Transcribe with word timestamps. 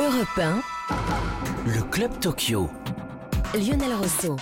Europe 0.00 0.38
1, 0.38 0.62
Le 1.66 1.82
Club 1.90 2.10
Tokyo. 2.20 2.70
Lionel 3.54 3.92
Rousseau. 3.92 4.36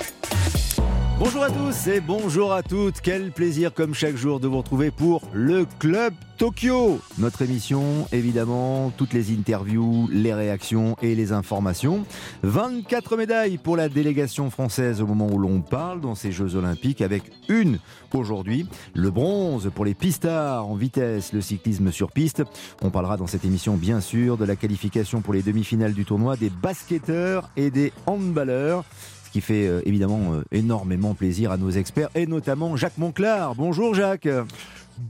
Bonjour 1.18 1.42
à 1.42 1.50
tous 1.50 1.88
et 1.88 2.00
bonjour 2.00 2.52
à 2.52 2.62
toutes. 2.62 3.00
Quel 3.00 3.32
plaisir 3.32 3.74
comme 3.74 3.92
chaque 3.92 4.14
jour 4.14 4.38
de 4.38 4.46
vous 4.46 4.58
retrouver 4.58 4.92
pour 4.92 5.22
le 5.32 5.66
Club 5.80 6.14
Tokyo. 6.36 7.00
Notre 7.18 7.42
émission, 7.42 8.06
évidemment, 8.12 8.92
toutes 8.96 9.12
les 9.12 9.32
interviews, 9.32 10.08
les 10.12 10.32
réactions 10.32 10.94
et 11.02 11.16
les 11.16 11.32
informations. 11.32 12.04
24 12.44 13.16
médailles 13.16 13.58
pour 13.58 13.76
la 13.76 13.88
délégation 13.88 14.48
française 14.48 15.02
au 15.02 15.06
moment 15.06 15.26
où 15.26 15.38
l'on 15.38 15.60
parle 15.60 16.00
dans 16.00 16.14
ces 16.14 16.30
Jeux 16.30 16.54
Olympiques 16.54 17.00
avec 17.00 17.24
une 17.48 17.80
aujourd'hui, 18.14 18.68
le 18.94 19.10
bronze 19.10 19.72
pour 19.74 19.84
les 19.84 19.94
pistards 19.94 20.68
en 20.68 20.76
vitesse, 20.76 21.32
le 21.32 21.40
cyclisme 21.40 21.90
sur 21.90 22.12
piste. 22.12 22.44
On 22.80 22.90
parlera 22.90 23.16
dans 23.16 23.26
cette 23.26 23.44
émission 23.44 23.74
bien 23.74 24.00
sûr 24.00 24.36
de 24.36 24.44
la 24.44 24.54
qualification 24.54 25.20
pour 25.20 25.34
les 25.34 25.42
demi-finales 25.42 25.94
du 25.94 26.04
tournoi 26.04 26.36
des 26.36 26.50
basketteurs 26.50 27.50
et 27.56 27.72
des 27.72 27.92
handballeurs 28.06 28.84
ce 29.28 29.32
qui 29.32 29.40
fait 29.42 29.66
euh, 29.66 29.82
évidemment 29.84 30.32
euh, 30.32 30.42
énormément 30.52 31.12
plaisir 31.12 31.52
à 31.52 31.58
nos 31.58 31.70
experts 31.70 32.08
et 32.14 32.26
notamment 32.26 32.76
Jacques 32.76 32.96
Monclar. 32.96 33.54
Bonjour 33.54 33.94
Jacques. 33.94 34.28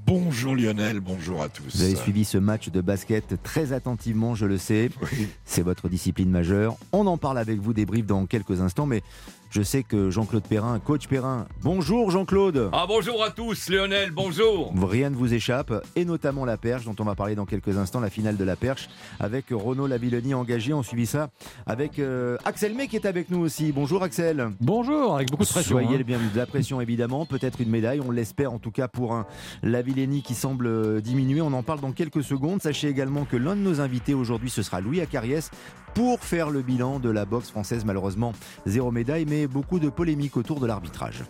Bonjour 0.06 0.56
Lionel, 0.56 0.98
bonjour 0.98 1.40
à 1.40 1.48
tous. 1.48 1.76
Vous 1.76 1.82
avez 1.82 1.94
suivi 1.94 2.24
ce 2.24 2.36
match 2.36 2.68
de 2.68 2.80
basket 2.80 3.40
très 3.44 3.72
attentivement, 3.72 4.34
je 4.34 4.44
le 4.44 4.58
sais. 4.58 4.90
Oui. 5.00 5.28
C'est 5.44 5.62
votre 5.62 5.88
discipline 5.88 6.30
majeure. 6.30 6.76
On 6.92 7.06
en 7.06 7.16
parle 7.16 7.38
avec 7.38 7.60
vous, 7.60 7.72
débrief 7.72 8.06
dans 8.06 8.26
quelques 8.26 8.60
instants, 8.60 8.86
mais 8.86 9.02
je 9.50 9.62
sais 9.62 9.82
que 9.82 10.10
Jean-Claude 10.10 10.44
Perrin, 10.46 10.78
coach 10.78 11.08
Perrin. 11.08 11.46
Bonjour 11.62 12.10
Jean-Claude. 12.10 12.70
Ah 12.72 12.84
bonjour 12.86 13.24
à 13.24 13.30
tous, 13.30 13.68
Lionel, 13.70 14.10
bonjour. 14.10 14.72
Rien 14.76 15.10
ne 15.10 15.16
vous 15.16 15.32
échappe, 15.32 15.72
et 15.96 16.04
notamment 16.04 16.44
la 16.44 16.56
perche, 16.56 16.84
dont 16.84 16.94
on 16.98 17.04
va 17.04 17.14
parler 17.14 17.34
dans 17.34 17.46
quelques 17.46 17.76
instants, 17.78 18.00
la 18.00 18.10
finale 18.10 18.36
de 18.36 18.44
la 18.44 18.56
perche, 18.56 18.88
avec 19.18 19.46
Renaud 19.50 19.86
Lavillenie 19.86 20.34
engagé. 20.34 20.74
On 20.74 20.82
suivit 20.82 21.06
ça 21.06 21.30
avec 21.66 21.98
euh, 21.98 22.36
Axel 22.44 22.74
May 22.74 22.88
qui 22.88 22.96
est 22.96 23.06
avec 23.06 23.30
nous 23.30 23.40
aussi. 23.40 23.72
Bonjour 23.72 24.02
Axel. 24.02 24.50
Bonjour, 24.60 25.16
avec 25.16 25.30
beaucoup 25.30 25.44
de 25.44 25.48
pression. 25.48 25.76
Soyez 25.76 25.94
hein. 25.94 25.98
le 25.98 26.04
bienvenu. 26.04 26.28
De 26.28 26.38
la 26.38 26.46
pression 26.46 26.80
évidemment, 26.80 27.24
peut-être 27.24 27.60
une 27.60 27.70
médaille, 27.70 28.00
on 28.00 28.10
l'espère 28.10 28.52
en 28.52 28.58
tout 28.58 28.70
cas 28.70 28.88
pour 28.88 29.14
un 29.14 29.26
Lavillenie 29.62 30.22
qui 30.22 30.34
semble 30.34 30.66
euh, 30.66 31.00
diminuer. 31.00 31.40
On 31.40 31.52
en 31.52 31.62
parle 31.62 31.80
dans 31.80 31.92
quelques 31.92 32.22
secondes. 32.22 32.60
Sachez 32.60 32.88
également 32.88 33.24
que 33.24 33.36
l'un 33.36 33.56
de 33.56 33.60
nos 33.60 33.80
invités 33.80 34.14
aujourd'hui, 34.14 34.50
ce 34.50 34.62
sera 34.62 34.80
Louis 34.80 35.00
Acariès 35.00 35.50
pour 35.94 36.20
faire 36.20 36.50
le 36.50 36.62
bilan 36.62 36.98
de 36.98 37.10
la 37.10 37.24
boxe 37.24 37.50
française. 37.50 37.84
Malheureusement, 37.84 38.32
zéro 38.66 38.90
médaille, 38.90 39.26
mais 39.26 39.46
beaucoup 39.46 39.78
de 39.78 39.88
polémiques 39.88 40.36
autour 40.36 40.60
de 40.60 40.66
l'arbitrage. 40.66 41.24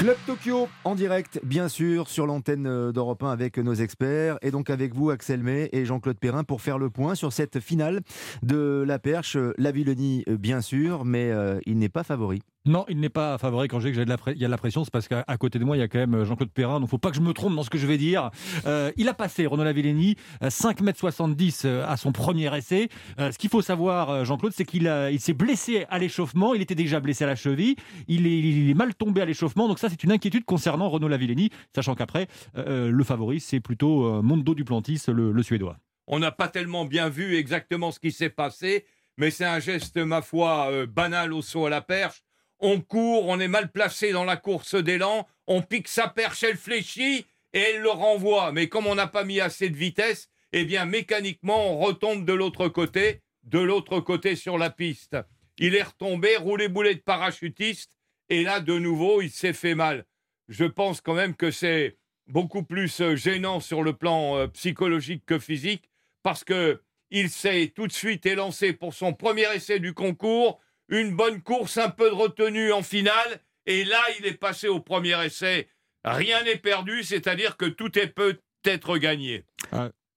Club 0.00 0.16
Tokyo 0.24 0.66
en 0.84 0.94
direct, 0.94 1.40
bien 1.44 1.68
sûr, 1.68 2.08
sur 2.08 2.26
l'antenne 2.26 2.66
euh, 2.66 2.90
d'Europe 2.90 3.22
1 3.22 3.32
avec 3.32 3.58
nos 3.58 3.74
experts 3.74 4.38
et 4.40 4.50
donc 4.50 4.70
avec 4.70 4.94
vous, 4.94 5.10
Axel 5.10 5.42
May 5.42 5.68
et 5.72 5.84
Jean-Claude 5.84 6.16
Perrin, 6.16 6.42
pour 6.42 6.62
faire 6.62 6.78
le 6.78 6.88
point 6.88 7.14
sur 7.14 7.34
cette 7.34 7.60
finale 7.60 8.00
de 8.42 8.82
la 8.88 8.98
perche. 8.98 9.36
La 9.58 9.72
Villenie, 9.72 10.24
euh, 10.26 10.38
bien 10.38 10.62
sûr, 10.62 11.04
mais 11.04 11.30
euh, 11.30 11.60
il 11.66 11.76
n'est 11.76 11.90
pas 11.90 12.02
favori. 12.02 12.40
Non, 12.66 12.84
il 12.90 13.00
n'est 13.00 13.08
pas 13.08 13.38
favori 13.38 13.68
quand 13.68 13.80
je 13.80 13.88
dis 13.88 13.94
que 13.94 13.98
j'ai 14.00 14.04
la 14.04 14.16
il 14.26 14.36
y 14.36 14.44
a 14.44 14.48
de 14.48 14.50
la 14.50 14.58
pression, 14.58 14.84
c'est 14.84 14.90
parce 14.92 15.08
qu'à 15.08 15.24
côté 15.38 15.58
de 15.58 15.64
moi, 15.64 15.78
il 15.78 15.80
y 15.80 15.82
a 15.82 15.88
quand 15.88 15.98
même 15.98 16.24
Jean-Claude 16.24 16.50
Perrin, 16.50 16.78
donc 16.78 16.90
faut 16.90 16.98
pas 16.98 17.08
que 17.08 17.16
je 17.16 17.22
me 17.22 17.32
trompe 17.32 17.56
dans 17.56 17.62
ce 17.62 17.70
que 17.70 17.78
je 17.78 17.86
vais 17.86 17.96
dire. 17.96 18.30
Euh, 18.66 18.92
il 18.98 19.08
a 19.08 19.14
passé, 19.14 19.46
Renaud 19.46 19.64
Lavillenie, 19.64 20.16
euh, 20.42 20.50
5m70 20.50 21.62
euh, 21.64 21.86
à 21.88 21.96
son 21.96 22.12
premier 22.12 22.54
essai. 22.54 22.90
Euh, 23.18 23.32
ce 23.32 23.38
qu'il 23.38 23.48
faut 23.48 23.62
savoir, 23.62 24.10
euh, 24.10 24.24
Jean-Claude, 24.24 24.52
c'est 24.54 24.66
qu'il 24.66 24.82
il 25.10 25.20
s'est 25.20 25.32
blessé 25.32 25.86
à 25.88 25.98
l'échauffement, 25.98 26.52
il 26.52 26.60
était 26.60 26.74
déjà 26.74 27.00
blessé 27.00 27.24
à 27.24 27.28
la 27.28 27.34
cheville, 27.34 27.76
il 28.08 28.26
est, 28.26 28.38
il 28.38 28.74
mal 28.74 28.94
tombé 28.94 29.22
à 29.22 29.24
l'échauffement, 29.24 29.66
donc 29.66 29.78
ça 29.78 29.88
c'est 29.88 30.04
une 30.04 30.12
inquiétude 30.12 30.44
concernant 30.44 30.90
Renaud 30.90 31.08
Lavillenie, 31.08 31.48
sachant 31.74 31.94
qu'après, 31.94 32.26
euh, 32.58 32.90
le 32.90 33.04
favori, 33.04 33.40
c'est 33.40 33.60
plutôt 33.60 34.04
euh, 34.04 34.20
Mondo 34.22 34.54
Duplantis, 34.54 35.00
le, 35.08 35.32
le 35.32 35.42
Suédois. 35.42 35.78
On 36.06 36.18
n'a 36.18 36.30
pas 36.30 36.48
tellement 36.48 36.84
bien 36.84 37.08
vu 37.08 37.36
exactement 37.36 37.90
ce 37.90 38.00
qui 38.00 38.12
s'est 38.12 38.28
passé, 38.30 38.84
mais 39.16 39.30
c'est 39.30 39.46
un 39.46 39.60
geste, 39.60 39.96
ma 39.96 40.20
foi, 40.20 40.68
euh, 40.70 40.86
banal 40.86 41.32
au 41.32 41.40
saut 41.40 41.64
à 41.64 41.70
la 41.70 41.80
perche. 41.80 42.22
On 42.60 42.80
court, 42.80 43.26
on 43.26 43.40
est 43.40 43.48
mal 43.48 43.72
placé 43.72 44.12
dans 44.12 44.24
la 44.24 44.36
course 44.36 44.74
d'élan, 44.74 45.26
on 45.46 45.62
pique 45.62 45.88
sa 45.88 46.08
perche, 46.08 46.42
elle 46.42 46.56
fléchit 46.56 47.26
et 47.52 47.58
elle 47.58 47.80
le 47.80 47.90
renvoie. 47.90 48.52
Mais 48.52 48.68
comme 48.68 48.86
on 48.86 48.94
n'a 48.94 49.06
pas 49.06 49.24
mis 49.24 49.40
assez 49.40 49.70
de 49.70 49.76
vitesse, 49.76 50.28
eh 50.52 50.64
bien 50.64 50.84
mécaniquement 50.84 51.72
on 51.72 51.78
retombe 51.78 52.24
de 52.24 52.32
l'autre 52.32 52.68
côté, 52.68 53.22
de 53.44 53.58
l'autre 53.58 54.00
côté 54.00 54.36
sur 54.36 54.58
la 54.58 54.70
piste. 54.70 55.16
Il 55.58 55.74
est 55.74 55.82
retombé, 55.82 56.36
roulé 56.36 56.68
boulet 56.68 56.94
de 56.94 57.00
parachutiste, 57.00 57.96
et 58.28 58.44
là 58.44 58.60
de 58.60 58.78
nouveau 58.78 59.22
il 59.22 59.30
s'est 59.30 59.54
fait 59.54 59.74
mal. 59.74 60.04
Je 60.48 60.64
pense 60.64 61.00
quand 61.00 61.14
même 61.14 61.34
que 61.34 61.50
c'est 61.50 61.96
beaucoup 62.26 62.62
plus 62.62 63.00
euh, 63.00 63.16
gênant 63.16 63.60
sur 63.60 63.82
le 63.82 63.92
plan 63.92 64.36
euh, 64.36 64.46
psychologique 64.48 65.24
que 65.26 65.38
physique 65.38 65.90
parce 66.22 66.44
que 66.44 66.80
il 67.10 67.28
s'est 67.28 67.72
tout 67.74 67.86
de 67.86 67.92
suite 67.92 68.24
élancé 68.24 68.72
pour 68.72 68.94
son 68.94 69.12
premier 69.12 69.52
essai 69.54 69.80
du 69.80 69.94
concours, 69.94 70.60
une 70.90 71.16
bonne 71.16 71.40
course, 71.40 71.78
un 71.78 71.88
peu 71.90 72.10
de 72.10 72.14
retenue 72.14 72.72
en 72.72 72.82
finale, 72.82 73.40
et 73.66 73.84
là 73.84 74.02
il 74.18 74.26
est 74.26 74.34
passé 74.34 74.68
au 74.68 74.80
premier 74.80 75.24
essai. 75.24 75.68
Rien 76.04 76.42
n'est 76.44 76.56
perdu, 76.56 77.02
c'est-à-dire 77.04 77.56
que 77.56 77.66
tout 77.66 77.98
est 77.98 78.08
peut-être 78.08 78.98
gagné. 78.98 79.44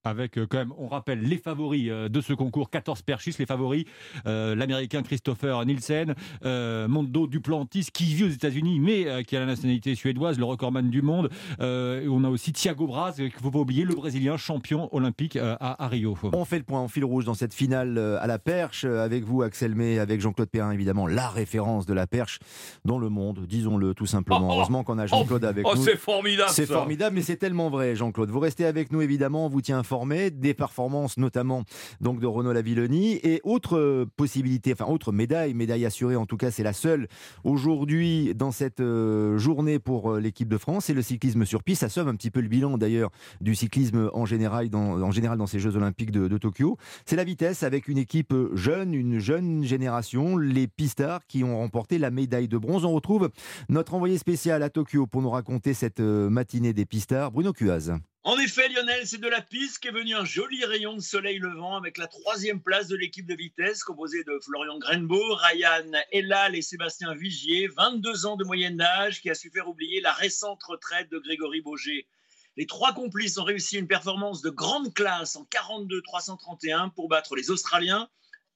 Avec 0.04 0.38
euh, 0.38 0.46
quand 0.48 0.58
même, 0.58 0.72
on 0.78 0.86
rappelle 0.86 1.20
les 1.22 1.38
favoris 1.38 1.88
euh, 1.90 2.08
de 2.08 2.20
ce 2.20 2.32
concours, 2.32 2.70
14 2.70 3.02
perchistes, 3.02 3.38
les 3.38 3.46
favoris, 3.46 3.84
euh, 4.26 4.54
l'américain 4.54 5.02
Christopher 5.02 5.64
Nielsen, 5.64 6.14
euh, 6.44 6.86
Mondo 6.88 7.26
Duplantis, 7.26 7.88
qui 7.92 8.04
vit 8.14 8.24
aux 8.24 8.28
États-Unis, 8.28 8.80
mais 8.80 9.06
euh, 9.06 9.22
qui 9.22 9.36
a 9.36 9.40
la 9.40 9.46
nationalité 9.46 9.94
suédoise, 9.94 10.38
le 10.38 10.44
recordman 10.44 10.90
du 10.90 11.00
monde. 11.02 11.30
Euh, 11.60 12.02
et 12.02 12.08
on 12.08 12.22
a 12.24 12.28
aussi 12.28 12.52
Thiago 12.52 12.86
Braz, 12.86 13.14
qu'il 13.16 13.24
ne 13.24 13.30
faut 13.30 13.50
pas 13.50 13.58
oublier, 13.60 13.84
le 13.84 13.94
Brésilien 13.94 14.36
champion 14.36 14.94
olympique 14.94 15.36
euh, 15.36 15.56
à, 15.60 15.82
à 15.82 15.88
Rio. 15.88 16.16
On 16.34 16.44
fait 16.44 16.58
le 16.58 16.64
point 16.64 16.80
en 16.80 16.88
fil 16.88 17.04
rouge 17.04 17.24
dans 17.24 17.34
cette 17.34 17.54
finale 17.54 17.96
à 17.98 18.26
la 18.26 18.38
perche, 18.38 18.84
avec 18.84 19.24
vous, 19.24 19.40
Axel 19.42 19.74
May, 19.74 19.98
avec 19.98 20.20
Jean-Claude 20.20 20.50
Perrin, 20.50 20.70
évidemment, 20.72 21.06
la 21.06 21.28
référence 21.30 21.86
de 21.86 21.94
la 21.94 22.06
perche 22.06 22.40
dans 22.84 22.98
le 22.98 23.08
monde, 23.08 23.46
disons-le 23.48 23.94
tout 23.94 24.06
simplement. 24.06 24.40
Oh, 24.42 24.50
oh, 24.50 24.54
Heureusement 24.56 24.84
qu'on 24.84 24.98
a 24.98 25.06
Jean-Claude 25.06 25.44
avec 25.46 25.66
Oh, 25.66 25.74
nous. 25.76 25.82
c'est 25.82 25.96
formidable 25.96 26.50
C'est 26.52 26.66
formidable, 26.66 27.16
mais 27.16 27.22
c'est 27.22 27.36
tellement 27.36 27.70
vrai, 27.70 27.96
Jean-Claude. 27.96 28.30
Vous 28.30 28.40
restez 28.40 28.66
avec 28.66 28.92
nous, 28.92 29.00
évidemment, 29.00 29.46
on 29.46 29.48
vous 29.48 29.62
tient 29.62 29.78
informé 29.78 29.93
des 30.04 30.54
performances, 30.54 31.16
notamment 31.16 31.64
donc 32.00 32.20
de 32.20 32.26
Renaud 32.26 32.52
Lavillenie. 32.52 33.20
Et 33.22 33.40
autre 33.44 33.76
euh, 33.76 34.06
possibilité, 34.16 34.72
enfin, 34.72 34.90
autre 34.90 35.12
médaille, 35.12 35.54
médaille 35.54 35.84
assurée, 35.86 36.16
en 36.16 36.26
tout 36.26 36.36
cas, 36.36 36.50
c'est 36.50 36.62
la 36.62 36.72
seule 36.72 37.08
aujourd'hui 37.44 38.34
dans 38.34 38.50
cette 38.50 38.80
euh, 38.80 39.38
journée 39.38 39.78
pour 39.78 40.12
euh, 40.12 40.20
l'équipe 40.20 40.48
de 40.48 40.58
France, 40.58 40.86
c'est 40.86 40.94
le 40.94 41.02
cyclisme 41.02 41.44
sur 41.44 41.62
piste. 41.62 41.80
Ça 41.80 41.88
somme 41.88 42.08
un 42.08 42.14
petit 42.14 42.30
peu 42.30 42.40
le 42.40 42.48
bilan, 42.48 42.76
d'ailleurs, 42.78 43.10
du 43.40 43.54
cyclisme 43.54 44.10
en 44.12 44.24
général 44.24 44.68
dans, 44.68 45.00
en 45.02 45.10
général 45.10 45.38
dans 45.38 45.46
ces 45.46 45.58
Jeux 45.58 45.76
Olympiques 45.76 46.10
de, 46.10 46.28
de 46.28 46.38
Tokyo. 46.38 46.76
C'est 47.06 47.16
la 47.16 47.24
vitesse 47.24 47.62
avec 47.62 47.88
une 47.88 47.98
équipe 47.98 48.34
jeune, 48.54 48.94
une 48.94 49.18
jeune 49.18 49.64
génération, 49.64 50.36
les 50.36 50.66
pistards 50.66 51.26
qui 51.26 51.44
ont 51.44 51.58
remporté 51.58 51.98
la 51.98 52.10
médaille 52.10 52.48
de 52.48 52.58
bronze. 52.58 52.84
On 52.84 52.92
retrouve 52.92 53.30
notre 53.68 53.94
envoyé 53.94 54.18
spécial 54.18 54.62
à 54.62 54.70
Tokyo 54.70 55.06
pour 55.06 55.22
nous 55.22 55.30
raconter 55.30 55.74
cette 55.74 56.00
matinée 56.00 56.72
des 56.72 56.84
pistards, 56.84 57.30
Bruno 57.30 57.52
Cuaz. 57.52 57.92
En 58.26 58.38
effet, 58.38 58.70
Lionel, 58.70 59.06
c'est 59.06 59.20
de 59.20 59.28
la 59.28 59.42
piste 59.42 59.80
qu'est 59.80 59.90
venu 59.90 60.14
un 60.14 60.24
joli 60.24 60.64
rayon 60.64 60.94
de 60.94 61.00
soleil 61.00 61.38
levant 61.38 61.76
avec 61.76 61.98
la 61.98 62.06
troisième 62.06 62.62
place 62.62 62.88
de 62.88 62.96
l'équipe 62.96 63.26
de 63.26 63.34
vitesse 63.34 63.84
composée 63.84 64.24
de 64.24 64.38
Florian 64.42 64.78
Grenbeau, 64.78 65.34
Ryan 65.34 65.92
Elal 66.10 66.56
et 66.56 66.62
Sébastien 66.62 67.14
Vigier, 67.14 67.68
22 67.68 68.24
ans 68.24 68.36
de 68.36 68.44
moyenne 68.44 68.78
d'âge, 68.78 69.20
qui 69.20 69.28
a 69.28 69.34
su 69.34 69.50
faire 69.50 69.68
oublier 69.68 70.00
la 70.00 70.14
récente 70.14 70.62
retraite 70.62 71.10
de 71.10 71.18
Grégory 71.18 71.60
Boger. 71.60 72.08
Les 72.56 72.66
trois 72.66 72.94
complices 72.94 73.36
ont 73.36 73.44
réussi 73.44 73.76
une 73.76 73.88
performance 73.88 74.40
de 74.40 74.48
grande 74.48 74.94
classe 74.94 75.36
en 75.36 75.44
42-331 75.44 76.94
pour 76.94 77.08
battre 77.08 77.36
les 77.36 77.50
Australiens. 77.50 78.08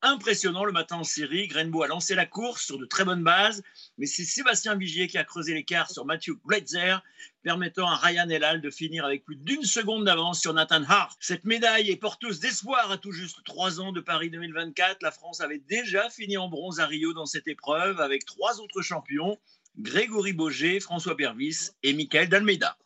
Impressionnant 0.03 0.65
le 0.65 0.71
matin 0.71 0.99
en 0.99 1.05
série, 1.05 1.49
Grenbeau 1.49 1.83
a 1.83 1.89
lancé 1.89 2.15
la 2.15 2.25
course 2.25 2.65
sur 2.65 2.79
de 2.79 2.85
très 2.85 3.05
bonnes 3.05 3.25
bases, 3.25 3.65
mais 3.99 4.07
c'est 4.07 4.23
Sébastien 4.23 4.77
Vigier 4.77 5.09
qui 5.09 5.19
a 5.19 5.25
creusé 5.25 5.55
l'écart 5.55 5.91
sur 5.91 6.05
Matthew 6.05 6.35
Gretzer, 6.45 6.99
permettant 7.43 7.89
à 7.89 7.97
Ryan 7.97 8.29
Elal 8.29 8.61
de 8.61 8.71
finir 8.71 9.05
avec 9.05 9.25
plus 9.25 9.35
d'une 9.35 9.65
seconde 9.65 10.05
d'avance 10.05 10.41
sur 10.41 10.55
Nathan 10.55 10.85
Hart. 10.85 11.17
Cette 11.19 11.45
médaille 11.45 11.91
est 11.91 11.97
porteuse 11.97 12.39
d'espoir 12.39 12.93
à 12.93 12.99
tout 12.99 13.11
juste 13.11 13.39
trois 13.45 13.81
ans 13.81 13.91
de 13.91 14.01
Paris 14.01 14.31
2024. 14.31 15.03
La 15.03 15.11
France 15.11 15.41
avait 15.41 15.63
déjà 15.69 16.09
fini 16.11 16.37
en 16.37 16.49
bronze 16.49 16.79
à 16.79 16.87
Rio 16.87 17.13
dans 17.13 17.27
cette 17.27 17.49
épreuve 17.49 18.01
avec 18.01 18.25
trois 18.25 18.61
autres 18.61 18.83
champions, 18.83 19.37
Grégory 19.79 20.33
Boger, 20.33 20.79
François 20.79 21.17
Pervis 21.17 21.71
et 21.83 21.93
Michael 21.93 22.29
Dalmeida. 22.29 22.79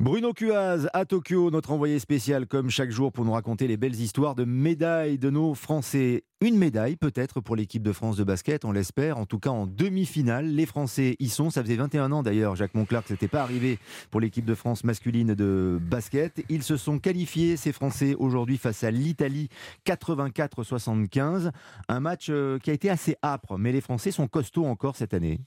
Bruno 0.00 0.32
Cuaz 0.32 0.88
à 0.92 1.04
Tokyo, 1.04 1.50
notre 1.50 1.72
envoyé 1.72 1.98
spécial 1.98 2.46
comme 2.46 2.70
chaque 2.70 2.92
jour 2.92 3.12
pour 3.12 3.24
nous 3.24 3.32
raconter 3.32 3.66
les 3.66 3.76
belles 3.76 4.00
histoires 4.00 4.36
de 4.36 4.44
médailles 4.44 5.18
de 5.18 5.28
nos 5.28 5.54
Français. 5.54 6.22
Une 6.40 6.56
médaille 6.56 6.94
peut-être 6.94 7.40
pour 7.40 7.56
l'équipe 7.56 7.82
de 7.82 7.90
France 7.90 8.16
de 8.16 8.22
basket, 8.22 8.64
on 8.64 8.70
l'espère, 8.70 9.18
en 9.18 9.26
tout 9.26 9.40
cas 9.40 9.50
en 9.50 9.66
demi-finale. 9.66 10.46
Les 10.46 10.66
Français 10.66 11.16
y 11.18 11.28
sont, 11.28 11.50
ça 11.50 11.64
faisait 11.64 11.74
21 11.74 12.12
ans 12.12 12.22
d'ailleurs, 12.22 12.54
Jacques 12.54 12.74
Monclar, 12.74 13.02
que 13.02 13.08
ce 13.08 13.14
n'était 13.14 13.26
pas 13.26 13.42
arrivé 13.42 13.80
pour 14.12 14.20
l'équipe 14.20 14.44
de 14.44 14.54
France 14.54 14.84
masculine 14.84 15.34
de 15.34 15.80
basket. 15.82 16.44
Ils 16.48 16.62
se 16.62 16.76
sont 16.76 17.00
qualifiés, 17.00 17.56
ces 17.56 17.72
Français, 17.72 18.14
aujourd'hui 18.16 18.56
face 18.56 18.84
à 18.84 18.92
l'Italie 18.92 19.48
84-75. 19.84 21.50
Un 21.88 21.98
match 21.98 22.28
euh, 22.30 22.60
qui 22.60 22.70
a 22.70 22.72
été 22.72 22.88
assez 22.88 23.16
âpre, 23.24 23.58
mais 23.58 23.72
les 23.72 23.80
Français 23.80 24.12
sont 24.12 24.28
costauds 24.28 24.66
encore 24.66 24.94
cette 24.94 25.14
année. 25.14 25.40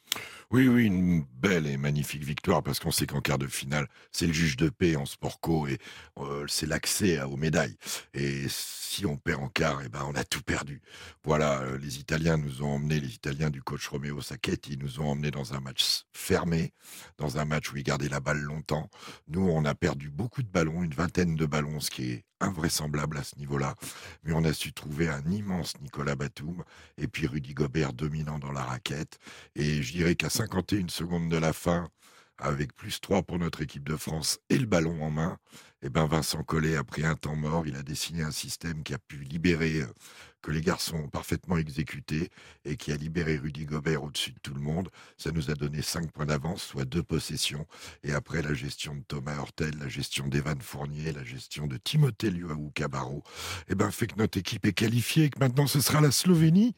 Oui, 0.51 0.67
oui, 0.67 0.87
une 0.87 1.23
belle 1.39 1.67
et 1.67 1.77
magnifique 1.77 2.25
victoire 2.25 2.63
parce 2.63 2.81
qu'on 2.81 2.91
sait 2.91 3.07
qu'en 3.07 3.21
quart 3.21 3.37
de 3.37 3.47
finale, 3.47 3.87
c'est 4.11 4.27
le 4.27 4.33
de 4.57 4.69
paix 4.69 4.95
en 4.95 5.05
sport 5.05 5.39
co 5.39 5.67
et 5.67 5.77
c'est 6.47 6.67
l'accès 6.67 7.21
aux 7.21 7.37
médailles. 7.37 7.77
Et 8.13 8.45
si 8.49 9.05
on 9.05 9.17
perd 9.17 9.41
en 9.41 9.47
quart, 9.47 9.81
et 9.81 9.85
eh 9.85 9.89
ben 9.89 10.05
on 10.07 10.15
a 10.15 10.23
tout 10.23 10.41
perdu. 10.41 10.81
Voilà, 11.23 11.63
les 11.77 11.99
Italiens 11.99 12.37
nous 12.37 12.61
ont 12.61 12.75
emmenés, 12.75 12.99
les 12.99 13.13
Italiens 13.13 13.49
du 13.49 13.61
coach 13.61 13.87
Romeo 13.87 14.21
Sacchetti 14.21 14.77
nous 14.77 14.99
ont 14.99 15.11
emmenés 15.11 15.31
dans 15.31 15.53
un 15.53 15.59
match 15.61 16.03
fermé, 16.11 16.73
dans 17.17 17.37
un 17.37 17.45
match 17.45 17.71
où 17.71 17.77
ils 17.77 17.83
gardaient 17.83 18.09
la 18.09 18.19
balle 18.19 18.41
longtemps. 18.41 18.89
Nous, 19.27 19.47
on 19.47 19.63
a 19.65 19.75
perdu 19.75 20.09
beaucoup 20.09 20.43
de 20.43 20.49
ballons, 20.49 20.83
une 20.83 20.93
vingtaine 20.93 21.35
de 21.35 21.45
ballons, 21.45 21.79
ce 21.79 21.89
qui 21.89 22.11
est 22.11 22.25
invraisemblable 22.41 23.17
à 23.17 23.23
ce 23.23 23.37
niveau-là. 23.37 23.75
Mais 24.23 24.33
on 24.33 24.43
a 24.43 24.51
su 24.51 24.73
trouver 24.73 25.07
un 25.07 25.23
immense 25.31 25.79
Nicolas 25.79 26.15
Batum 26.15 26.63
et 26.97 27.07
puis 27.07 27.27
Rudy 27.27 27.53
Gobert 27.53 27.93
dominant 27.93 28.39
dans 28.39 28.51
la 28.51 28.63
raquette. 28.63 29.19
Et 29.55 29.81
je 29.81 29.93
dirais 29.93 30.15
qu'à 30.15 30.29
51 30.29 30.89
secondes 30.89 31.29
de 31.29 31.37
la 31.37 31.53
fin, 31.53 31.87
avec 32.41 32.73
plus 32.73 32.99
3 32.99 33.23
pour 33.23 33.39
notre 33.39 33.61
équipe 33.61 33.87
de 33.87 33.95
France 33.95 34.39
et 34.49 34.57
le 34.57 34.65
ballon 34.65 35.01
en 35.03 35.11
main, 35.11 35.37
eh 35.83 35.89
ben 35.89 36.05
Vincent 36.05 36.43
Collet 36.43 36.75
a 36.75 36.83
pris 36.83 37.05
un 37.05 37.15
temps 37.15 37.35
mort. 37.35 37.67
Il 37.67 37.75
a 37.75 37.83
dessiné 37.83 38.23
un 38.23 38.31
système 38.31 38.83
qui 38.83 38.93
a 38.93 38.99
pu 38.99 39.17
libérer 39.17 39.81
euh, 39.81 39.93
que 40.41 40.51
les 40.51 40.61
garçons 40.61 40.97
ont 40.97 41.07
parfaitement 41.07 41.57
exécuté 41.57 42.29
et 42.65 42.75
qui 42.75 42.91
a 42.91 42.95
libéré 42.95 43.37
Rudy 43.37 43.65
Gobert 43.65 44.03
au-dessus 44.03 44.31
de 44.31 44.39
tout 44.41 44.53
le 44.53 44.61
monde. 44.61 44.89
Ça 45.17 45.31
nous 45.31 45.51
a 45.51 45.53
donné 45.53 45.81
5 45.81 46.11
points 46.11 46.25
d'avance, 46.25 46.63
soit 46.63 46.85
deux 46.85 47.03
possessions. 47.03 47.65
Et 48.03 48.13
après, 48.13 48.41
la 48.41 48.53
gestion 48.53 48.95
de 48.95 49.01
Thomas 49.07 49.37
Hortel, 49.37 49.71
la 49.79 49.87
gestion 49.87 50.27
d'Evan 50.27 50.59
Fournier, 50.59 51.11
la 51.11 51.23
gestion 51.23 51.67
de 51.67 51.77
Timothée 51.77 52.31
Luaou 52.31 52.71
Cabarro, 52.73 53.23
eh 53.69 53.75
ben, 53.75 53.91
fait 53.91 54.07
que 54.07 54.17
notre 54.17 54.37
équipe 54.37 54.65
est 54.65 54.73
qualifiée 54.73 55.25
et 55.25 55.29
que 55.29 55.39
maintenant 55.39 55.67
ce 55.67 55.79
sera 55.81 56.01
la 56.01 56.11
Slovénie 56.11 56.75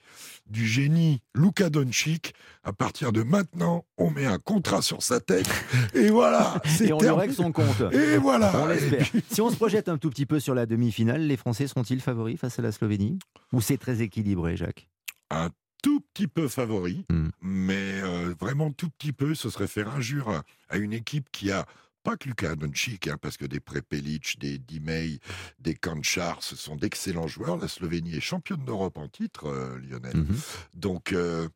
du 0.47 0.67
génie 0.67 1.21
Luka 1.35 1.69
Doncic. 1.69 2.33
À 2.63 2.73
partir 2.73 3.11
de 3.11 3.23
maintenant, 3.23 3.85
on 3.97 4.09
met 4.09 4.25
un 4.25 4.39
contrat 4.39 4.81
sur 4.81 5.03
sa 5.03 5.19
tête 5.19 5.49
et 5.93 6.09
voilà. 6.09 6.61
et 6.81 6.93
on 6.93 6.99
lui 6.99 7.09
règle 7.09 7.33
son 7.33 7.51
compte. 7.51 7.81
Et 7.91 8.17
voilà. 8.17 8.51
On 8.61 8.67
l'espère. 8.67 9.05
Si 9.29 9.41
on 9.41 9.49
se 9.49 9.55
projette 9.55 9.89
un 9.89 9.97
tout 9.97 10.09
petit 10.09 10.25
peu 10.25 10.39
sur 10.39 10.53
la 10.53 10.65
demi-finale, 10.65 11.21
les 11.21 11.37
Français 11.37 11.67
seront-ils 11.67 12.01
favoris 12.01 12.39
face 12.39 12.59
à 12.59 12.61
la 12.61 12.71
Slovénie? 12.71 13.19
Ou 13.53 13.61
c'est 13.61 13.77
très 13.77 14.01
équilibré, 14.01 14.57
Jacques? 14.57 14.89
Un 15.29 15.49
tout 15.81 16.01
petit 16.13 16.27
peu 16.27 16.47
favori, 16.47 17.05
Hmm. 17.09 17.29
mais 17.41 18.01
euh, 18.01 18.33
vraiment 18.39 18.71
tout 18.71 18.89
petit 18.89 19.13
peu, 19.13 19.35
ce 19.35 19.49
serait 19.49 19.67
faire 19.67 19.93
injure 19.95 20.43
à 20.69 20.77
une 20.77 20.93
équipe 20.93 21.29
qui 21.31 21.51
a 21.51 21.65
pas 22.03 22.17
que 22.17 22.27
Luka 22.27 22.55
Doncic, 22.55 23.07
hein, 23.07 23.17
parce 23.21 23.37
que 23.37 23.45
des 23.45 23.61
Prepelic, 23.61 24.37
des 24.39 24.57
Dimey, 24.59 25.19
des 25.59 25.73
Kanchar, 25.73 26.43
ce 26.43 26.57
sont 26.57 26.75
d'excellents 26.75 27.27
joueurs. 27.27 27.55
La 27.57 27.69
Slovénie 27.69 28.15
est 28.15 28.19
championne 28.19 28.65
d'Europe 28.65 28.97
en 28.97 29.07
titre, 29.07 29.45
euh, 29.47 29.79
Lionel. 29.79 30.17
Mhm. 30.17 30.35
Donc, 30.75 31.13
euh, 31.13 31.47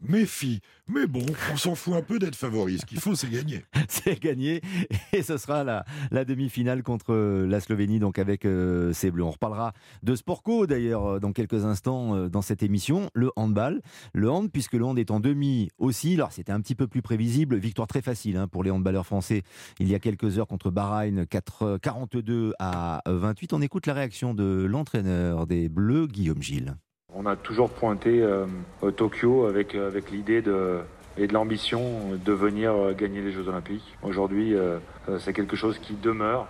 méfie. 0.00 0.60
Mais 0.86 1.06
bon, 1.06 1.24
on 1.52 1.56
s'en 1.56 1.74
fout 1.74 1.94
un 1.94 2.02
peu 2.02 2.18
d'être 2.18 2.36
favori. 2.36 2.78
Ce 2.78 2.86
qu'il 2.86 3.00
faut, 3.00 3.14
c'est 3.14 3.30
gagner. 3.30 3.64
C'est 3.88 4.20
gagné 4.20 4.60
et 5.12 5.22
ce 5.22 5.36
sera 5.36 5.64
la, 5.64 6.24
demi-finale 6.24 6.82
contre 6.82 7.12
euh, 7.12 7.46
la 7.46 7.60
Slovénie, 7.60 7.98
donc 7.98 8.18
avec 8.18 8.44
euh, 8.44 8.92
ces 8.92 9.10
Bleus. 9.10 9.24
On 9.24 9.30
reparlera 9.30 9.72
de 10.02 10.14
Sportco 10.14 10.66
d'ailleurs 10.66 11.06
euh, 11.06 11.20
dans 11.20 11.32
quelques 11.32 11.64
instants 11.64 12.14
euh, 12.14 12.28
dans 12.28 12.42
cette 12.42 12.62
émission. 12.62 13.08
Le 13.14 13.30
handball, 13.36 13.82
le 14.12 14.30
hand, 14.30 14.50
puisque 14.50 14.74
le 14.74 14.84
hand 14.84 14.98
est 14.98 15.10
en 15.10 15.20
demi 15.20 15.70
aussi. 15.78 16.14
Alors 16.14 16.32
c'était 16.32 16.52
un 16.52 16.60
petit 16.60 16.74
peu 16.74 16.86
plus 16.86 17.02
prévisible. 17.02 17.56
Victoire 17.56 17.88
très 17.88 18.02
facile 18.02 18.36
hein, 18.36 18.48
pour 18.48 18.64
les 18.64 18.70
handballeurs 18.70 19.06
français 19.06 19.42
il 19.78 19.88
y 19.88 19.94
a 19.94 19.98
quelques 19.98 20.38
heures 20.38 20.46
contre 20.46 20.70
Bahreïn, 20.70 21.26
4, 21.26 21.78
42 21.78 22.54
à 22.58 23.02
28. 23.06 23.52
On 23.52 23.62
écoute 23.62 23.86
la 23.86 23.94
réaction 23.94 24.34
de 24.34 24.66
l'entraîneur 24.68 25.46
des 25.46 25.68
Bleus, 25.68 26.06
Guillaume 26.06 26.42
Gilles. 26.42 26.74
On 27.16 27.26
a 27.26 27.36
toujours 27.36 27.70
pointé 27.70 28.20
euh, 28.20 28.46
Tokyo 28.96 29.46
avec, 29.46 29.76
euh, 29.76 30.00
l'idée 30.10 30.42
et 31.16 31.26
de 31.28 31.32
l'ambition 31.32 31.80
de 32.12 32.32
venir 32.32 32.72
euh, 32.72 32.92
gagner 32.92 33.20
les 33.20 33.30
Jeux 33.30 33.48
Olympiques. 33.48 33.96
Aujourd'hui, 34.02 34.54
c'est 35.20 35.32
quelque 35.32 35.54
chose 35.54 35.78
qui 35.78 35.94
demeure, 35.94 36.48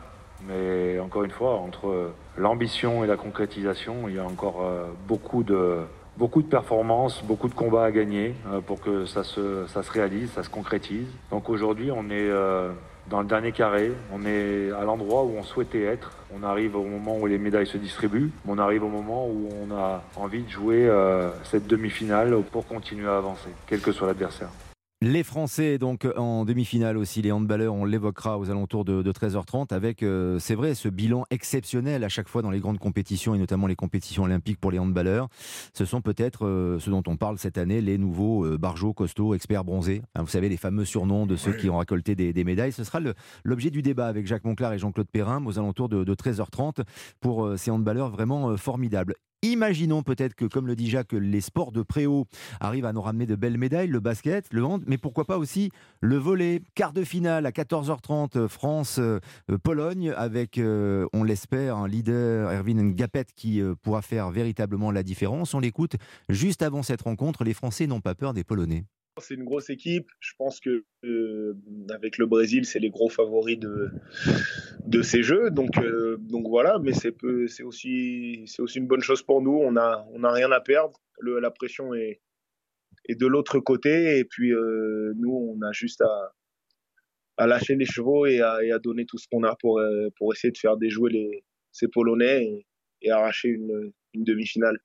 mais 0.49 0.99
encore 1.00 1.25
une 1.25 1.31
fois, 1.31 1.56
entre 1.56 2.12
l'ambition 2.38 3.05
et 3.05 3.06
la 3.06 3.16
concrétisation, 3.16 4.08
il 4.08 4.14
y 4.14 4.19
a 4.19 4.25
encore 4.25 4.66
beaucoup 5.06 5.43
de, 5.43 5.81
beaucoup 6.16 6.43
de 6.43 6.46
performances, 6.46 7.22
beaucoup 7.25 7.49
de 7.49 7.55
combats 7.55 7.84
à 7.84 7.90
gagner 7.90 8.34
euh, 8.49 8.61
pour 8.61 8.81
que 8.81 9.06
ça 9.06 9.25
se, 9.25 9.66
ça 9.66 9.82
se 9.82 9.90
réalise, 9.90 10.31
ça 10.32 10.43
se 10.43 10.50
concrétise. 10.50 11.06
Donc 11.31 11.49
aujourd'hui, 11.49 11.90
on 11.90 12.05
est 12.05 12.28
euh, 12.31 12.70
dans 13.08 13.20
le 13.20 13.26
dernier 13.26 13.52
carré, 13.52 13.93
on 14.12 14.25
est 14.25 14.70
à 14.72 14.84
l'endroit 14.84 15.25
où 15.25 15.34
on 15.38 15.43
souhaitait 15.43 15.82
être. 15.82 16.12
On 16.34 16.43
arrive 16.43 16.76
au 16.76 16.84
moment 16.84 17.19
où 17.19 17.26
les 17.26 17.38
médailles 17.38 17.66
se 17.66 17.76
distribuent, 17.76 18.31
on 18.49 18.58
arrive 18.58 18.84
au 18.84 18.88
moment 18.88 19.26
où 19.26 19.49
on 19.62 19.75
a 19.75 20.02
envie 20.16 20.43
de 20.43 20.50
jouer 20.50 20.88
euh, 20.88 21.31
cette 21.44 21.66
demi-finale 21.66 22.34
pour 22.50 22.67
continuer 22.67 23.08
à 23.08 23.17
avancer, 23.17 23.50
quel 23.67 23.81
que 23.81 23.93
soit 23.93 24.06
l'adversaire. 24.06 24.49
Les 25.06 25.22
Français, 25.22 25.76
donc 25.76 26.08
en 26.16 26.46
demi-finale 26.46 26.96
aussi, 26.96 27.20
les 27.20 27.30
handballeurs, 27.30 27.74
on 27.74 27.84
l'évoquera 27.84 28.38
aux 28.38 28.48
alentours 28.48 28.86
de, 28.86 29.02
de 29.02 29.12
13h30 29.12 29.74
avec, 29.74 30.02
euh, 30.02 30.38
c'est 30.38 30.54
vrai, 30.54 30.74
ce 30.74 30.88
bilan 30.88 31.26
exceptionnel 31.28 32.04
à 32.04 32.08
chaque 32.08 32.26
fois 32.26 32.40
dans 32.40 32.50
les 32.50 32.58
grandes 32.58 32.78
compétitions 32.78 33.34
et 33.34 33.38
notamment 33.38 33.66
les 33.66 33.76
compétitions 33.76 34.22
olympiques 34.22 34.58
pour 34.58 34.70
les 34.70 34.78
handballeurs. 34.78 35.28
Ce 35.74 35.84
sont 35.84 36.00
peut-être 36.00 36.46
euh, 36.46 36.78
ce 36.78 36.88
dont 36.88 37.02
on 37.06 37.18
parle 37.18 37.36
cette 37.36 37.58
année, 37.58 37.82
les 37.82 37.98
nouveaux 37.98 38.46
euh, 38.46 38.56
barjots, 38.56 38.94
costauds, 38.94 39.34
experts 39.34 39.64
bronzés. 39.64 40.00
Hein, 40.14 40.22
vous 40.22 40.28
savez, 40.30 40.48
les 40.48 40.56
fameux 40.56 40.86
surnoms 40.86 41.26
de 41.26 41.36
ceux 41.36 41.50
Oui. 41.50 41.58
qui 41.58 41.68
ont 41.68 41.76
récolté 41.76 42.14
des, 42.14 42.32
des 42.32 42.44
médailles. 42.44 42.72
Ce 42.72 42.82
sera 42.82 42.98
l'objet 43.44 43.68
du 43.68 43.82
débat 43.82 44.06
avec 44.06 44.26
Jacques 44.26 44.44
Monclar 44.44 44.72
et 44.72 44.78
Jean-Claude 44.78 45.10
Perrin 45.12 45.44
aux 45.44 45.58
alentours 45.58 45.90
de, 45.90 46.02
de 46.04 46.14
13h30 46.14 46.82
pour 47.20 47.44
euh, 47.44 47.58
ces 47.58 47.70
handballeurs 47.70 48.08
vraiment 48.08 48.56
formidables. 48.56 49.16
Imaginons 49.44 50.02
peut-être 50.02 50.35
que, 50.35 50.46
comme 50.46 50.67
le 50.67 50.75
dit 50.75 50.88
Jacques, 50.88 51.12
les 51.12 51.43
sports 51.43 51.70
de 51.70 51.82
préau 51.82 52.26
arrivent 52.61 52.87
à 52.87 52.94
nous 52.94 53.02
ramener 53.02 53.26
de 53.26 53.35
belles 53.35 53.58
médailles, 53.58 53.88
le 53.88 54.00
basket, 54.00 54.46
le 54.50 54.64
hand, 54.64 54.82
mais 54.87 54.96
pourquoi 54.96 55.26
pas 55.26 55.37
aussi 55.37 55.70
le 56.00 56.17
volet. 56.17 56.62
Quart 56.75 56.94
de 56.94 57.05
finale 57.05 57.44
à 57.44 57.50
14h30, 57.50 58.49
France-Pologne, 58.49 60.14
avec, 60.17 60.56
euh, 60.56 61.06
on 61.12 61.25
l'espère, 61.25 61.76
un 61.76 61.88
leader, 61.88 62.52
Erwin 62.52 62.94
Ngapet, 62.94 63.26
qui 63.37 63.61
euh, 63.61 63.75
pourra 63.82 64.00
faire 64.00 64.31
véritablement 64.31 64.91
la 64.91 65.02
différence. 65.02 65.52
On 65.52 65.61
l'écoute 65.61 65.96
juste 66.31 66.62
avant 66.62 66.82
cette 66.82 67.02
rencontre. 67.02 67.44
Les 67.44 67.52
Français 67.52 67.87
n'ont 67.87 68.00
pas 68.00 68.14
peur 68.14 68.32
des 68.32 68.44
Polonais. 68.44 68.87
C'est 69.20 69.34
une 69.34 69.44
grosse 69.44 69.70
équipe. 69.70 70.11
Je 70.19 70.32
pense 70.37 70.58
que 70.58 70.84
euh, 71.05 71.55
avec 71.90 72.19
le 72.19 72.26
Brésil, 72.26 72.64
c'est 72.64 72.81
les 72.81 72.90
gros 72.90 73.08
favoris 73.08 73.58
de 73.58 73.90
de 74.87 75.02
ces 75.02 75.22
jeux. 75.22 75.50
Donc 75.50 75.78
euh, 75.78 76.16
donc 76.19 76.49
voilà, 76.49 76.78
mais 76.81 76.93
c'est 76.93 77.14
c'est 77.46 77.62
aussi 77.62 78.43
c'est 78.46 78.61
aussi 78.61 78.78
une 78.78 78.88
bonne 78.88 79.02
chose 79.02 79.22
pour 79.22 79.40
nous. 79.40 79.56
On 79.56 79.76
a 79.76 80.05
on 80.12 80.25
a 80.25 80.32
rien 80.32 80.50
à 80.50 80.61
perdre. 80.61 81.00
Le, 81.20 81.38
la 81.38 81.50
pression 81.52 81.94
est 81.94 82.20
est 83.08 83.14
de 83.14 83.26
l'autre 83.26 83.61
côté 83.61 84.19
et 84.19 84.25
puis 84.25 84.52
euh, 84.52 85.12
nous 85.17 85.31
on 85.32 85.62
a 85.62 85.72
juste 85.72 86.00
à 86.00 86.32
à 87.37 87.46
lâcher 87.46 87.76
les 87.76 87.84
chevaux 87.84 88.26
et 88.26 88.40
à, 88.40 88.62
et 88.64 88.72
à 88.72 88.78
donner 88.78 89.06
tout 89.06 89.19
ce 89.19 89.26
qu'on 89.31 89.44
a 89.44 89.55
pour 89.56 89.78
euh, 89.78 90.08
pour 90.17 90.32
essayer 90.32 90.50
de 90.50 90.58
faire 90.58 90.77
déjouer 90.77 91.12
les 91.12 91.44
ces 91.70 91.86
Polonais 91.88 92.44
et, 92.44 92.67
et 93.03 93.10
arracher 93.10 93.48
une 93.48 93.93
une 94.15 94.24
demi-finale. 94.24 94.79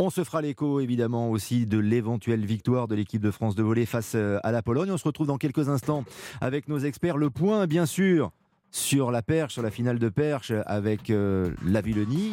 On 0.00 0.10
se 0.10 0.22
fera 0.22 0.42
l'écho 0.42 0.78
évidemment 0.78 1.28
aussi 1.28 1.66
de 1.66 1.76
l'éventuelle 1.76 2.46
victoire 2.46 2.86
de 2.86 2.94
l'équipe 2.94 3.20
de 3.20 3.32
France 3.32 3.56
de 3.56 3.64
volley 3.64 3.84
face 3.84 4.12
euh, 4.14 4.38
à 4.44 4.52
la 4.52 4.62
Pologne. 4.62 4.92
On 4.92 4.96
se 4.96 5.02
retrouve 5.02 5.26
dans 5.26 5.38
quelques 5.38 5.68
instants 5.68 6.04
avec 6.40 6.68
nos 6.68 6.78
experts. 6.78 7.16
Le 7.16 7.30
point, 7.30 7.66
bien 7.66 7.84
sûr, 7.84 8.30
sur 8.70 9.10
la 9.10 9.22
perche, 9.22 9.54
sur 9.54 9.62
la 9.62 9.70
finale 9.70 9.98
de 9.98 10.08
perche 10.08 10.52
avec 10.66 11.10
euh, 11.10 11.50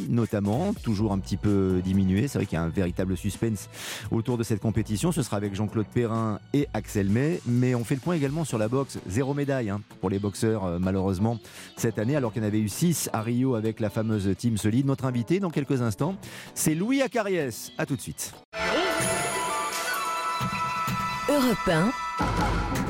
notamment, 0.10 0.74
toujours 0.74 1.14
un 1.14 1.20
petit 1.20 1.38
peu 1.38 1.82
diminué. 1.84 2.28
C'est 2.28 2.38
vrai 2.38 2.46
qu'il 2.46 2.58
y 2.58 2.60
a 2.60 2.64
un 2.64 2.70
véritable 2.70 3.18
suspense 3.18 3.70
autour 4.12 4.38
de 4.38 4.44
cette 4.44 4.60
compétition. 4.60 5.12
Ce 5.12 5.24
sera 5.24 5.38
avec 5.38 5.56
Jean-Claude 5.56 5.88
Perrin 5.94 6.40
et 6.54 6.68
Axel 6.74 7.10
May. 7.10 7.40
Mais 7.46 7.76
on 7.76 7.84
fait 7.84 7.96
le 7.96 8.02
point 8.02 8.16
également 8.16 8.44
sur 8.44 8.58
la 8.58 8.68
boxe. 8.68 9.00
Zéro 9.08 9.34
médaille 9.34 9.70
hein, 9.70 9.82
pour 10.02 10.10
les 10.10 10.20
boxeurs 10.20 10.66
euh, 10.66 10.78
malheureusement 10.80 11.40
cette 11.78 12.00
année, 12.00 12.16
alors 12.16 12.34
qu'il 12.34 12.42
y 12.42 12.46
en 12.46 12.48
avait 12.48 12.60
eu 12.60 12.70
six 12.70 13.10
à 13.14 13.22
Rio 13.22 13.56
avec 13.56 13.80
la 13.80 13.90
fameuse 13.90 14.36
team 14.38 14.58
solide. 14.58 14.86
Notre 14.86 15.06
invité 15.06 15.40
dans 15.40 15.50
quelques 15.50 15.82
instants, 15.82 16.16
c'est 16.54 16.76
Louis 16.76 17.02
Acariès. 17.02 17.72
À 17.78 17.86
tout 17.86 17.96
de 17.96 18.02
suite. 18.02 18.34
Europe 21.28 21.58
1, 21.68 21.92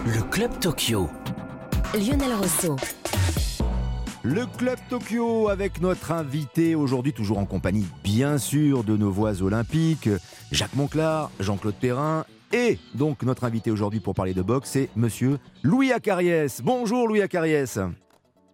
Le 0.08 0.22
Club 0.30 0.60
Tokyo. 0.60 1.10
Lionel 1.94 2.34
Rousseau. 2.34 2.76
Le 4.28 4.48
Club 4.58 4.80
Tokyo 4.90 5.50
avec 5.50 5.82
notre 5.82 6.12
invité 6.12 6.74
aujourd'hui, 6.74 7.14
toujours 7.14 7.38
en 7.38 7.46
compagnie 7.46 7.86
bien 8.04 8.40
sûr 8.40 8.84
de 8.84 8.98
nos 8.98 9.12
voix 9.12 9.44
olympiques, 9.44 10.10
Jacques 10.52 10.74
Monclar, 10.74 11.30
Jean-Claude 11.40 11.76
Perrin. 11.76 12.26
Et 12.52 12.80
donc 12.96 13.22
notre 13.22 13.44
invité 13.44 13.70
aujourd'hui 13.70 14.00
pour 14.00 14.16
parler 14.16 14.34
de 14.34 14.42
boxe, 14.42 14.72
c'est 14.72 14.90
monsieur 14.96 15.38
Louis 15.62 15.92
Acariès. 15.92 16.64
Bonjour 16.64 17.08
Louis 17.08 17.22
Acariès. 17.22 17.78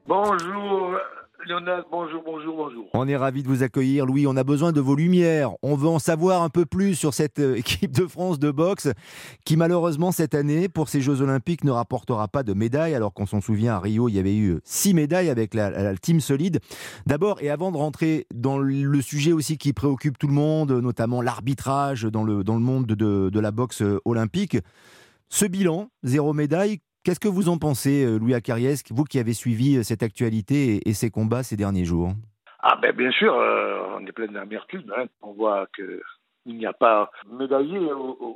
Bonjour 0.06 0.98
Lionel, 1.48 1.84
bonjour, 1.92 2.22
bonjour, 2.24 2.56
bonjour. 2.56 2.86
On 2.94 3.08
est 3.08 3.18
ravi 3.18 3.42
de 3.42 3.48
vous 3.48 3.64
accueillir 3.64 4.06
Louis, 4.06 4.28
on 4.28 4.36
a 4.38 4.44
besoin 4.44 4.72
de 4.72 4.80
vos 4.80 4.96
lumières. 4.96 5.52
On 5.64 5.76
veut 5.76 5.88
en 5.88 5.98
savoir 5.98 6.44
un 6.44 6.50
peu 6.50 6.66
plus 6.66 6.94
sur 6.94 7.14
cette 7.14 7.40
euh, 7.40 7.56
équipe 7.58 7.92
de 7.92 8.06
France 8.06 8.38
de 8.38 8.52
boxe 8.52 8.90
qui 9.44 9.58
malheureusement 9.58 10.12
cette 10.12 10.36
année 10.36 10.70
pour 10.70 10.88
ces 10.88 11.02
Jeux 11.02 11.22
Olympiques 11.22 11.64
ne 11.64 11.72
rapportera 11.72 12.28
pas 12.28 12.44
de 12.44 12.54
médailles 12.54 12.94
alors 12.94 13.14
qu'on 13.14 13.26
s'en 13.26 13.42
souvient 13.42 13.76
à 13.76 13.80
Rio 13.80 14.08
il 14.08 14.16
y 14.16 14.20
avait 14.20 14.36
eu 14.36 14.60
six 14.64 14.94
médailles 14.94 15.30
avec 15.30 15.54
la, 15.54 15.72
la 15.72 15.96
team 15.96 16.20
solide. 16.20 16.60
D'abord 17.08 17.42
et 17.42 17.50
avant 17.50 17.72
de 17.72 17.78
rentrer 17.78 18.28
dans 18.34 18.60
le 18.60 19.02
sujet 19.02 19.32
aussi 19.32 19.58
qui 19.58 19.74
préoccupe 19.74 20.20
tout 20.20 20.28
le 20.28 20.34
monde, 20.34 20.72
notamment 20.72 21.22
l'arbitrage 21.22 22.04
dans 22.04 22.24
le, 22.24 22.44
dans 22.44 22.56
le 22.56 22.62
monde 22.62 22.86
de, 22.86 23.30
de 23.30 23.40
la 23.40 23.52
boxe 23.52 23.82
euh, 23.82 24.00
olympique, 24.06 24.58
ce 25.30 25.46
bilan, 25.46 25.90
zéro 26.04 26.34
médaille, 26.34 26.82
Qu'est-ce 27.04 27.20
que 27.20 27.28
vous 27.28 27.50
en 27.50 27.58
pensez, 27.58 28.06
euh, 28.06 28.20
Louis 28.20 28.36
Acariès, 28.36 28.84
vous 28.92 29.06
qui 29.06 29.18
avez 29.18 29.34
suivi 29.34 29.76
euh, 29.78 29.82
cette 29.82 30.04
actualité 30.04 30.88
et, 30.88 30.94
ces 30.94 31.10
combats 31.10 31.42
ces 31.42 31.58
derniers 31.58 31.84
jours? 31.84 32.12
Ah 32.60 32.78
ben 32.80 32.96
bien 32.96 33.10
sûr, 33.10 33.34
euh, 33.34 33.98
on 33.98 34.06
est 34.06 34.12
plein 34.12 34.28
d'amertume. 34.28 34.84
Hein. 34.96 35.06
On 35.24 35.34
voit 35.34 35.66
que 35.76 36.00
il 36.46 36.58
n'y 36.58 36.66
a 36.66 36.74
pas 36.74 37.12
médaillé 37.32 37.80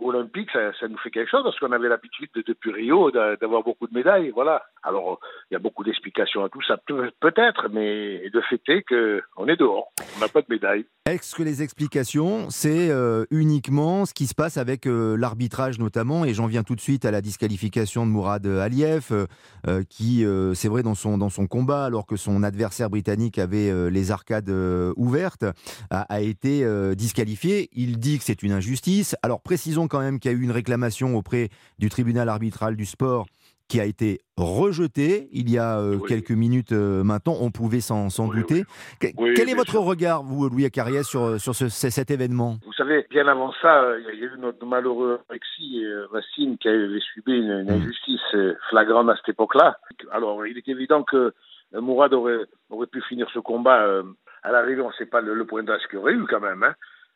olympique, 0.02 0.50
ça, 0.54 0.72
ça 0.80 0.88
nous 0.88 0.98
fait 1.00 1.10
quelque 1.12 1.30
chose 1.30 1.44
parce 1.44 1.58
qu'on 1.60 1.72
avait 1.72 1.90
l'habitude 1.90 2.30
de- 2.36 2.44
depuis 2.46 2.72
Rio 2.72 3.12
d'a- 3.12 3.36
d'avoir 3.38 3.64
beaucoup 3.64 3.88
de 3.88 3.94
médailles, 3.94 4.32
voilà. 4.34 4.64
Alors 4.84 5.20
il 5.50 5.54
y 5.54 5.58
a 5.58 5.60
beaucoup 5.60 5.84
d'explications 5.84 6.44
à 6.44 6.50
tout 6.50 6.62
ça, 6.68 6.78
peut- 6.86 7.12
peut-être, 7.20 7.68
mais 7.72 8.28
le 8.30 8.42
fait 8.42 8.62
est 8.68 8.84
que 8.84 9.22
on 9.38 9.48
est 9.48 9.56
dehors, 9.58 9.92
on 10.18 10.20
n'a 10.20 10.28
pas 10.28 10.42
de 10.42 10.48
médaille. 10.50 10.86
Est-ce 11.08 11.36
que 11.36 11.44
les 11.44 11.62
explications, 11.62 12.50
c'est 12.50 12.90
euh, 12.90 13.26
uniquement 13.32 14.06
ce 14.06 14.14
qui 14.14 14.26
se 14.26 14.34
passe 14.36 14.58
avec 14.58 14.88
euh, 14.88 15.16
l'arbitrage 15.18 15.78
notamment 15.80 16.26
Et 16.26 16.34
j'en 16.34 16.48
viens 16.48 16.64
tout 16.64 16.76
de 16.76 16.82
suite 16.82 17.06
à 17.06 17.12
la 17.12 17.22
disqualification 17.22 18.06
de 18.08 18.12
Mourad 18.12 18.46
Aliyev, 18.48 19.08
euh, 19.12 19.26
euh, 19.68 19.84
qui, 19.88 20.26
euh, 20.26 20.54
c'est 20.56 20.68
vrai, 20.68 20.82
dans 20.82 20.96
son, 20.96 21.18
dans 21.20 21.30
son 21.30 21.46
combat, 21.48 21.86
alors 21.86 22.06
que 22.08 22.16
son 22.16 22.42
adversaire 22.44 22.90
britannique 22.90 23.38
avait 23.38 23.70
euh, 23.70 23.90
les 23.90 24.12
arcades 24.12 24.50
ouvertes, 24.96 25.46
a, 25.92 26.02
a 26.14 26.22
été 26.22 26.66
disqualifié. 26.96 27.70
Il 27.74 27.95
dit 27.98 28.18
que 28.18 28.24
c'est 28.24 28.44
une 28.44 28.52
injustice. 28.52 29.16
Alors 29.24 29.42
précisons 29.42 29.88
quand 29.88 30.00
même 30.00 30.20
qu'il 30.20 30.32
y 30.32 30.34
a 30.34 30.38
eu 30.38 30.42
une 30.42 30.52
réclamation 30.52 31.16
auprès 31.16 31.50
du 31.80 31.90
tribunal 31.90 32.30
arbitral 32.30 32.76
du 32.76 32.86
sport 32.86 33.26
qui 33.68 33.80
a 33.80 33.86
été 33.86 34.22
rejetée 34.38 35.28
il 35.32 35.50
y 35.50 35.58
a 35.58 35.80
euh, 35.80 35.96
Oui. 35.96 36.08
quelques 36.08 36.32
minutes 36.32 36.72
euh, 36.72 37.04
maintenant. 37.04 37.36
On 37.42 37.50
pouvait 37.50 37.80
s'en 37.82 38.08
Oui, 38.20 38.36
douter. 38.42 38.64
Que- 39.00 39.34
Quel 39.36 39.50
est 39.50 39.56
votre 39.56 39.72
sûr. 39.72 39.82
regard, 39.82 40.22
vous, 40.22 40.48
Louis 40.50 40.66
Acariès, 40.66 41.04
sur, 41.06 41.40
sur 41.42 41.56
ce- 41.56 41.70
ce- 41.70 41.90
cet 41.90 42.12
événement? 42.12 42.58
Vous 42.64 42.74
savez, 42.74 43.08
bien 43.10 43.28
avant 43.28 43.52
ça, 43.64 43.82
euh, 43.82 44.00
il 44.14 44.20
y 44.20 44.24
a 44.24 44.26
eu 44.28 44.38
notre 44.40 44.64
malheureux 44.68 45.20
Alexis 45.30 45.84
euh, 45.84 46.06
Racine 46.12 46.58
qui 46.60 46.68
avait 46.68 47.00
subi 47.00 47.32
une, 47.34 47.52
une 47.62 47.72
injustice 47.72 48.22
euh, 48.36 48.54
flagrante 48.70 49.10
à 49.10 49.16
cette 49.16 49.30
époque-là. 49.30 49.80
Alors, 50.12 50.46
il 50.46 50.58
est 50.60 50.68
évident 50.68 51.02
que 51.02 51.34
euh, 51.74 51.82
Mourad 51.82 52.14
aurait, 52.14 52.38
aurait 52.70 52.86
pu 52.88 53.02
finir 53.10 53.28
ce 53.34 53.40
combat. 53.40 53.82
euh, 53.82 54.04
à 54.44 54.52
l'arrivée, 54.52 54.82
on 54.82 54.90
ne 54.90 54.94
sait 54.94 55.08
pas 55.08 55.22
le, 55.22 55.34
le 55.34 55.46
point 55.46 55.64
d'âge 55.64 55.82
qu'il 55.90 55.98
aurait 55.98 56.14
eu 56.14 56.24
quand 56.30 56.40
même. 56.40 56.62
Hein. 56.62 56.76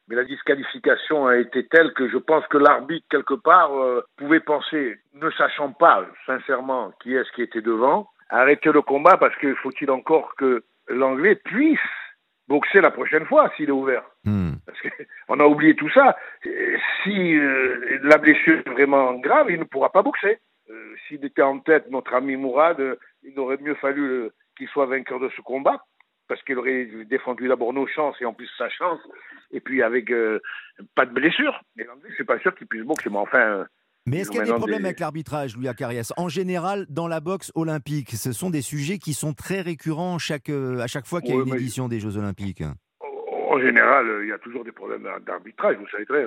Mais 0.10 0.16
la 0.16 0.24
disqualification 0.24 1.28
a 1.28 1.38
été 1.38 1.68
telle 1.68 1.94
que 1.94 2.10
je 2.10 2.18
pense 2.18 2.46
que 2.48 2.58
l'arbitre, 2.58 3.06
quelque 3.12 3.36
part, 3.36 3.78
euh, 3.78 4.02
pouvait 4.18 4.40
penser, 4.40 4.98
ne 5.14 5.30
sachant 5.32 5.72
pas, 5.72 6.04
sincèrement, 6.26 6.92
qui 7.02 7.16
est-ce 7.16 7.32
qui 7.34 7.44
était 7.44 7.62
devant, 7.62 8.10
arrêter 8.30 8.72
le 8.72 8.82
combat 8.82 9.18
parce 9.18 9.36
que 9.36 9.54
faut-il 9.56 9.92
encore 9.92 10.36
que 10.36 10.64
l'Anglais 10.88 11.36
puisse 11.36 11.80
boxer 12.48 12.82
la 12.82 12.90
prochaine 12.90 13.26
fois 13.26 13.52
s'il 13.56 13.70
est 13.70 13.72
ouvert. 13.72 14.04
Hmm. 14.26 14.54
Parce 14.66 14.80
qu'on 14.82 15.40
a 15.40 15.46
oublié 15.46 15.76
tout 15.76 15.90
ça. 15.92 16.18
Si 17.04 17.36
euh, 17.36 18.00
la 18.02 18.18
blessure 18.18 18.58
est 18.66 18.70
vraiment 18.70 19.14
grave, 19.14 19.52
il 19.52 19.60
ne 19.60 19.64
pourra 19.66 19.92
pas 19.92 20.02
boxer. 20.02 20.40
Euh, 20.72 20.96
S'il 21.08 21.24
était 21.24 21.44
en 21.44 21.60
tête, 21.60 21.90
notre 21.90 22.14
ami 22.16 22.36
Mourad, 22.36 22.98
il 23.24 23.40
aurait 23.40 23.58
mieux 23.62 23.76
fallu 23.76 24.30
qu'il 24.58 24.68
soit 24.70 24.88
vainqueur 24.88 25.20
de 25.20 25.30
ce 25.36 25.42
combat, 25.42 25.84
parce 26.30 26.42
qu'il 26.44 26.58
aurait 26.58 26.88
défendu 27.10 27.48
d'abord 27.50 27.74
nos 27.74 27.88
chances 27.88 28.16
et 28.22 28.26
en 28.26 28.34
plus 28.34 28.48
sa 28.58 28.70
chance, 28.70 29.00
et 29.52 29.60
puis 29.60 29.82
avec 29.84 30.10
euh, 30.12 30.40
pas 30.96 31.06
de 31.06 31.14
blessure. 31.14 31.60
Mais 31.76 31.84
l'anglais, 31.84 32.10
c'est 32.18 32.24
pas 32.24 32.40
sûr 32.40 32.56
qu'il 32.56 32.68
puisse 32.68 32.84
boxer, 32.84 33.10
mais 33.10 33.18
enfin. 33.18 33.40
euh, 33.40 33.66
Mais 34.06 34.20
est-ce 34.20 34.30
qu'il 34.32 34.40
y 34.40 34.44
a 34.44 34.46
des 34.46 34.54
problèmes 34.54 34.80
des- 34.80 34.86
avec 34.86 35.00
l'arbitrage, 35.00 35.58
Louis 35.58 35.68
Acariès? 35.68 36.14
En 36.16 36.30
général, 36.30 36.86
dans 36.90 37.08
la 37.08 37.20
boxe 37.20 37.52
olympique, 37.56 38.12
ce 38.12 38.32
sont 38.32 38.50
des 38.50 38.62
sujets 38.62 38.98
qui 39.00 39.14
sont 39.14 39.34
très 39.34 39.60
récurrents 39.62 40.18
chaque, 40.20 40.50
euh, 40.50 40.80
à 40.80 40.88
chaque 40.88 41.06
fois 41.08 41.20
qu'il 41.22 41.32
y 41.32 41.34
a 41.34 41.38
Ouais, 41.42 41.50
une 41.50 41.56
édition 41.56 41.90
des 41.90 42.00
Jeux 42.00 42.16
olympiques. 42.18 42.64
En 43.52 43.60
général, 43.60 44.06
il 44.22 44.30
y 44.30 44.32
a 44.32 44.38
toujours 44.38 44.64
des 44.64 44.72
problèmes 44.72 45.04
d'ar- 45.04 45.20
d'arbitrage. 45.22 45.76
Vous 45.78 45.88
savez 45.90 46.06
très, 46.06 46.26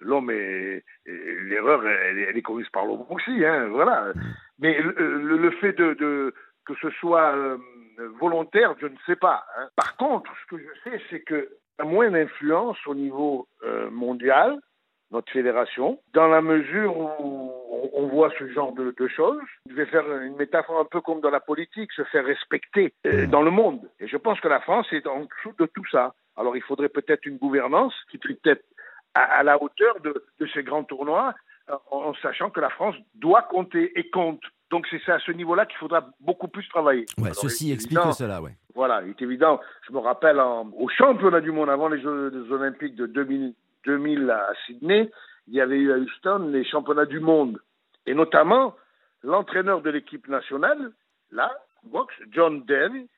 l'homme 0.00 0.30
est- 0.30 0.84
l'erreur, 1.06 1.84
elle, 1.86 2.18
est- 2.18 2.22
elle 2.30 2.36
est 2.36 2.42
commise 2.42 2.68
par 2.72 2.86
l'homme 2.86 3.04
aussi, 3.10 3.44
hein, 3.44 3.66
voilà. 3.68 4.12
Mais 4.60 4.80
le, 4.80 4.92
le- 5.18 5.38
le 5.38 5.50
fait 5.60 5.72
de, 5.72 5.94
de- 5.94 6.32
que 6.64 6.74
ce 6.80 6.88
soit 7.00 7.34
euh, 7.36 7.56
volontaire, 8.20 8.74
je 8.80 8.86
ne 8.86 8.96
sais 9.06 9.16
pas. 9.16 9.44
hein. 9.58 9.68
Par 9.76 9.96
contre, 9.96 10.30
ce 10.42 10.56
que 10.56 10.62
je 10.62 10.90
sais, 10.90 11.00
c'est 11.10 11.20
que 11.20 11.48
a 11.78 11.84
moins 11.84 12.10
d'influence 12.10 12.78
au 12.86 12.94
niveau 12.94 13.48
euh, 13.64 13.90
mondial, 13.90 14.58
notre 15.10 15.30
fédération, 15.32 16.00
dans 16.14 16.26
la 16.28 16.40
mesure 16.40 16.96
où 16.96 17.52
on, 17.94 18.06
voit 18.06 18.30
ce 18.38 18.48
genre 18.48 18.72
de, 18.72 18.94
de 18.96 19.08
choses. 19.08 19.42
Je 19.68 19.74
vais 19.74 19.86
faire 19.86 20.04
une 20.22 20.36
métaphore 20.36 20.80
un 20.80 20.84
peu 20.84 21.00
comme 21.00 21.20
dans 21.20 21.30
la 21.30 21.40
politique, 21.40 21.92
se 21.92 22.04
faire 22.04 22.24
respecter 22.24 22.94
euh, 23.06 23.26
dans 23.26 23.42
le 23.42 23.50
monde. 23.50 23.88
Et 24.00 24.06
je 24.06 24.16
pense 24.16 24.40
que 24.40 24.48
la 24.48 24.60
France 24.60 24.86
est 24.92 25.06
en 25.06 25.20
dessous 25.20 25.54
de 25.58 25.66
tout 25.66 25.84
ça. 25.90 26.14
Alors 26.36 26.56
il 26.56 26.62
faudrait 26.62 26.88
peut-être 26.88 27.26
une 27.26 27.36
gouvernance 27.36 27.94
qui 28.10 28.18
serait 28.18 28.34
peut-être 28.34 28.64
à, 29.14 29.22
à 29.22 29.42
la 29.42 29.62
hauteur 29.62 30.00
de, 30.00 30.24
de 30.40 30.46
ces 30.54 30.62
grands 30.62 30.84
tournois, 30.84 31.34
en, 31.90 32.12
sachant 32.22 32.50
que 32.50 32.60
la 32.60 32.70
France 32.70 32.94
doit 33.14 33.42
compter 33.42 33.92
et 33.98 34.10
compte. 34.10 34.42
Donc 34.70 34.86
c'est 34.90 35.06
à 35.12 35.18
ce 35.18 35.32
niveau-là 35.32 35.66
qu'il 35.66 35.76
faudra 35.78 36.06
beaucoup 36.20 36.48
plus 36.48 36.66
travailler. 36.68 37.04
Ouais, 37.18 37.24
Alors, 37.26 37.34
ceci 37.36 37.72
explique 37.72 37.98
évident- 37.98 38.12
cela, 38.12 38.40
ouais. 38.40 38.52
voilà, 38.74 39.02
il 39.02 39.10
est 39.10 39.22
évident. 39.22 39.60
Je 39.86 39.92
me 39.92 39.98
rappelle 39.98 40.40
en- 40.40 40.70
au 40.78 40.88
championnat 40.88 41.40
du 41.40 41.52
monde 41.52 41.68
avant 41.70 41.88
les 41.88 42.00
Jeux, 42.00 42.30
les 42.32 42.50
Olympiques 42.52 42.94
de 42.96 43.06
2000, 43.06 43.54
2000 43.84 44.30
à 44.30 44.48
Sydney, 44.66 45.10
il 45.48 45.54
y 45.54 45.60
avait 45.60 45.76
eu 45.78 45.92
à 45.92 45.96
Houston 45.98 46.48
les 46.52 46.64
championnats 46.64 47.04
du 47.06 47.20
monde. 47.20 47.60
Et 48.06 48.14
notamment, 48.14 48.74
l'entraîneur 49.22 49.82
de 49.82 49.90
l'équipe 49.90 50.26
nationale, 50.28 50.90
là, 51.30 51.52
boxe, 51.84 52.14
John 52.30 52.62
Daly, 52.64 53.08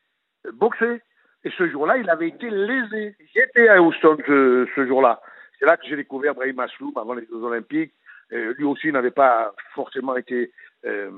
euh, 0.46 0.52
boxait. 0.52 1.02
Et 1.44 1.50
ce 1.56 1.68
jour-là, 1.68 1.98
il 1.98 2.08
avait 2.10 2.28
été 2.28 2.48
lésé. 2.50 3.14
J'étais 3.34 3.68
à 3.68 3.80
Houston 3.82 4.16
ce, 4.26 4.66
ce 4.74 4.86
jour-là. 4.86 5.20
C'est 5.64 5.70
là 5.70 5.78
que 5.78 5.86
j'ai 5.86 5.96
découvert 5.96 6.34
Brahim 6.34 6.60
Asloum 6.60 6.92
avant 6.96 7.14
les 7.14 7.24
Jeux 7.24 7.42
Olympiques. 7.42 7.94
Euh, 8.32 8.52
lui 8.58 8.64
aussi 8.64 8.92
n'avait 8.92 9.10
pas 9.10 9.54
forcément 9.74 10.14
été 10.16 10.50
euh, 10.84 11.10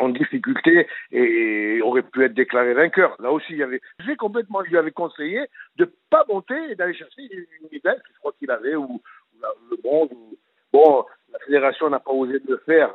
en 0.00 0.08
difficulté 0.08 0.88
et, 1.12 1.76
et 1.76 1.82
aurait 1.82 2.02
pu 2.02 2.24
être 2.24 2.34
déclaré 2.34 2.74
vainqueur. 2.74 3.14
Là 3.20 3.30
aussi, 3.30 3.52
il 3.52 3.58
y 3.58 3.62
avait, 3.62 3.80
j'ai 4.00 4.16
complètement, 4.16 4.64
je 4.64 4.70
lui 4.70 4.78
avais 4.78 4.90
conseillé 4.90 5.46
de 5.76 5.88
pas 6.10 6.24
monter 6.28 6.70
et 6.70 6.74
d'aller 6.74 6.94
chercher 6.94 7.22
une 7.32 7.68
médaille, 7.70 8.00
je 8.12 8.18
crois 8.18 8.32
qu'il 8.38 8.50
avait, 8.50 8.74
ou, 8.74 8.84
ou 8.94 9.00
la- 9.40 9.54
le 9.70 9.76
bronze. 9.80 10.08
ou- 10.12 10.36
bon, 10.72 11.04
la 11.32 11.38
fédération 11.40 11.88
n'a 11.90 12.00
pas 12.00 12.10
osé 12.12 12.40
le 12.48 12.56
faire. 12.66 12.92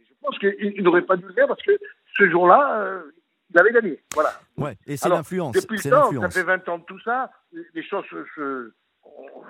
Je 0.00 0.12
pense 0.20 0.38
qu'il 0.38 0.54
il 0.58 0.82
n'aurait 0.82 1.02
pas 1.02 1.16
dû 1.16 1.24
le 1.26 1.32
faire 1.32 1.46
parce 1.48 1.62
que 1.62 1.72
ce 2.18 2.28
jour-là, 2.28 2.82
euh, 2.82 3.02
il 3.50 3.58
avait 3.58 3.72
gagné. 3.72 4.00
Voilà. 4.14 4.30
Ouais, 4.58 4.76
et 4.86 4.96
c'est 4.98 5.08
l'influence. 5.16 5.54
Depuis 5.54 5.76
le 5.76 5.82
temps, 5.90 6.10
ça 6.22 6.40
fait 6.40 6.42
20 6.46 6.68
ans 6.68 6.78
de 6.78 6.84
tout 6.84 7.00
ça, 7.00 7.30
les 7.74 7.82
choses 7.82 8.04
se- 8.10 8.24
se- 8.34 8.72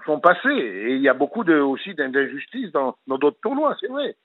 sont 0.06 0.20
passées. 0.20 0.48
Et 0.48 0.94
il 0.96 1.02
y 1.02 1.08
a 1.08 1.14
beaucoup 1.14 1.44
de, 1.44 1.58
aussi 1.58 1.94
d'injustices 1.94 2.72
dans 2.72 2.94
dans 3.06 3.18
d'autres 3.18 3.38
tournois, 3.42 3.76
c'est 3.80 3.88
vrai. 3.88 4.16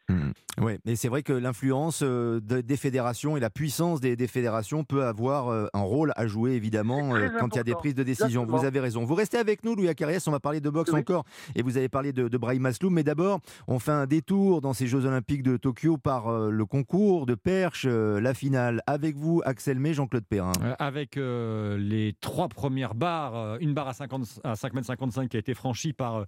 Oui, 0.61 0.73
et 0.85 0.97
c'est 0.97 1.07
vrai 1.07 1.23
que 1.23 1.31
l'influence 1.31 2.01
euh, 2.03 2.41
de- 2.41 2.59
des 2.59 2.75
fédérations 2.75 3.37
et 3.37 3.39
la 3.39 3.49
puissance 3.49 4.01
des, 4.01 4.17
des 4.17 4.27
fédérations 4.27 4.83
peut 4.83 5.03
avoir 5.05 5.47
euh, 5.47 5.67
un 5.73 5.79
rôle 5.83 6.11
à 6.17 6.27
jouer, 6.27 6.51
évidemment, 6.51 7.15
euh, 7.15 7.29
quand 7.39 7.53
il 7.53 7.57
y 7.57 7.59
a 7.61 7.63
des 7.63 7.75
prises 7.75 7.95
de 7.95 8.03
décision. 8.03 8.45
Vous 8.45 8.65
avez 8.65 8.81
raison. 8.81 9.05
Vous 9.05 9.15
restez 9.15 9.37
avec 9.37 9.63
nous, 9.63 9.73
Louis 9.73 9.87
Acariès, 9.87 10.27
on 10.27 10.31
va 10.31 10.41
parler 10.41 10.59
de 10.59 10.69
boxe 10.69 10.91
Oui. 10.91 10.99
encore, 10.99 11.23
et 11.55 11.61
vous 11.61 11.77
avez 11.77 11.87
parlé 11.87 12.11
de, 12.11 12.27
de 12.27 12.37
Brahim 12.37 12.65
Asloum, 12.65 12.93
mais 12.93 13.03
d'abord, 13.03 13.39
on 13.69 13.79
fait 13.79 13.91
un 13.93 14.05
détour 14.05 14.59
dans 14.59 14.73
ces 14.73 14.85
Jeux 14.87 15.05
Olympiques 15.05 15.43
de 15.43 15.55
Tokyo 15.55 15.95
par 15.95 16.27
euh, 16.27 16.49
le 16.49 16.65
concours 16.65 17.25
de 17.25 17.35
perche, 17.35 17.85
euh, 17.87 18.19
la 18.19 18.33
finale. 18.33 18.81
Avec 18.85 19.15
vous, 19.15 19.41
Axel 19.45 19.79
May, 19.79 19.93
Jean-Claude 19.93 20.25
Perrin. 20.25 20.51
Avec 20.77 21.15
euh, 21.15 21.77
les 21.77 22.15
trois 22.19 22.49
premières 22.49 22.95
barres, 22.95 23.55
une 23.61 23.73
barre 23.73 23.87
à, 23.87 23.93
50, 23.93 24.41
à 24.43 24.53
5,55 24.55 25.18
m 25.18 25.18
qui 25.27 25.37
a 25.37 25.39
été 25.39 25.53
franchie 25.53 25.93
par 25.93 26.25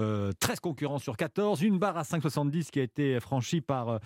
euh, 0.00 0.32
13 0.40 0.60
concurrents 0.60 0.98
sur 0.98 1.16
14, 1.16 1.62
une 1.62 1.78
barre 1.78 1.96
à 1.96 2.02
5,70 2.02 2.70
qui 2.70 2.80
a 2.80 2.82
été 2.82 3.20
franchie 3.20 3.60
par 3.60 3.88
euh, 3.88 3.98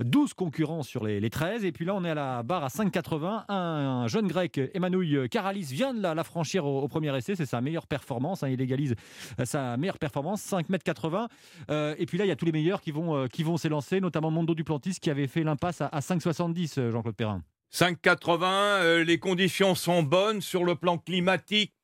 12 0.00 0.34
concurrents 0.34 0.82
sur 0.82 1.04
les, 1.04 1.20
les 1.20 1.30
13, 1.30 1.64
et 1.64 1.72
puis 1.72 1.84
là 1.84 1.94
on 1.94 2.04
est 2.04 2.10
à 2.10 2.14
la 2.14 2.42
barre 2.42 2.64
à 2.64 2.68
5,80. 2.68 3.44
Un, 3.48 3.54
un 3.54 4.08
jeune 4.08 4.28
grec, 4.28 4.60
Emmanuel 4.74 5.28
Karalis, 5.28 5.68
vient 5.70 5.94
de 5.94 6.02
la, 6.02 6.24
franchir 6.24 6.66
au, 6.66 6.88
premier 6.88 7.16
essai, 7.16 7.36
c'est 7.36 7.46
sa 7.46 7.60
meilleure 7.60 7.86
performance, 7.86 8.42
hein, 8.42 8.48
il 8.48 8.60
égalise 8.60 8.94
euh, 9.40 9.44
sa 9.44 9.76
meilleure 9.76 9.98
performance, 9.98 10.42
5,80 10.42 11.22
m. 11.22 11.28
Euh, 11.70 11.94
et 11.98 12.06
puis 12.06 12.18
là 12.18 12.24
il 12.24 12.28
y 12.28 12.32
a 12.32 12.36
tous 12.36 12.46
les 12.46 12.52
meilleurs 12.52 12.80
qui 12.80 12.90
vont, 12.90 13.16
euh, 13.16 13.56
s'élancer, 13.56 14.00
notamment 14.00 14.30
Mondo 14.30 14.54
Duplantis 14.54 14.98
qui 15.00 15.10
avait 15.10 15.26
fait 15.26 15.42
l'impasse 15.42 15.80
à, 15.80 15.86
à 15.86 16.00
5,70, 16.00 16.78
euh, 16.78 16.90
Jean-Claude 16.90 17.16
Perrin. 17.16 17.42
5,80, 17.72 18.44
euh, 18.44 19.04
les 19.04 19.18
conditions 19.18 19.74
sont 19.74 20.02
bonnes 20.02 20.40
sur 20.40 20.64
le 20.64 20.74
plan 20.74 20.96
climatique, 20.96 21.74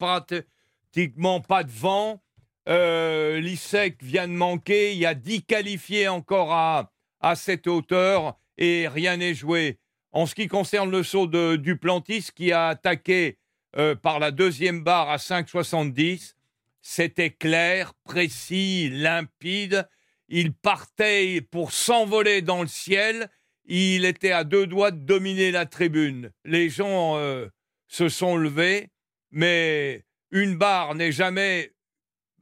pratiquement 0.94 1.40
pas 1.40 1.64
de 1.64 1.72
vent. 1.72 2.22
Euh, 2.68 3.40
L'ISEC 3.40 4.00
vient 4.00 4.28
de 4.28 4.32
manquer, 4.32 4.92
il 4.92 4.98
y 4.98 5.06
a 5.06 5.14
10 5.14 5.42
qualifiés 5.42 6.06
encore 6.06 6.52
à, 6.52 6.92
à 7.20 7.34
cette 7.34 7.66
hauteur 7.66 8.38
et 8.58 8.86
rien 8.86 9.16
n'est 9.16 9.34
joué. 9.34 9.80
En 10.12 10.26
ce 10.26 10.36
qui 10.36 10.46
concerne 10.46 10.92
le 10.92 11.02
saut 11.02 11.26
de 11.26 11.56
Duplantis 11.56 12.28
qui 12.32 12.52
a 12.52 12.68
attaqué 12.68 13.38
euh, 13.76 13.96
par 13.96 14.20
la 14.20 14.30
deuxième 14.30 14.84
barre 14.84 15.10
à 15.10 15.16
5,70, 15.16 16.34
c'était 16.80 17.30
clair, 17.30 17.92
précis, 18.04 18.88
limpide. 18.88 19.88
Il 20.28 20.52
partait 20.52 21.40
pour 21.40 21.72
s'envoler 21.72 22.40
dans 22.40 22.62
le 22.62 22.68
ciel 22.68 23.28
il 23.66 24.04
était 24.04 24.30
à 24.30 24.44
deux 24.44 24.66
doigts 24.68 24.90
de 24.90 25.04
dominer 25.04 25.50
la 25.50 25.66
tribune. 25.66 26.30
Les 26.44 26.68
gens 26.68 27.16
euh, 27.16 27.48
se 27.88 28.10
sont 28.10 28.36
levés, 28.36 28.90
mais 29.30 30.04
une 30.34 30.58
barre 30.58 30.94
n'est 30.94 31.12
jamais 31.12 31.72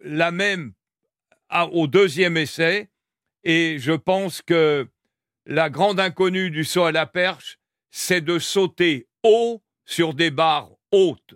la 0.00 0.32
même 0.32 0.72
à- 1.48 1.66
au 1.66 1.86
deuxième 1.86 2.36
essai. 2.36 2.88
Et 3.44 3.76
je 3.78 3.92
pense 3.92 4.42
que 4.42 4.88
la 5.46 5.70
grande 5.70 6.00
inconnue 6.00 6.50
du 6.50 6.64
saut 6.64 6.84
à 6.84 6.92
la 6.92 7.06
perche, 7.06 7.58
c'est 7.90 8.22
de 8.22 8.38
sauter 8.38 9.06
haut 9.22 9.62
sur 9.84 10.14
des 10.14 10.30
barres 10.30 10.70
hautes. 10.90 11.34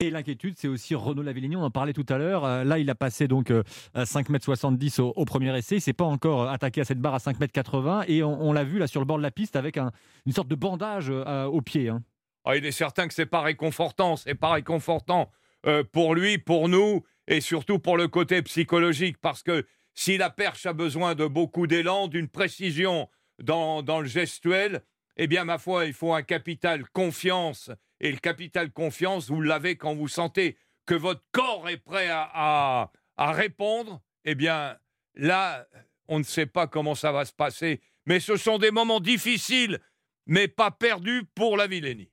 Et 0.00 0.10
l'inquiétude, 0.10 0.54
c'est 0.58 0.68
aussi 0.68 0.94
Renaud 0.94 1.22
Lavillenie, 1.22 1.56
on 1.56 1.62
en 1.62 1.70
parlait 1.70 1.92
tout 1.92 2.06
à 2.08 2.18
l'heure. 2.18 2.44
Euh, 2.44 2.62
là, 2.62 2.78
il 2.78 2.88
a 2.90 2.94
passé 2.94 3.26
donc 3.26 3.50
euh, 3.50 3.62
5,70 3.94 5.00
m 5.00 5.04
au, 5.04 5.12
au, 5.16 5.24
premier 5.24 5.56
essai. 5.56 5.76
Il 5.76 5.80
s'est 5.80 5.92
pas 5.92 6.04
encore 6.04 6.42
euh, 6.42 6.48
attaqué 6.48 6.82
à 6.82 6.84
cette 6.84 7.00
barre 7.00 7.14
à 7.14 7.18
5,80 7.18 8.02
m. 8.02 8.04
Et 8.08 8.22
on, 8.22 8.42
on 8.42 8.52
l'a 8.52 8.64
vu 8.64 8.78
là 8.78 8.86
sur 8.86 9.00
le 9.00 9.06
bord 9.06 9.18
de 9.18 9.22
la 9.22 9.30
piste 9.30 9.56
avec 9.56 9.76
un, 9.76 9.92
une 10.26 10.32
sorte 10.32 10.48
de 10.48 10.54
bandage 10.54 11.06
euh, 11.10 11.44
au 11.46 11.62
pied. 11.62 11.88
Hein. 11.88 12.02
Ah, 12.44 12.56
il 12.56 12.66
est 12.66 12.72
certain 12.72 13.08
que 13.08 13.14
c'est 13.14 13.26
pas 13.26 13.40
réconfortant. 13.40 14.16
C'est 14.16 14.34
pas 14.34 14.52
réconfortant 14.52 15.30
euh, 15.66 15.84
pour 15.84 16.14
lui, 16.14 16.38
pour 16.38 16.68
nous 16.68 17.04
et 17.26 17.40
surtout 17.40 17.78
pour 17.78 17.96
le 17.96 18.08
côté 18.08 18.42
psychologique. 18.42 19.18
Parce 19.20 19.42
que 19.42 19.66
si 19.94 20.16
la 20.18 20.30
perche 20.30 20.66
a 20.66 20.72
besoin 20.72 21.14
de 21.14 21.26
beaucoup 21.26 21.66
d'élan, 21.66 22.08
d'une 22.08 22.28
précision 22.28 23.08
dans, 23.42 23.82
dans 23.82 24.00
le 24.00 24.06
gestuel, 24.06 24.82
eh 25.16 25.26
bien, 25.26 25.44
ma 25.44 25.58
foi, 25.58 25.86
il 25.86 25.92
faut 25.92 26.12
un 26.12 26.22
capital 26.22 26.88
confiance. 26.90 27.70
Et 28.00 28.10
le 28.10 28.18
capital 28.18 28.72
confiance, 28.72 29.30
vous 29.30 29.40
l'avez 29.40 29.76
quand 29.76 29.94
vous 29.94 30.08
sentez 30.08 30.56
que 30.86 30.94
votre 30.94 31.22
corps 31.32 31.68
est 31.68 31.78
prêt 31.78 32.08
à, 32.08 32.28
à, 32.34 32.92
à, 33.16 33.32
répondre. 33.32 34.02
Eh 34.24 34.34
bien, 34.34 34.76
là, 35.14 35.66
on 36.08 36.18
ne 36.18 36.24
sait 36.24 36.46
pas 36.46 36.66
comment 36.66 36.94
ça 36.94 37.12
va 37.12 37.24
se 37.24 37.32
passer. 37.32 37.80
Mais 38.06 38.20
ce 38.20 38.36
sont 38.36 38.58
des 38.58 38.70
moments 38.70 39.00
difficiles, 39.00 39.80
mais 40.26 40.48
pas 40.48 40.70
perdus 40.70 41.22
pour 41.34 41.56
la 41.56 41.66
Villénie. 41.66 42.10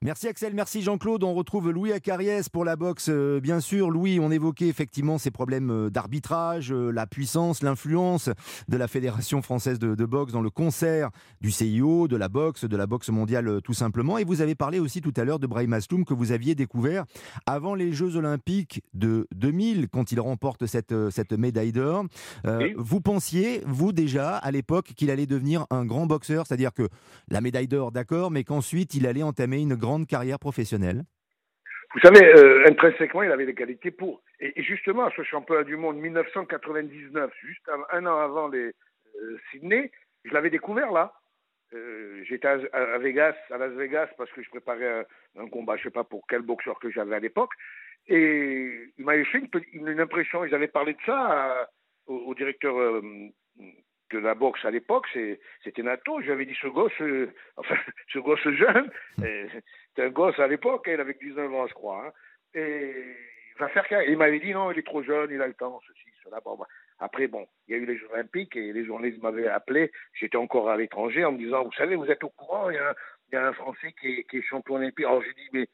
Merci 0.00 0.28
Axel, 0.28 0.54
merci 0.54 0.80
Jean-Claude. 0.80 1.24
On 1.24 1.34
retrouve 1.34 1.72
Louis 1.72 1.90
Acariès 1.90 2.48
pour 2.48 2.64
la 2.64 2.76
boxe. 2.76 3.08
Euh, 3.08 3.40
bien 3.40 3.58
sûr, 3.58 3.90
Louis, 3.90 4.20
on 4.20 4.30
évoquait 4.30 4.68
effectivement 4.68 5.18
ces 5.18 5.32
problèmes 5.32 5.72
euh, 5.72 5.90
d'arbitrage, 5.90 6.72
euh, 6.72 6.92
la 6.92 7.08
puissance, 7.08 7.64
l'influence 7.64 8.30
de 8.68 8.76
la 8.76 8.86
Fédération 8.86 9.42
française 9.42 9.80
de, 9.80 9.96
de, 9.96 10.04
boxe 10.04 10.32
dans 10.32 10.40
le 10.40 10.50
concert 10.50 11.10
du 11.40 11.50
CIO, 11.50 12.06
de 12.06 12.16
la 12.16 12.28
boxe, 12.28 12.64
de 12.64 12.76
la 12.76 12.86
boxe 12.86 13.08
mondiale 13.08 13.60
tout 13.64 13.74
simplement. 13.74 14.18
Et 14.18 14.24
vous 14.24 14.40
avez 14.40 14.54
parlé 14.54 14.78
aussi 14.78 15.00
tout 15.00 15.12
à 15.16 15.24
l'heure 15.24 15.40
de 15.40 15.48
Brahim 15.48 15.72
Asloum 15.72 16.04
que 16.04 16.14
vous 16.14 16.30
aviez 16.30 16.54
découvert 16.54 17.04
avant 17.46 17.74
les 17.74 17.92
Jeux 17.92 18.14
Olympiques 18.14 18.84
de 18.94 19.26
2000 19.34 19.88
quand 19.88 20.12
il 20.12 20.20
remporte 20.20 20.66
cette, 20.66 20.94
cette 21.10 21.32
médaille 21.32 21.72
d'or. 21.72 22.04
Euh, 22.46 22.58
oui. 22.58 22.74
Vous 22.76 23.00
pensiez, 23.00 23.62
vous 23.66 23.90
déjà, 23.90 24.36
à 24.36 24.52
l'époque, 24.52 24.92
qu'il 24.94 25.10
allait 25.10 25.26
devenir 25.26 25.66
un 25.70 25.84
grand 25.84 26.06
boxeur, 26.06 26.46
c'est-à-dire 26.46 26.72
que 26.72 26.88
la 27.28 27.40
médaille 27.40 27.66
d'or, 27.66 27.90
d'accord, 27.90 28.30
mais 28.30 28.44
qu'ensuite 28.44 28.94
il 28.94 29.04
allait 29.04 29.24
entamer 29.24 29.58
une 29.60 29.74
grande 29.74 29.87
carrière 30.06 30.38
professionnelle 30.38 31.02
Vous 31.94 32.00
savez, 32.00 32.24
euh, 32.24 32.64
intrinsèquement, 32.68 33.22
il 33.22 33.32
avait 33.32 33.46
les 33.46 33.54
qualités 33.54 33.90
pour. 33.90 34.22
Et, 34.40 34.58
et, 34.60 34.62
justement, 34.62 35.10
ce 35.16 35.22
championnat 35.22 35.64
du 35.64 35.76
monde 35.76 35.96
1999, 35.98 37.30
juste 37.42 37.70
un, 37.92 38.06
an 38.06 38.18
avant 38.18 38.48
les 38.48 38.72
euh, 39.22 39.38
Sydney, 39.50 39.90
je 40.24 40.32
l'avais 40.32 40.50
découvert 40.50 40.92
là. 40.92 41.12
Euh, 41.74 42.22
J'étais 42.24 42.48
à, 42.48 42.98
Vegas, 42.98 43.34
à 43.50 43.58
Las 43.58 43.72
Vegas, 43.72 44.08
parce 44.16 44.30
que 44.32 44.42
je 44.42 44.50
préparais 44.50 45.06
un, 45.36 45.48
combat, 45.48 45.76
je 45.76 45.84
sais 45.84 45.90
pas 45.90 46.04
pour 46.04 46.26
quel 46.28 46.42
boxeur 46.42 46.78
que 46.78 46.90
j'avais 46.90 47.16
à 47.16 47.20
l'époque. 47.20 47.52
Et 48.06 48.90
il 48.96 49.04
m'avait 49.04 49.24
fait 49.24 49.42
une, 49.72 50.00
impression. 50.00 50.44
Ils 50.44 50.54
avaient 50.54 50.68
parlé 50.68 50.94
de 50.94 51.00
ça 51.04 51.68
au, 52.06 52.34
directeur 52.34 53.02
de 54.10 54.18
la 54.18 54.34
boxe 54.34 54.64
à 54.64 54.70
l'époque, 54.70 55.06
c'était 55.64 55.82
Nato. 55.82 56.20
Je 56.20 56.26
lui 56.26 56.32
avais 56.32 56.46
dit 56.46 56.56
ce 56.60 56.66
gosse, 56.68 56.92
euh, 57.00 57.32
enfin, 57.56 57.76
ce 58.12 58.18
gosse 58.18 58.48
jeune, 58.48 58.90
c'était 59.18 60.02
un 60.02 60.10
gosse 60.10 60.38
à 60.38 60.46
l'époque, 60.46 60.88
il 60.88 61.00
avait 61.00 61.16
19 61.20 61.52
ans, 61.54 61.66
je 61.66 61.74
crois. 61.74 62.06
Hein, 62.06 62.12
et 62.54 62.94
il 63.54 63.60
va 63.60 63.68
faire 63.68 63.86
Il 64.08 64.16
m'avait 64.16 64.40
dit 64.40 64.52
non, 64.52 64.70
il 64.70 64.78
est 64.78 64.86
trop 64.86 65.02
jeune, 65.02 65.30
il 65.30 65.42
a 65.42 65.46
le 65.46 65.54
temps, 65.54 65.80
ceci, 65.86 66.08
cela. 66.24 66.40
Bon, 66.44 66.56
bah. 66.56 66.66
Après, 67.00 67.28
bon, 67.28 67.46
il 67.66 67.72
y 67.72 67.78
a 67.78 67.80
eu 67.80 67.86
les 67.86 67.96
Jeux 67.96 68.08
Olympiques 68.12 68.56
et 68.56 68.72
les 68.72 68.84
journalistes 68.84 69.22
m'avaient 69.22 69.46
appelé. 69.46 69.92
J'étais 70.14 70.36
encore 70.36 70.68
à 70.68 70.76
l'étranger 70.76 71.24
en 71.24 71.32
me 71.32 71.38
disant, 71.38 71.64
vous 71.64 71.72
savez, 71.72 71.94
vous 71.94 72.10
êtes 72.10 72.24
au 72.24 72.30
courant, 72.30 72.70
il 72.70 72.74
y 72.74 72.78
a, 72.78 72.94
y 73.32 73.36
a 73.36 73.46
un 73.46 73.52
Français 73.52 73.94
qui 74.00 74.08
est, 74.08 74.24
qui 74.24 74.38
est 74.38 74.42
champion 74.42 74.76
olympique. 74.76 75.04
Alors 75.04 75.22
j'ai 75.22 75.34
dit, 75.34 75.48
mais 75.52 75.68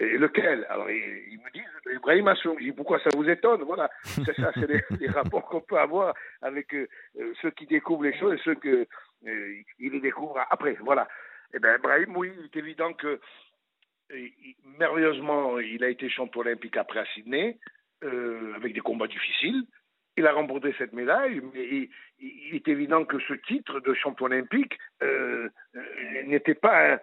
et 0.00 0.16
lequel? 0.16 0.66
Alors, 0.70 0.90
ils, 0.90 1.38
me 1.38 1.52
disent 1.52 1.94
Ibrahim 1.94 2.28
Assoum. 2.28 2.58
Je 2.58 2.64
dis 2.64 2.72
pourquoi 2.72 2.98
ça 3.00 3.10
vous 3.14 3.28
étonne? 3.28 3.62
Voilà, 3.62 3.90
c'est 4.02 4.34
ça, 4.36 4.50
c'est 4.54 4.66
les, 4.98 5.08
rapports 5.08 5.46
qu'on 5.46 5.60
peut 5.60 5.78
avoir 5.78 6.14
avec 6.40 6.74
euh, 6.74 6.86
ceux 7.42 7.50
qui 7.50 7.66
découvrent 7.66 8.04
les 8.04 8.18
choses 8.18 8.34
et 8.34 8.42
ceux 8.42 8.54
que 8.54 8.86
euh, 9.26 9.62
les 9.78 10.00
découvrent 10.00 10.44
après. 10.50 10.76
Voilà. 10.80 11.06
Eh 11.52 11.58
bien, 11.58 11.76
Ibrahim, 11.76 12.16
oui, 12.16 12.32
il 12.38 12.44
est 12.46 12.56
évident 12.56 12.92
que 12.94 13.20
il, 14.12 14.54
merveilleusement, 14.78 15.58
il 15.58 15.84
a 15.84 15.88
été 15.88 16.08
champion 16.08 16.40
olympique 16.40 16.76
après 16.76 17.00
à 17.00 17.06
Sydney, 17.14 17.58
euh, 18.02 18.54
avec 18.56 18.72
des 18.72 18.80
combats 18.80 19.06
difficiles. 19.06 19.64
Il 20.16 20.26
a 20.26 20.32
remporté 20.32 20.74
cette 20.78 20.92
médaille, 20.92 21.40
mais 21.54 21.66
il, 21.66 21.90
il 22.18 22.54
est 22.54 22.68
évident 22.68 23.04
que 23.04 23.18
ce 23.20 23.34
titre 23.34 23.80
de 23.80 23.94
champion 23.94 24.26
olympique 24.26 24.76
n'était 26.26 26.54
pas 26.54 26.94
un, 26.94 26.98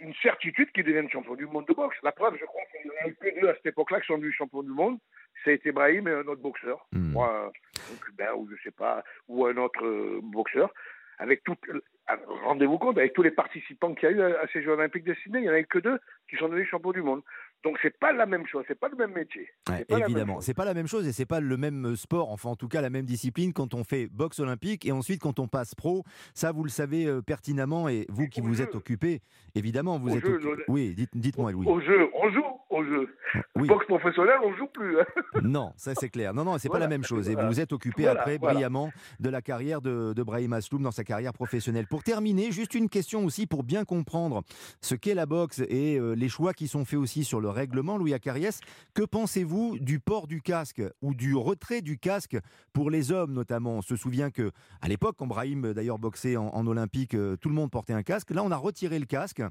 une 0.00 0.14
certitude 0.22 0.70
qu'il 0.72 0.84
devienne 0.84 1.08
champion 1.10 1.34
du 1.34 1.46
monde 1.46 1.66
de 1.66 1.74
boxe. 1.74 1.96
La 2.02 2.12
preuve, 2.12 2.36
je 2.38 2.44
crois 2.44 2.62
qu'il 2.70 2.86
y 2.86 2.90
en 2.90 3.06
a 3.06 3.08
eu 3.08 3.14
que 3.14 3.40
deux 3.40 3.48
à 3.48 3.54
cette 3.54 3.66
époque-là 3.66 4.00
qui 4.00 4.06
sont 4.06 4.16
devenus 4.16 4.34
champions 4.34 4.62
du 4.62 4.70
monde. 4.70 4.98
C'est 5.44 5.64
Ibrahim 5.64 6.08
et 6.08 6.12
un 6.12 6.26
autre 6.26 6.42
boxeur, 6.42 6.86
mmh. 6.92 7.12
moi, 7.12 7.52
un 7.76 8.04
cubain 8.04 8.32
ou 8.34 8.48
je 8.50 8.62
sais 8.62 8.70
pas, 8.70 9.02
ou 9.28 9.46
un 9.46 9.56
autre 9.56 9.84
euh, 9.84 10.20
boxeur. 10.22 10.72
Avec 11.18 11.44
tout, 11.44 11.54
rendez-vous 12.44 12.78
compte, 12.78 12.96
avec 12.96 13.12
tous 13.12 13.22
les 13.22 13.30
participants 13.30 13.94
qu'il 13.94 14.10
y 14.10 14.12
a 14.12 14.14
eu 14.14 14.22
à, 14.22 14.40
à 14.40 14.46
ces 14.48 14.62
Jeux 14.62 14.72
Olympiques 14.72 15.04
de 15.04 15.14
Sydney, 15.14 15.40
il 15.40 15.42
n'y 15.42 15.50
en 15.50 15.52
a 15.52 15.60
eu 15.60 15.66
que 15.66 15.78
deux 15.78 15.98
qui 16.28 16.36
sont 16.36 16.48
devenus 16.48 16.68
champions 16.68 16.92
du 16.92 17.02
monde. 17.02 17.22
Donc 17.62 17.78
c'est 17.82 17.98
pas 17.98 18.12
la 18.12 18.24
même 18.24 18.46
chose, 18.46 18.64
c'est 18.68 18.78
pas 18.78 18.88
le 18.88 18.96
même 18.96 19.12
métier. 19.12 19.48
Ouais, 19.68 19.84
évidemment, 19.88 20.40
c'est 20.40 20.54
pas 20.54 20.64
la 20.64 20.72
même 20.72 20.86
chose 20.86 21.06
et 21.06 21.12
c'est 21.12 21.26
pas 21.26 21.40
le 21.40 21.56
même 21.58 21.94
sport, 21.94 22.30
enfin 22.30 22.48
en 22.50 22.56
tout 22.56 22.68
cas 22.68 22.80
la 22.80 22.88
même 22.88 23.04
discipline 23.04 23.52
quand 23.52 23.74
on 23.74 23.84
fait 23.84 24.06
boxe 24.06 24.38
olympique 24.40 24.86
et 24.86 24.92
ensuite 24.92 25.20
quand 25.20 25.38
on 25.38 25.46
passe 25.46 25.74
pro. 25.74 26.04
Ça 26.32 26.52
vous 26.52 26.64
le 26.64 26.70
savez 26.70 27.06
euh, 27.06 27.20
pertinemment 27.20 27.88
et 27.88 28.06
vous 28.08 28.28
qui 28.28 28.40
vous 28.40 28.54
jeu. 28.54 28.64
êtes 28.64 28.74
occupé, 28.74 29.20
évidemment 29.54 29.98
vous 29.98 30.10
au 30.12 30.16
êtes. 30.16 30.24
Jeu, 30.24 30.64
Oui, 30.68 30.94
dites-moi 31.12 31.52
dites 31.52 31.60
Louis. 31.60 31.66
Au 31.66 31.80
jeu, 31.80 32.08
on 32.14 32.30
joue 32.30 32.44
au 32.80 32.84
jeu. 32.84 33.16
Oui. 33.56 33.68
Boxe 33.68 33.86
professionnelle, 33.86 34.38
on 34.44 34.54
joue 34.54 34.66
plus. 34.66 34.98
Hein. 34.98 35.04
non, 35.42 35.72
ça 35.76 35.92
c'est 35.94 36.08
clair. 36.08 36.34
Non, 36.34 36.44
non, 36.44 36.58
c'est 36.58 36.68
voilà. 36.68 36.86
pas 36.86 36.90
la 36.90 36.96
même 36.96 37.04
chose. 37.04 37.28
Et 37.28 37.34
vous 37.34 37.46
vous 37.46 37.60
êtes 37.60 37.72
occupé 37.72 38.02
voilà, 38.02 38.20
après 38.20 38.38
brillamment 38.38 38.92
de 39.20 39.28
la 39.28 39.42
carrière 39.42 39.80
de, 39.80 40.12
de 40.12 40.22
Brahim 40.22 40.52
Asloum 40.52 40.82
dans 40.82 40.90
sa 40.90 41.04
carrière 41.04 41.32
professionnelle. 41.32 41.86
Pour 41.86 42.02
terminer, 42.02 42.52
juste 42.52 42.74
une 42.74 42.88
question 42.88 43.24
aussi 43.24 43.46
pour 43.46 43.62
bien 43.62 43.84
comprendre 43.84 44.42
ce 44.80 44.94
qu'est 44.94 45.14
la 45.14 45.26
boxe 45.26 45.60
et 45.68 45.98
euh, 45.98 46.12
les 46.14 46.28
choix 46.28 46.52
qui 46.54 46.68
sont 46.68 46.84
faits 46.84 46.98
aussi 46.98 47.24
sur 47.24 47.40
le 47.40 47.48
règlement, 47.48 47.98
Louis 47.98 48.14
Acariès. 48.14 48.60
Que 48.94 49.02
pensez-vous 49.02 49.78
du 49.78 50.00
port 50.00 50.26
du 50.26 50.42
casque 50.42 50.82
ou 51.02 51.14
du 51.14 51.34
retrait 51.34 51.82
du 51.82 51.98
casque 51.98 52.36
pour 52.72 52.90
les 52.90 53.12
hommes 53.12 53.32
notamment? 53.32 53.78
On 53.78 53.82
se 53.82 53.96
souvient 53.96 54.30
que 54.30 54.50
à 54.80 54.88
l'époque, 54.88 55.16
quand 55.18 55.26
Brahim 55.26 55.72
d'ailleurs 55.72 55.98
boxait 55.98 56.36
en, 56.36 56.48
en, 56.48 56.66
olympique, 56.66 57.14
euh, 57.14 57.36
tout 57.36 57.48
le 57.48 57.54
monde 57.54 57.70
portait 57.70 57.92
un 57.92 58.02
casque. 58.02 58.30
Là, 58.30 58.42
on 58.42 58.50
a 58.50 58.56
retiré 58.56 58.98
le 58.98 59.06
casque. 59.06 59.42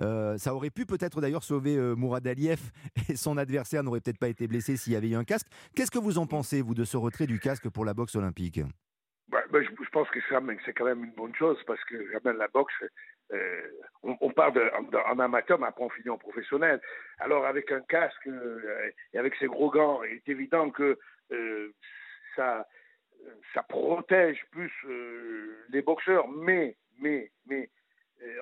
Euh, 0.00 0.38
ça 0.38 0.54
aurait 0.54 0.70
pu 0.70 0.86
peut-être 0.86 1.20
d'ailleurs 1.20 1.44
sauver 1.44 1.78
Mourad 1.96 2.26
Aliev 2.26 2.60
et 3.08 3.16
son 3.16 3.36
adversaire 3.36 3.82
n'aurait 3.82 4.00
peut-être 4.00 4.18
pas 4.18 4.28
été 4.28 4.46
blessé 4.46 4.76
s'il 4.76 4.92
y 4.92 4.96
avait 4.96 5.10
eu 5.10 5.16
un 5.16 5.24
casque. 5.24 5.46
Qu'est-ce 5.74 5.90
que 5.90 5.98
vous 5.98 6.18
en 6.18 6.26
pensez, 6.26 6.62
vous, 6.62 6.74
de 6.74 6.84
ce 6.84 6.96
retrait 6.96 7.26
du 7.26 7.38
casque 7.38 7.68
pour 7.68 7.84
la 7.84 7.94
boxe 7.94 8.16
olympique? 8.16 8.60
Bah, 9.28 9.42
bah, 9.50 9.58
je, 9.62 9.90
pense 9.90 10.08
que 10.10 10.20
c'est 10.64 10.72
quand 10.72 10.84
même 10.84 11.04
une 11.04 11.12
bonne 11.12 11.34
chose 11.34 11.58
parce 11.66 11.82
que 11.84 12.10
jamais 12.12 12.36
la 12.36 12.48
boxe, 12.48 12.72
euh, 13.32 13.62
on, 14.02 14.16
on, 14.20 14.30
part 14.30 14.52
en, 15.06 15.18
amateur, 15.18 15.58
mais 15.58 15.66
après 15.66 15.84
on 15.84 15.90
finit 15.90 16.08
en 16.08 16.16
professionnel. 16.16 16.80
Alors 17.18 17.44
avec 17.44 17.70
un 17.70 17.82
casque 17.82 18.26
euh, 18.26 18.90
et 19.12 19.18
avec 19.18 19.34
ces 19.36 19.46
gros 19.46 19.70
gants, 19.70 20.02
il 20.02 20.16
est 20.16 20.28
évident 20.28 20.70
que 20.70 20.98
euh, 21.32 21.74
ça, 22.36 22.66
ça 23.52 23.62
protège 23.64 24.42
plus 24.50 24.72
les 25.68 25.82
boxeurs, 25.82 26.28
mais, 26.28 26.76
mais, 26.98 27.30
mais 27.46 27.68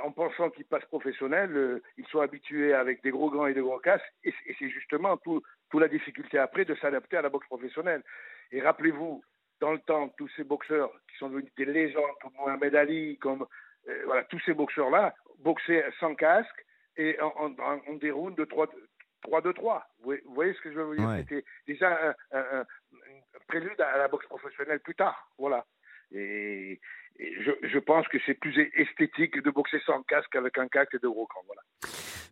en 0.02 0.10
pensant 0.10 0.50
qu'ils 0.50 0.64
passent 0.64 0.86
professionnels, 0.86 1.80
ils 1.96 2.06
sont 2.06 2.20
habitués 2.20 2.72
avec 2.72 3.02
des 3.02 3.10
gros 3.10 3.30
gants 3.30 3.46
et 3.46 3.54
des 3.54 3.60
gros 3.60 3.78
casques, 3.78 4.12
et, 4.24 4.32
c'est 4.58 4.70
justement 4.70 5.16
tout, 5.18 5.42
toute 5.70 5.80
la 5.80 5.88
difficulté 5.88 6.38
après 6.38 6.64
de 6.64 6.74
s'adapter 6.76 7.16
à 7.16 7.22
la 7.22 7.28
boxe 7.28 7.46
professionnelle. 7.46 8.02
Et 8.52 8.60
rappelez-vous, 8.60 9.22
dans 9.60 9.72
le 9.72 9.78
temps, 9.80 10.08
tous 10.16 10.28
ces 10.36 10.44
boxeurs 10.44 10.92
qui 11.10 11.18
sont 11.18 11.28
devenus 11.28 11.52
des 11.56 11.64
légendes, 11.64 12.04
comme 12.20 12.32
Mohamed 12.38 12.74
Ali, 12.74 13.18
comme 13.18 13.46
euh, 13.88 14.02
voilà, 14.04 14.24
tous 14.24 14.40
ces 14.40 14.54
boxeurs-là, 14.54 15.14
boxaient 15.38 15.84
sans 16.00 16.14
casque 16.14 16.64
et 16.96 17.20
en, 17.20 17.32
en, 17.36 17.80
en 17.86 17.94
des 17.94 18.10
rounds 18.10 18.36
de 18.36 18.44
3, 18.44 18.68
3-2-3. 19.24 19.82
Vous, 20.00 20.14
vous, 20.24 20.34
voyez 20.34 20.54
ce 20.54 20.60
que 20.60 20.72
je 20.72 20.80
veux 20.80 20.96
dire? 20.96 21.08
Ouais. 21.08 21.18
C'était 21.18 21.44
déjà 21.66 21.90
un, 22.08 22.14
un, 22.32 22.60
un, 22.60 22.66
prélude 23.48 23.80
à 23.80 23.98
la 23.98 24.08
boxe 24.08 24.26
professionnelle 24.26 24.80
plus 24.80 24.94
tard. 24.94 25.30
Voilà. 25.38 25.64
Et, 26.12 26.80
et 27.18 27.34
je, 27.42 27.50
je, 27.68 27.78
pense 27.78 28.06
que 28.08 28.18
c'est 28.26 28.34
plus 28.34 28.54
esthétique 28.74 29.42
de 29.42 29.50
boxer 29.50 29.80
sans 29.86 30.02
casque 30.02 30.28
qu'avec 30.32 30.56
un 30.58 30.68
casque 30.68 30.94
et 30.94 30.98
de 30.98 31.08
gros 31.08 31.26
camps. 31.26 31.42
Voilà. 31.46 31.62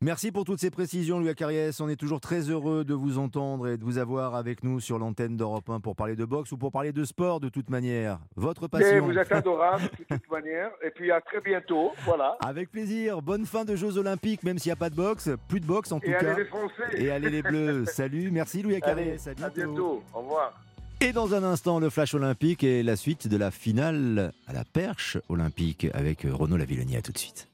Merci 0.01 0.33
pour 0.33 0.45
toutes 0.45 0.59
ces 0.59 0.71
précisions, 0.71 1.19
Louis 1.19 1.31
Acariès. 1.31 1.81
On 1.81 1.89
est 1.89 1.97
toujours 1.97 2.21
très 2.21 2.51
heureux 2.51 2.85
de 2.85 2.93
vous 2.93 3.19
entendre 3.19 3.69
et 3.69 3.79
de 3.79 3.85
vous 3.85 3.97
avoir 3.99 4.35
avec 4.35 4.63
nous 4.63 4.81
sur 4.81 4.99
l'antenne 4.99 5.37
d'Europe 5.37 5.71
1 5.71 5.81
pour 5.81 5.97
parler 5.97 6.17
de 6.17 6.25
boxe 6.25 6.53
ou 6.53 6.59
pour 6.59 6.73
parler 6.73 6.93
de 6.93 7.05
sport 7.05 7.41
de 7.41 7.49
toute 7.49 7.71
manière. 7.71 8.19
Votre 8.37 8.69
passion. 8.69 8.93
Mais 8.93 9.01
vous 9.01 9.19
êtes 9.19 9.33
adorable 9.33 9.85
de 9.99 10.17
toute 10.17 10.31
manière. 10.31 10.71
Et 10.83 10.91
puis 10.91 11.11
à 11.11 11.21
très 11.21 11.41
bientôt. 11.41 11.93
Voilà. 12.05 12.37
Avec 12.45 12.71
plaisir. 12.71 13.23
Bonne 13.23 13.47
fin 13.47 13.65
de 13.65 13.77
Jeux 13.77 13.97
Olympiques, 13.97 14.43
même 14.43 14.59
s'il 14.59 14.71
n'y 14.71 14.75
a 14.75 14.77
pas 14.77 14.91
de 14.91 14.97
boxe. 14.97 15.31
Plus 15.49 15.61
de 15.61 15.67
boxe 15.67 15.91
en 15.93 16.01
tout 16.01 16.11
et 16.11 16.13
cas. 16.13 16.33
Allez 16.33 16.43
les 16.43 16.49
Français. 16.49 17.03
Et 17.03 17.11
allez 17.11 17.31
les 17.31 17.43
Bleus. 17.43 17.85
Salut. 17.87 18.31
Merci, 18.31 18.63
Louis 18.63 18.77
Acariès. 18.77 19.27
à 19.27 19.35
bientôt. 19.35 19.47
À 19.47 19.65
bientôt. 19.65 20.03
Au 20.13 20.19
revoir. 20.19 20.61
Et 21.01 21.13
dans 21.13 21.35
un 21.35 21.43
instant, 21.43 21.81
le 21.81 21.91
flash 21.91 22.15
olympique 22.15 22.65
et 22.65 22.83
la 22.83 22.97
suite 22.97 23.29
de 23.29 23.37
la 23.37 23.51
finale 23.51 24.33
à 24.47 24.53
la 24.53 24.65
perche 24.65 25.19
olympique 25.29 25.87
avec 25.93 26.27
Renaud 26.31 26.57
Lavillenie. 26.57 26.97
À 26.97 27.03
tout 27.03 27.13
de 27.13 27.19
suite. 27.19 27.49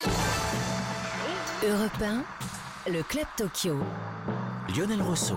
Europe 1.67 2.03
1, 2.87 2.91
le 2.93 3.03
Club 3.03 3.27
Tokyo. 3.37 3.77
Lionel 4.77 5.03
Rousseau. 5.03 5.37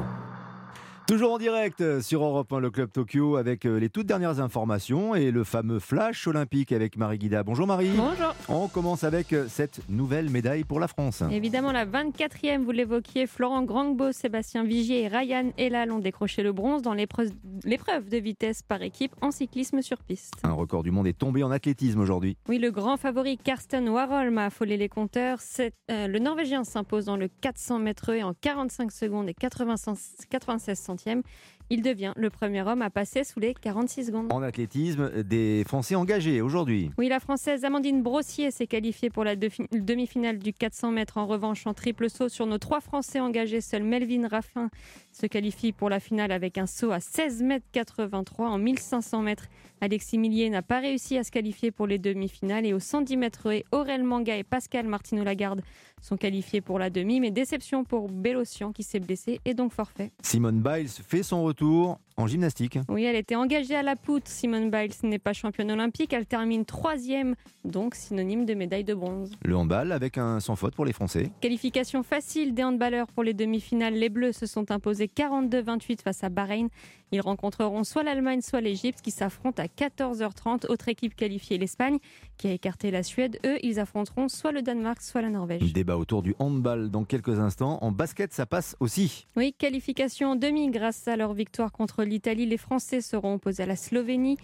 Toujours 1.06 1.34
en 1.34 1.38
direct 1.38 2.00
sur 2.00 2.24
Europe 2.24 2.54
1, 2.54 2.60
le 2.62 2.72
Club 2.72 2.90
Tokyo, 2.90 3.36
avec 3.36 3.66
euh, 3.66 3.78
les 3.78 3.90
toutes 3.90 4.06
dernières 4.06 4.40
informations 4.40 5.16
et 5.16 5.32
le 5.32 5.44
fameux 5.44 5.80
flash 5.80 6.28
olympique 6.28 6.72
avec 6.72 6.96
Marie 6.96 7.18
Guida. 7.18 7.44
Bonjour 7.44 7.68
Marie. 7.68 7.92
Bonjour. 7.94 8.34
On 8.48 8.70
commence 8.70 9.04
avec 9.04 9.34
euh, 9.34 9.48
cette 9.50 9.82
nouvelle 9.90 10.30
médaille 10.30 10.64
pour 10.64 10.80
la 10.80 10.88
France. 10.88 11.22
Évidemment, 11.30 11.74
la 11.74 11.86
24e, 11.86 12.64
vous 12.64 12.72
l'évoquiez, 12.72 13.28
Florent 13.28 13.64
Grangbo, 13.64 14.14
Sébastien 14.14 14.64
Vigier 14.64 15.02
et 15.02 15.08
Ryan 15.10 15.52
Elal 15.58 15.92
ont 15.92 16.00
décroché 16.00 16.42
le 16.42 16.54
bronze 16.54 16.82
dans 16.82 16.94
l'épreuve 16.94 18.10
de 18.10 18.18
vitesse 18.18 18.62
par 18.64 18.82
équipe 18.82 19.14
en 19.20 19.32
cyclisme 19.32 19.82
sur 19.82 19.98
piste. 19.98 20.36
Un 20.44 20.54
record 20.54 20.84
du 20.84 20.92
monde 20.92 21.08
est 21.08 21.18
tombé 21.18 21.44
en 21.44 21.52
athlétisme 21.52 22.00
aujourd'hui. 22.00 22.38
Oui, 22.48 22.60
le 22.60 22.72
grand 22.72 22.96
favori 22.96 23.38
Karsten 23.38 23.90
Warholm 23.90 24.38
a 24.38 24.46
affolé 24.46 24.78
les 24.78 24.88
compteurs. 24.88 25.40
Euh, 25.60 26.08
le 26.08 26.20
Norvégien 26.20 26.64
s'impose 26.64 27.06
dans 27.06 27.18
le 27.18 27.28
400 27.28 27.80
mètres 27.80 28.10
et 28.12 28.24
en 28.24 28.34
45 28.34 28.90
secondes 28.90 29.28
et 29.28 29.34
96 29.34 30.80
centimes 30.80 30.93
centièmes 30.94 31.24
il 31.70 31.82
devient 31.82 32.14
le 32.16 32.30
premier 32.30 32.62
homme 32.62 32.82
à 32.82 32.90
passer 32.90 33.24
sous 33.24 33.40
les 33.40 33.54
46 33.54 34.06
secondes. 34.06 34.32
En 34.32 34.42
athlétisme, 34.42 35.24
des 35.24 35.64
Français 35.68 35.96
engagés 35.96 36.42
aujourd'hui. 36.42 36.92
Oui, 36.98 37.08
la 37.08 37.20
Française 37.20 37.66
Amandine 37.66 38.02
Brossier 38.02 38.52
s'est 38.52 38.68
qualifiée 38.68 39.10
pour 39.10 39.24
la 39.24 39.36
demi-finale 39.36 40.40
du 40.40 40.54
400 40.54 40.92
mètres. 40.92 41.18
En 41.18 41.26
revanche, 41.26 41.66
en 41.68 41.74
triple 41.74 42.10
saut 42.10 42.30
sur 42.30 42.46
nos 42.46 42.58
trois 42.58 42.82
Français 42.82 43.20
engagés, 43.20 43.62
seul 43.62 43.84
Melvin 43.84 44.28
Raffin 44.28 44.70
se 45.12 45.26
qualifie 45.26 45.72
pour 45.72 45.90
la 45.90 46.00
finale 46.00 46.32
avec 46.32 46.58
un 46.58 46.68
saut 46.68 46.92
à 46.92 47.00
16 47.00 47.44
mètres 47.44 47.66
83 47.72 48.50
en 48.50 48.58
1500 48.58 49.22
mètres. 49.22 49.48
Alexis 49.82 50.18
Millier 50.18 50.50
n'a 50.50 50.62
pas 50.62 50.80
réussi 50.80 51.18
à 51.18 51.24
se 51.24 51.32
qualifier 51.32 51.72
pour 51.72 51.88
les 51.88 51.98
demi-finales 51.98 52.66
et 52.66 52.74
aux 52.74 52.80
110 52.80 53.18
mètres 53.18 53.64
Aurel 53.72 54.04
Manga 54.04 54.38
et 54.38 54.44
Pascal 54.44 54.88
Martino 54.88 55.24
Lagarde 55.24 55.62
sont 56.02 56.18
qualifiés 56.18 56.62
pour 56.62 56.80
la 56.80 56.90
demi, 56.90 57.20
mais 57.20 57.32
déception 57.32 57.84
pour 57.84 58.10
Bélocian 58.10 58.72
qui 58.72 58.84
s'est 58.84 59.00
blessé 59.00 59.40
et 59.46 59.54
donc 59.54 59.72
forfait. 59.72 60.12
Simone 60.22 60.62
Biles 60.62 60.90
fait 60.90 61.24
son 61.24 61.44
retour 61.44 61.53
retour 61.54 62.00
en 62.18 62.28
gymnastique. 62.28 62.80
Oui, 62.90 63.04
elle 63.04 63.16
était 63.16 63.36
engagée 63.36 63.76
à 63.76 63.84
la 63.84 63.96
poutre. 63.96 64.28
Simone 64.28 64.70
Biles 64.70 64.94
n'est 65.04 65.20
pas 65.20 65.34
championne 65.34 65.72
olympique. 65.72 66.14
Elle 66.14 66.26
termine 66.26 66.66
troisième, 66.66 67.36
donc 67.66 67.96
synonyme 67.96 68.46
de 68.46 68.54
médaille 68.54 68.84
de 68.84 68.94
bronze. 68.94 69.32
Le 69.44 69.56
handball 69.56 69.92
avec 69.92 70.18
un 70.18 70.40
sans 70.40 70.56
faute 70.56 70.76
pour 70.76 70.86
les 70.86 70.94
Français. 70.94 71.32
Qualification 71.42 72.04
facile 72.04 72.54
des 72.54 72.64
handballeurs 72.64 73.08
pour 73.08 73.24
les 73.24 73.34
demi-finales. 73.34 73.94
Les 73.94 74.10
Bleus 74.10 74.34
se 74.34 74.46
sont 74.46 74.72
imposés 74.72 75.08
42-28 75.08 76.02
face 76.02 76.24
à 76.24 76.30
Bahreïn. 76.30 76.70
Ils 77.12 77.22
rencontreront 77.22 77.84
soit 77.84 78.02
l'Allemagne, 78.02 78.42
soit 78.42 78.62
l'Égypte 78.62 79.02
qui 79.02 79.12
s'affrontent 79.12 79.62
à 79.62 79.68
14h30. 79.68 80.66
Autre 80.68 80.90
équipe 80.90 81.16
qualifiée, 81.16 81.60
l'Espagne, 81.60 82.00
qui 82.38 82.48
a 82.48 82.52
écarté 82.52 82.90
la 82.90 83.04
Suède. 83.04 83.40
Eux, 83.46 83.60
ils 83.62 83.80
affronteront 83.80 84.30
soit 84.30 84.52
le 84.52 84.64
Danemark, 84.64 85.00
soit 85.02 85.22
la 85.22 85.30
Norvège. 85.30 85.74
Débat 85.74 85.98
autour 85.98 86.24
du 86.24 86.34
handball 86.40 86.90
dans 86.90 87.04
quelques 87.04 87.40
instants. 87.40 87.78
En 87.82 87.92
basket, 87.92 88.34
ça 88.34 88.48
passe 88.48 88.76
aussi. 88.80 89.28
Oui, 89.36 89.54
qualification 89.54 90.32
en 90.32 90.36
demi 90.36 90.72
grâce 90.72 91.08
à 91.08 91.16
leur 91.16 91.34
victoire 91.34 91.72
contre 91.72 92.03
l'Italie, 92.04 92.46
les 92.46 92.58
Français 92.58 93.02
seront 93.02 93.36
opposés 93.36 93.64
à 93.64 93.66
la 93.66 93.76
Slovénie, 93.76 94.38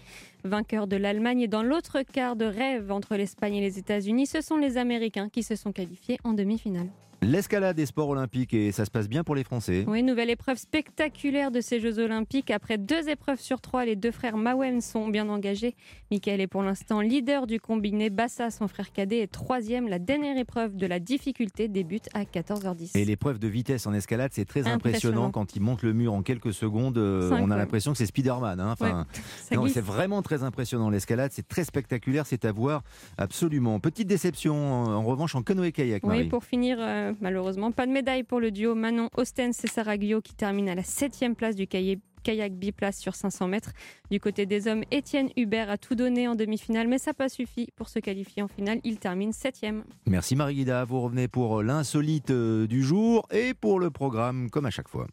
vainqueur 0.44 0.86
de 0.86 0.96
l'Allemagne. 0.96 1.42
Et 1.42 1.48
dans 1.48 1.62
l'autre 1.62 2.02
quart 2.02 2.36
de 2.36 2.44
rêve 2.44 2.90
entre 2.90 3.16
l'Espagne 3.16 3.56
et 3.56 3.60
les 3.60 3.78
États-Unis, 3.78 4.26
ce 4.26 4.40
sont 4.40 4.56
les 4.56 4.76
Américains 4.76 5.28
qui 5.28 5.42
se 5.42 5.56
sont 5.56 5.72
qualifiés 5.72 6.18
en 6.24 6.32
demi-finale. 6.32 6.88
L'escalade 7.22 7.76
des 7.76 7.84
sports 7.84 8.08
olympiques 8.08 8.54
et 8.54 8.72
ça 8.72 8.86
se 8.86 8.90
passe 8.90 9.06
bien 9.06 9.24
pour 9.24 9.34
les 9.34 9.44
Français. 9.44 9.84
Oui, 9.86 10.02
nouvelle 10.02 10.30
épreuve 10.30 10.56
spectaculaire 10.56 11.50
de 11.50 11.60
ces 11.60 11.78
Jeux 11.78 11.98
olympiques. 11.98 12.50
Après 12.50 12.78
deux 12.78 13.10
épreuves 13.10 13.40
sur 13.40 13.60
trois, 13.60 13.84
les 13.84 13.94
deux 13.94 14.10
frères 14.10 14.38
Mawen 14.38 14.80
sont 14.80 15.06
bien 15.08 15.28
engagés. 15.28 15.76
Michael 16.10 16.40
est 16.40 16.46
pour 16.46 16.62
l'instant 16.62 17.02
leader 17.02 17.46
du 17.46 17.60
combiné. 17.60 18.08
Bassa, 18.08 18.50
son 18.50 18.68
frère 18.68 18.90
cadet, 18.90 19.18
est 19.18 19.26
troisième. 19.26 19.86
La 19.86 19.98
dernière 19.98 20.38
épreuve 20.38 20.76
de 20.76 20.86
la 20.86 20.98
difficulté 20.98 21.68
débute 21.68 22.08
à 22.14 22.24
14h10. 22.24 22.96
Et 22.96 23.04
l'épreuve 23.04 23.38
de 23.38 23.48
vitesse 23.48 23.86
en 23.86 23.92
escalade, 23.92 24.30
c'est 24.32 24.46
très 24.46 24.66
impressionnant. 24.66 25.30
Quand 25.30 25.54
il 25.54 25.60
monte 25.60 25.82
le 25.82 25.92
mur 25.92 26.14
en 26.14 26.22
quelques 26.22 26.54
secondes, 26.54 26.96
euh, 26.96 27.30
on 27.32 27.50
a 27.50 27.56
l'impression 27.58 27.92
que 27.92 27.98
c'est 27.98 28.06
Spider-Man. 28.06 28.60
Hein. 28.60 28.70
Enfin, 28.72 29.06
c'est 29.68 29.80
vraiment 29.80 30.22
très 30.22 30.42
impressionnant 30.42 30.88
l'escalade. 30.88 31.32
C'est 31.34 31.46
très 31.46 31.64
spectaculaire, 31.64 32.24
c'est 32.24 32.46
à 32.46 32.52
voir 32.52 32.82
absolument. 33.18 33.78
Petite 33.78 34.08
déception 34.08 34.54
en 34.84 35.04
revanche 35.04 35.34
en 35.34 35.42
canoë-kayak. 35.42 36.02
Oui, 36.04 36.24
pour 36.24 36.44
finir. 36.44 36.78
Euh, 36.80 37.09
malheureusement. 37.20 37.72
Pas 37.72 37.86
de 37.86 37.92
médaille 37.92 38.22
pour 38.22 38.40
le 38.40 38.50
duo 38.50 38.74
Manon 38.74 39.08
Ostens 39.16 39.64
et 39.64 39.68
Sarah 39.68 39.98
qui 39.98 40.34
termine 40.36 40.68
à 40.68 40.74
la 40.74 40.82
7 40.82 41.34
place 41.36 41.56
du 41.56 41.66
kayak 41.66 42.52
biplace 42.52 42.98
sur 42.98 43.14
500 43.14 43.48
mètres. 43.48 43.72
Du 44.10 44.20
côté 44.20 44.46
des 44.46 44.68
hommes, 44.68 44.84
Étienne 44.90 45.30
Hubert 45.36 45.70
a 45.70 45.78
tout 45.78 45.94
donné 45.94 46.28
en 46.28 46.34
demi-finale, 46.34 46.88
mais 46.88 46.98
ça 46.98 47.10
n'a 47.10 47.14
pas 47.14 47.28
suffi 47.28 47.68
pour 47.76 47.88
se 47.88 47.98
qualifier 47.98 48.42
en 48.42 48.48
finale. 48.48 48.80
Il 48.84 48.98
termine 48.98 49.32
7 49.32 49.60
Merci 50.06 50.36
Marie-Guida. 50.36 50.84
Vous 50.84 51.00
revenez 51.00 51.28
pour 51.28 51.62
l'insolite 51.62 52.30
euh, 52.30 52.66
du 52.66 52.82
jour 52.82 53.26
et 53.30 53.54
pour 53.54 53.80
le 53.80 53.90
programme 53.90 54.50
comme 54.50 54.66
à 54.66 54.70
chaque 54.70 54.88
fois. 54.88 55.06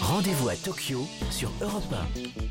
Rendez-vous 0.00 0.48
à 0.48 0.56
Tokyo 0.56 1.00
sur 1.30 1.50
Europe 1.60 1.92
1. 1.92 2.48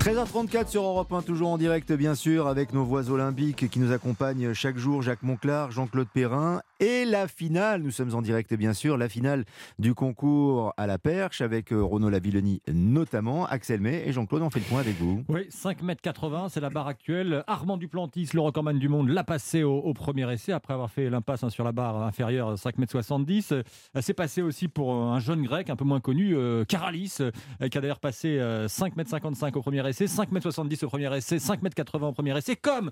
13h34 0.00 0.68
sur 0.68 0.82
Europe 0.82 1.12
1, 1.12 1.20
toujours 1.20 1.50
en 1.50 1.58
direct 1.58 1.92
bien 1.92 2.14
sûr, 2.14 2.46
avec 2.46 2.72
nos 2.72 2.84
voix 2.84 3.10
olympiques 3.10 3.68
qui 3.68 3.78
nous 3.80 3.92
accompagnent 3.92 4.54
chaque 4.54 4.78
jour, 4.78 5.02
Jacques 5.02 5.22
Monclar, 5.22 5.72
Jean-Claude 5.72 6.08
Perrin. 6.14 6.62
Et 6.82 7.04
la 7.04 7.28
finale, 7.28 7.82
nous 7.82 7.90
sommes 7.90 8.14
en 8.14 8.22
direct 8.22 8.54
bien 8.54 8.72
sûr, 8.72 8.96
la 8.96 9.10
finale 9.10 9.44
du 9.78 9.92
concours 9.92 10.72
à 10.78 10.86
la 10.86 10.96
perche 10.96 11.42
avec 11.42 11.74
euh, 11.74 11.84
Renaud 11.84 12.08
Lavillenie 12.08 12.62
notamment, 12.72 13.44
Axel 13.44 13.82
May 13.82 14.02
et 14.06 14.12
Jean-Claude, 14.14 14.40
on 14.40 14.48
fait 14.48 14.60
le 14.60 14.64
point 14.64 14.80
avec 14.80 14.96
vous. 14.96 15.22
Oui, 15.28 15.42
5,80 15.50 16.44
m, 16.44 16.48
c'est 16.48 16.60
la 16.60 16.70
barre 16.70 16.86
actuelle. 16.86 17.44
Armand 17.46 17.76
Duplantis, 17.76 18.30
le 18.32 18.40
recordman 18.40 18.78
du 18.78 18.88
monde, 18.88 19.10
l'a 19.10 19.24
passé 19.24 19.62
au, 19.62 19.92
premier 19.92 20.32
essai 20.32 20.52
après 20.52 20.72
avoir 20.72 20.90
fait 20.90 21.10
l'impasse 21.10 21.44
hein, 21.44 21.50
sur 21.50 21.64
la 21.64 21.72
barre 21.72 22.02
inférieure 22.02 22.54
5,70 22.54 23.56
m. 23.56 23.62
C'est 24.00 24.14
passé 24.14 24.40
aussi 24.40 24.66
pour 24.66 24.94
un 24.94 25.20
jeune 25.20 25.42
grec 25.42 25.68
un 25.68 25.76
peu 25.76 25.84
moins 25.84 26.00
connu, 26.00 26.34
euh, 26.34 26.64
Karalis, 26.64 27.18
euh, 27.20 27.68
qui 27.68 27.76
a 27.76 27.82
d'ailleurs 27.82 28.00
passé 28.00 28.38
5,55 28.38 29.46
m 29.48 29.52
au 29.54 29.60
premier 29.60 29.86
essai, 29.86 30.06
5,70 30.06 30.72
m 30.72 30.78
au 30.84 30.88
premier 30.88 31.14
essai, 31.14 31.36
5,80 31.36 31.96
m 31.96 32.04
au 32.04 32.12
premier 32.12 32.38
essai, 32.38 32.56
comme 32.56 32.90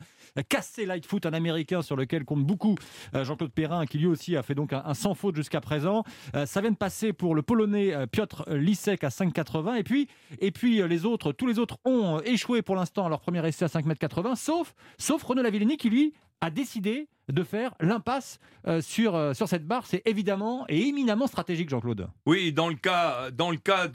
Cassé 0.50 0.84
Lightfoot, 0.84 1.24
un 1.24 1.32
américain 1.32 1.80
sur 1.80 1.96
lequel 1.96 2.26
compte 2.26 2.44
beaucoup 2.44 2.74
Jean-Claude 3.14 3.52
Perrin 3.52 3.77
qui 3.86 3.98
lui 3.98 4.06
aussi 4.06 4.36
a 4.36 4.42
fait 4.42 4.54
donc 4.54 4.72
un, 4.72 4.94
sans 4.94 5.14
faute 5.14 5.36
jusqu'à 5.36 5.60
présent. 5.60 6.04
Euh, 6.34 6.46
ça 6.46 6.60
vient 6.60 6.70
de 6.70 6.76
passer 6.76 7.12
pour 7.12 7.34
le 7.34 7.42
Polonais 7.42 7.94
euh, 7.94 8.06
Piotr 8.06 8.44
Lisek 8.48 9.04
à 9.04 9.08
5,80 9.08 9.78
et 9.78 9.82
puis 9.82 10.08
et 10.40 10.50
puis 10.50 10.80
euh, 10.80 10.86
les 10.86 11.04
autres, 11.04 11.32
tous 11.32 11.46
les 11.46 11.58
autres 11.58 11.78
ont 11.84 12.20
échoué 12.20 12.62
pour 12.62 12.76
l'instant 12.76 13.06
à 13.06 13.08
leur 13.08 13.20
premier 13.20 13.46
essai 13.46 13.64
à 13.64 13.68
5,80 13.68 14.36
sauf 14.36 14.74
sauf 14.98 15.22
Renaud 15.22 15.42
Lavillenie 15.42 15.76
qui 15.76 15.90
lui 15.90 16.14
a 16.40 16.50
décidé 16.50 17.08
de 17.28 17.42
faire 17.42 17.74
l'impasse 17.80 18.38
sur, 18.80 19.34
sur 19.34 19.48
cette 19.48 19.66
barre. 19.66 19.84
C'est 19.86 20.02
évidemment 20.06 20.64
et 20.68 20.86
éminemment 20.86 21.26
stratégique, 21.26 21.68
Jean-Claude. 21.68 22.08
Oui, 22.26 22.52
dans 22.52 22.68
le 22.68 22.76
cas, 22.76 23.30
dans 23.32 23.50
le 23.50 23.56
cas 23.56 23.88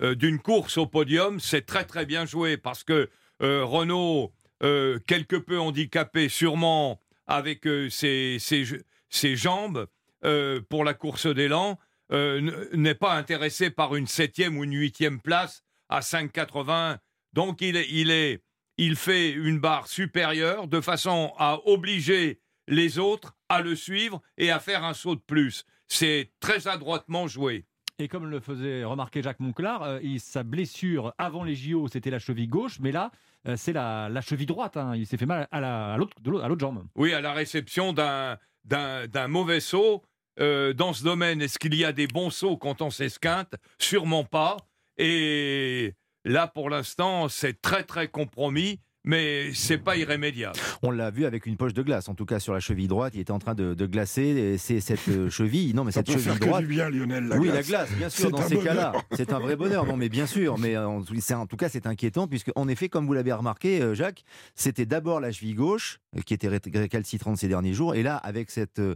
d'une 0.00 0.38
course 0.38 0.78
au 0.78 0.86
podium, 0.86 1.38
c'est 1.38 1.66
très 1.66 1.84
très 1.84 2.06
bien 2.06 2.24
joué 2.24 2.56
parce 2.56 2.82
que 2.82 3.10
Renault, 3.40 4.32
quelque 4.60 5.36
peu 5.36 5.60
handicapé 5.60 6.30
sûrement 6.30 6.98
avec 7.30 7.66
ses, 7.90 8.38
ses 8.40 9.36
jambes 9.36 9.86
euh, 10.24 10.60
pour 10.68 10.84
la 10.84 10.92
course 10.92 11.26
d'élan 11.26 11.78
euh, 12.12 12.66
n'est 12.74 12.94
pas 12.94 13.14
intéressé 13.14 13.70
par 13.70 13.94
une 13.94 14.06
septième 14.06 14.58
ou 14.58 14.64
une 14.64 14.74
huitième 14.74 15.20
place 15.20 15.62
à 15.88 16.00
5,80. 16.00 16.98
Donc 17.32 17.62
il, 17.62 17.76
il, 17.76 18.10
est, 18.10 18.42
il 18.76 18.96
fait 18.96 19.30
une 19.30 19.60
barre 19.60 19.86
supérieure 19.86 20.66
de 20.66 20.80
façon 20.80 21.32
à 21.38 21.60
obliger 21.66 22.40
les 22.66 22.98
autres 22.98 23.36
à 23.48 23.62
le 23.62 23.74
suivre 23.76 24.20
et 24.36 24.50
à 24.50 24.58
faire 24.58 24.84
un 24.84 24.92
saut 24.92 25.14
de 25.14 25.22
plus. 25.26 25.64
C'est 25.86 26.32
très 26.40 26.68
adroitement 26.68 27.28
joué. 27.28 27.64
Et 27.98 28.08
comme 28.08 28.26
le 28.26 28.40
faisait 28.40 28.84
remarquer 28.84 29.22
Jacques 29.22 29.40
Monclar, 29.40 29.82
euh, 29.82 30.00
sa 30.18 30.42
blessure 30.42 31.14
avant 31.16 31.44
les 31.44 31.54
JO, 31.54 31.88
c'était 31.88 32.10
la 32.10 32.18
cheville 32.18 32.48
gauche, 32.48 32.78
mais 32.80 32.92
là, 32.92 33.10
c'est 33.56 33.72
la, 33.72 34.08
la, 34.08 34.20
cheville 34.20 34.46
droite. 34.46 34.76
Hein. 34.76 34.94
Il 34.96 35.06
s'est 35.06 35.16
fait 35.16 35.26
mal 35.26 35.48
à 35.50 35.96
l'autre 35.96 36.58
jambe. 36.58 36.84
Oui, 36.94 37.12
à 37.14 37.20
la 37.20 37.32
réception 37.32 37.92
d'un 37.92 38.38
d'un 38.64 39.28
mauvais 39.28 39.60
saut 39.60 40.02
euh, 40.40 40.72
dans 40.72 40.92
ce 40.92 41.04
domaine. 41.04 41.42
Est-ce 41.42 41.58
qu'il 41.58 41.74
y 41.74 41.84
a 41.84 41.92
des 41.92 42.06
bons 42.06 42.30
sauts 42.30 42.56
quand 42.56 42.82
on 42.82 42.90
s'esquinte? 42.90 43.54
Sûrement 43.78 44.24
pas. 44.24 44.56
Et 44.96 45.94
là, 46.24 46.46
pour 46.46 46.70
l'instant, 46.70 47.28
c'est 47.28 47.60
très 47.60 47.84
très 47.84 48.08
compromis. 48.08 48.80
Mais 49.04 49.50
c'est 49.54 49.78
pas 49.78 49.96
irrémédiable. 49.96 50.58
On 50.82 50.90
l'a 50.90 51.10
vu 51.10 51.24
avec 51.24 51.46
une 51.46 51.56
poche 51.56 51.72
de 51.74 51.82
glace, 51.82 52.08
en 52.08 52.14
tout 52.14 52.26
cas 52.26 52.38
sur 52.38 52.52
la 52.52 52.60
cheville 52.60 52.88
droite, 52.88 53.12
il 53.14 53.20
était 53.20 53.30
en 53.32 53.38
train 53.38 53.54
de, 53.54 53.74
de 53.74 53.86
glacer. 53.86 54.22
et 54.22 54.58
C'est 54.58 54.80
cette 54.80 55.08
euh, 55.08 55.30
cheville, 55.30 55.74
non 55.74 55.84
mais 55.84 55.92
Ça 55.92 56.00
cette 56.00 56.06
peut 56.08 56.12
cheville 56.12 56.24
faire 56.30 56.40
que 56.40 56.44
droite. 56.46 56.60
du 56.62 56.66
bien, 56.68 56.90
Lionel, 56.90 57.24
la 57.24 57.36
oui, 57.38 57.46
glace. 57.48 57.56
la 57.56 57.62
glace, 57.62 57.92
bien 57.96 58.08
sûr. 58.10 58.30
Dans 58.30 58.42
ces 58.46 58.58
cas-là, 58.58 58.92
c'est 59.12 59.32
un 59.32 59.38
vrai 59.38 59.56
bonheur. 59.56 59.86
Non, 59.86 59.96
mais 59.96 60.08
bien 60.08 60.26
sûr. 60.26 60.58
Mais 60.58 60.76
en, 60.76 61.02
c'est- 61.20 61.34
en 61.34 61.46
tout 61.46 61.56
cas, 61.56 61.68
c'est 61.68 61.86
inquiétant 61.86 62.28
puisque, 62.28 62.50
en 62.56 62.68
effet, 62.68 62.88
comme 62.88 63.06
vous 63.06 63.14
l'avez 63.14 63.32
remarqué, 63.32 63.80
euh, 63.80 63.94
Jacques, 63.94 64.22
c'était 64.54 64.86
d'abord 64.86 65.20
la 65.20 65.32
cheville 65.32 65.54
gauche 65.54 65.98
euh, 66.16 66.20
qui 66.20 66.34
était 66.34 66.48
ré- 66.48 66.60
récalcitrante 66.74 67.38
ces 67.38 67.48
derniers 67.48 67.72
jours, 67.74 67.94
et 67.94 68.02
là, 68.02 68.16
avec 68.16 68.50
cette 68.50 68.78
euh, 68.80 68.94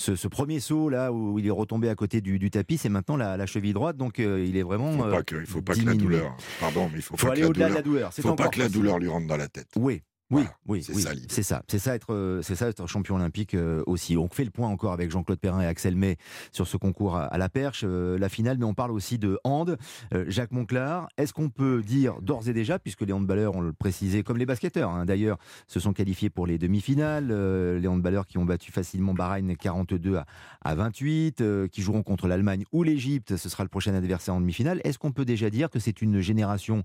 ce, 0.00 0.16
ce 0.16 0.28
premier 0.28 0.60
saut 0.60 0.88
là 0.88 1.12
où 1.12 1.38
il 1.38 1.46
est 1.46 1.50
retombé 1.50 1.90
à 1.90 1.94
côté 1.94 2.22
du, 2.22 2.38
du 2.38 2.50
tapis, 2.50 2.78
c'est 2.78 2.88
maintenant 2.88 3.18
la, 3.18 3.36
la 3.36 3.44
cheville 3.44 3.74
droite. 3.74 3.98
Donc, 3.98 4.18
euh, 4.18 4.42
il 4.42 4.56
est 4.56 4.62
vraiment. 4.62 4.92
Faut 4.92 5.04
euh, 5.04 5.10
pas 5.10 5.22
que, 5.22 5.36
il 5.36 5.46
faut 5.46 5.60
pas 5.60 5.74
que 5.74 5.82
la 5.84 5.94
douleur. 5.94 6.34
Pardon, 6.58 6.88
mais 6.90 7.00
il 7.00 7.02
faut, 7.02 7.16
Faut 7.18 7.26
pas 7.26 7.32
aller 7.34 7.42
que 7.42 7.46
la 7.46 7.50
au-delà 7.50 7.66
de 7.66 7.68
douleur. 7.68 7.76
la 7.76 7.82
douleur. 7.82 8.12
C'est 8.14 8.22
faut 8.22 8.34
pas 8.34 8.48
que 8.48 8.58
la 8.58 8.70
douleur 8.70 8.98
lui 8.98 9.08
rentre 9.08 9.26
dans 9.26 9.36
la 9.36 9.48
tête. 9.48 9.68
Oui. 9.76 10.02
Oui, 10.30 10.42
Voilà, 10.42 10.56
oui, 10.66 10.82
c'est 10.82 10.94
oui. 10.94 11.02
ça 11.02 11.14
l'idée. 11.14 11.26
c'est 11.28 11.42
ça, 11.42 11.62
c'est 11.68 11.78
ça 11.78 11.94
être, 11.94 12.12
euh, 12.14 12.40
c'est 12.42 12.54
ça 12.54 12.68
être 12.68 12.86
champion 12.86 13.16
olympique 13.16 13.54
euh, 13.54 13.82
aussi. 13.86 14.16
On 14.16 14.28
fait 14.28 14.44
le 14.44 14.50
point 14.50 14.68
encore 14.68 14.92
avec 14.92 15.10
Jean-Claude 15.10 15.38
Perrin 15.40 15.60
et 15.60 15.66
Axel 15.66 15.96
May 15.96 16.16
sur 16.52 16.66
ce 16.66 16.76
concours 16.76 17.16
à, 17.16 17.36
la 17.36 17.48
perche, 17.48 17.82
euh, 17.86 18.18
la 18.18 18.28
finale, 18.28 18.56
mais 18.58 18.64
on 18.64 18.74
parle 18.74 18.92
aussi 18.92 19.18
de 19.18 19.38
hand. 19.44 19.76
Jacques 20.28 20.52
Monclar, 20.52 21.08
est-ce 21.16 21.32
qu'on 21.32 21.48
peut 21.50 21.82
dire 21.82 22.20
d'ores 22.22 22.48
et 22.48 22.52
déjà, 22.52 22.78
puisque 22.78 23.02
les 23.02 23.12
handballeurs, 23.12 23.56
on 23.56 23.60
le 23.60 23.72
précisait, 23.72 24.22
comme 24.22 24.38
les 24.38 24.46
basketteurs 24.46 24.90
hein, 24.90 25.04
d'ailleurs, 25.04 25.38
se 25.66 25.80
sont 25.80 25.92
qualifiés 25.92 26.30
pour 26.30 26.46
les 26.46 26.58
demi-finales, 26.58 27.28
les 27.78 27.88
handballeurs 27.88 28.26
qui 28.26 28.38
ont 28.38 28.44
battu 28.44 28.72
facilement 28.72 29.14
Bahreïn 29.14 29.54
42 29.54 30.16
à, 30.16 30.26
à 30.62 30.74
28, 30.74 31.40
euh, 31.40 31.68
qui 31.68 31.82
joueront 31.82 32.02
contre 32.02 32.28
l'Allemagne 32.28 32.64
ou 32.72 32.82
l'Égypte, 32.82 33.36
ce 33.36 33.48
sera 33.48 33.62
le 33.62 33.68
prochain 33.68 33.94
adversaire 33.94 34.34
en 34.34 34.40
demi-finale. 34.40 34.80
Est-ce 34.84 34.98
qu'on 34.98 35.12
peut 35.12 35.24
déjà 35.24 35.50
dire 35.50 35.70
que 35.70 35.78
c'est 35.78 36.02
une 36.02 36.20
génération 36.20 36.82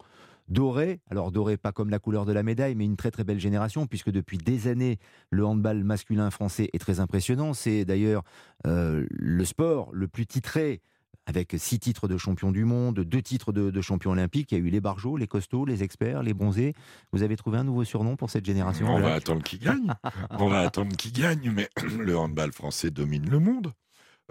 doré. 0.48 1.00
Alors 1.10 1.32
doré, 1.32 1.58
pas 1.58 1.72
comme 1.72 1.90
la 1.90 2.00
couleur 2.00 2.26
de 2.26 2.34
la 2.34 2.44
médaille, 2.44 2.76
mais 2.76 2.86
une 2.86 2.98
très 2.98 3.12
très 3.12 3.24
belle 3.24 3.40
génération, 3.40 3.88
puisque 3.88 4.12
depuis 4.12 4.38
des 4.38 4.68
années, 4.68 5.00
le 5.30 5.46
handball 5.46 5.84
masculin 5.84 6.30
français 6.32 6.70
est 6.74 6.80
très 6.80 7.00
impressionnant. 7.00 7.54
C'est 7.54 7.86
d'ailleurs 7.86 8.24
euh, 8.68 9.06
le 9.10 9.46
sport 9.46 9.90
le 9.94 10.08
plus 10.08 10.26
titré. 10.26 10.82
Avec 11.28 11.56
six 11.58 11.80
titres 11.80 12.08
de 12.08 12.18
champion 12.18 12.52
du 12.52 12.66
monde, 12.66 13.00
deux 13.00 13.22
titres 13.24 13.52
de, 13.52 13.72
de 13.72 13.82
champion 13.82 14.12
olympique, 14.12 14.52
il 14.52 14.60
y 14.60 14.62
a 14.62 14.64
eu 14.64 14.70
les 14.70 14.80
barjots, 14.80 15.18
les 15.18 15.26
costauds, 15.26 15.66
les 15.66 15.82
experts, 15.82 16.22
les 16.22 16.36
bronzés. 16.36 16.76
Vous 17.12 17.24
avez 17.24 17.36
trouvé 17.36 17.58
un 17.58 17.64
nouveau 17.64 17.84
surnom 17.84 18.16
pour 18.16 18.30
cette 18.30 18.46
génération 18.46 18.86
On 18.94 19.00
va 19.00 19.16
attendre 19.16 19.42
qu'il 19.42 19.58
gagne. 19.58 19.92
On 20.30 20.48
va 20.48 20.60
attendre 20.60 20.96
qu'il 20.96 21.14
gagne, 21.14 21.52
mais 21.52 21.68
le 21.98 22.16
handball 22.16 22.52
français 22.52 22.92
domine 22.92 23.28
le 23.28 23.40
monde. 23.40 23.74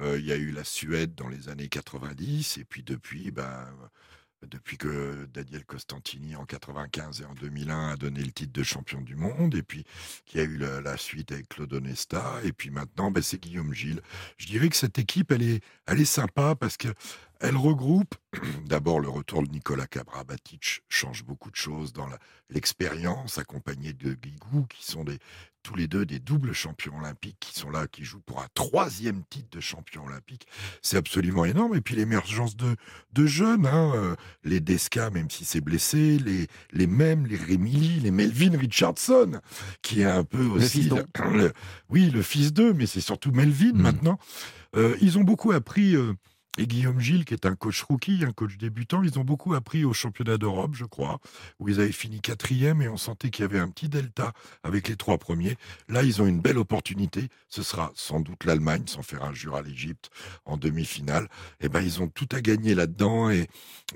Euh, 0.00 0.20
Il 0.20 0.24
y 0.24 0.31
a 0.31 0.37
eu 0.37 0.53
la 0.53 0.62
Suède 0.62 1.16
dans 1.16 1.27
les 1.27 1.48
années 1.48 1.68
90, 1.68 2.59
et 2.59 2.64
puis 2.64 2.85
depuis, 2.85 3.33
ben, 3.33 3.66
depuis 4.50 4.76
que 4.76 5.26
Daniel 5.33 5.64
Costantini 5.64 6.37
en 6.37 6.44
95 6.44 7.20
et 7.20 7.24
en 7.24 7.35
2001 7.35 7.90
a 7.90 7.96
donné 7.96 8.22
le 8.22 8.33
titre 8.33 8.52
de 8.52 8.62
champion 8.62 9.00
du 9.00 9.16
monde, 9.16 9.54
et 9.54 9.62
puis 9.62 9.85
qu'il 10.26 10.40
y 10.40 10.42
a 10.42 10.46
eu 10.46 10.57
la, 10.57 10.80
la 10.80 10.96
suite 10.96 11.33
avec 11.33 11.48
Claude 11.48 11.72
Onesta, 11.72 12.40
et 12.44 12.52
puis 12.52 12.70
maintenant, 12.70 13.11
ben, 13.11 13.22
c'est 13.22 13.40
Guillaume 13.40 13.72
Gilles. 13.72 14.00
Je 14.38 14.46
dirais 14.46 14.68
que 14.68 14.76
cette 14.76 14.98
équipe, 14.98 15.33
elle 15.33 15.42
est, 15.42 15.64
elle 15.87 16.00
est 16.00 16.04
sympa 16.04 16.54
parce 16.54 16.76
que 16.76 16.88
elle 17.40 17.56
regroupe 17.56 18.14
d'abord 18.66 19.00
le 19.00 19.08
retour 19.08 19.42
de 19.42 19.48
Nicolas 19.50 19.86
Cabrabatic 19.86 20.82
change 20.88 21.24
beaucoup 21.24 21.50
de 21.50 21.56
choses 21.56 21.92
dans 21.92 22.08
l'expérience, 22.50 23.38
accompagné 23.38 23.92
de 23.92 24.14
Guigou, 24.14 24.66
qui 24.68 24.84
sont 24.90 25.04
des, 25.04 25.18
tous 25.62 25.74
les 25.74 25.86
deux 25.88 26.04
des 26.06 26.18
doubles 26.18 26.52
champions 26.52 26.96
olympiques, 26.98 27.36
qui 27.40 27.58
sont 27.58 27.70
là, 27.70 27.86
qui 27.86 28.04
jouent 28.04 28.20
pour 28.20 28.40
un 28.40 28.46
troisième 28.54 29.22
titre 29.28 29.48
de 29.50 29.60
champion 29.60 30.04
olympique. 30.04 30.46
C'est 30.82 30.96
absolument 30.96 31.44
énorme. 31.44 31.74
Et 31.74 31.80
puis 31.80 31.96
l'émergence 31.96 32.56
de, 32.56 32.76
de 33.12 33.26
jeunes, 33.26 33.66
hein, 33.66 33.92
euh, 33.94 34.16
les 34.44 34.60
Desca, 34.60 35.10
même 35.10 35.30
si 35.30 35.44
c'est 35.44 35.60
blessé, 35.60 36.18
les, 36.18 36.46
les 36.72 36.86
mêmes, 36.86 37.26
les 37.26 37.36
Rémili, 37.36 38.00
les 38.00 38.10
Melvin 38.10 38.56
Richardson, 38.58 39.40
qui 39.82 40.00
est 40.02 40.04
un 40.04 40.24
peu 40.24 40.44
aussi... 40.46 40.82
le- 40.84 41.06
le- 41.32 41.52
oui, 41.88 42.10
le 42.10 42.22
fils 42.22 42.52
d'eux, 42.52 42.72
mais 42.72 42.86
c'est 42.86 43.00
surtout 43.00 43.32
Melvin 43.32 43.72
Mhm. 43.74 43.82
maintenant. 43.82 44.18
Euh, 44.76 44.96
ils 45.00 45.18
ont 45.18 45.24
beaucoup 45.24 45.52
appris... 45.52 45.94
euh, 45.96 46.14
et 46.56 46.66
Guillaume 46.68 47.00
Gilles, 47.00 47.24
qui 47.24 47.34
est 47.34 47.46
un 47.46 47.56
coach 47.56 47.82
rookie, 47.82 48.24
un 48.24 48.32
coach 48.32 48.56
débutant, 48.56 49.02
ils 49.02 49.18
ont 49.18 49.24
beaucoup 49.24 49.54
appris 49.54 49.84
au 49.84 49.92
championnat 49.92 50.38
d'Europe, 50.38 50.74
je 50.74 50.84
crois, 50.84 51.18
où 51.58 51.68
ils 51.68 51.80
avaient 51.80 51.90
fini 51.90 52.20
quatrième 52.20 52.80
et 52.80 52.88
on 52.88 52.96
sentait 52.96 53.30
qu'il 53.30 53.42
y 53.42 53.46
avait 53.46 53.58
un 53.58 53.68
petit 53.68 53.88
delta 53.88 54.32
avec 54.62 54.86
les 54.88 54.94
trois 54.96 55.18
premiers. 55.18 55.56
Là, 55.88 56.04
ils 56.04 56.22
ont 56.22 56.26
une 56.26 56.40
belle 56.40 56.58
opportunité. 56.58 57.28
Ce 57.48 57.64
sera 57.64 57.90
sans 57.96 58.20
doute 58.20 58.44
l'Allemagne, 58.44 58.84
sans 58.86 59.02
faire 59.02 59.24
injure 59.24 59.56
à 59.56 59.62
l'Égypte, 59.62 60.10
en 60.44 60.56
demi-finale. 60.56 61.28
Eh 61.60 61.68
ben, 61.68 61.80
ils 61.80 62.00
ont 62.00 62.08
tout 62.08 62.28
à 62.30 62.40
gagner 62.40 62.76
là-dedans 62.76 63.30
et, 63.30 63.48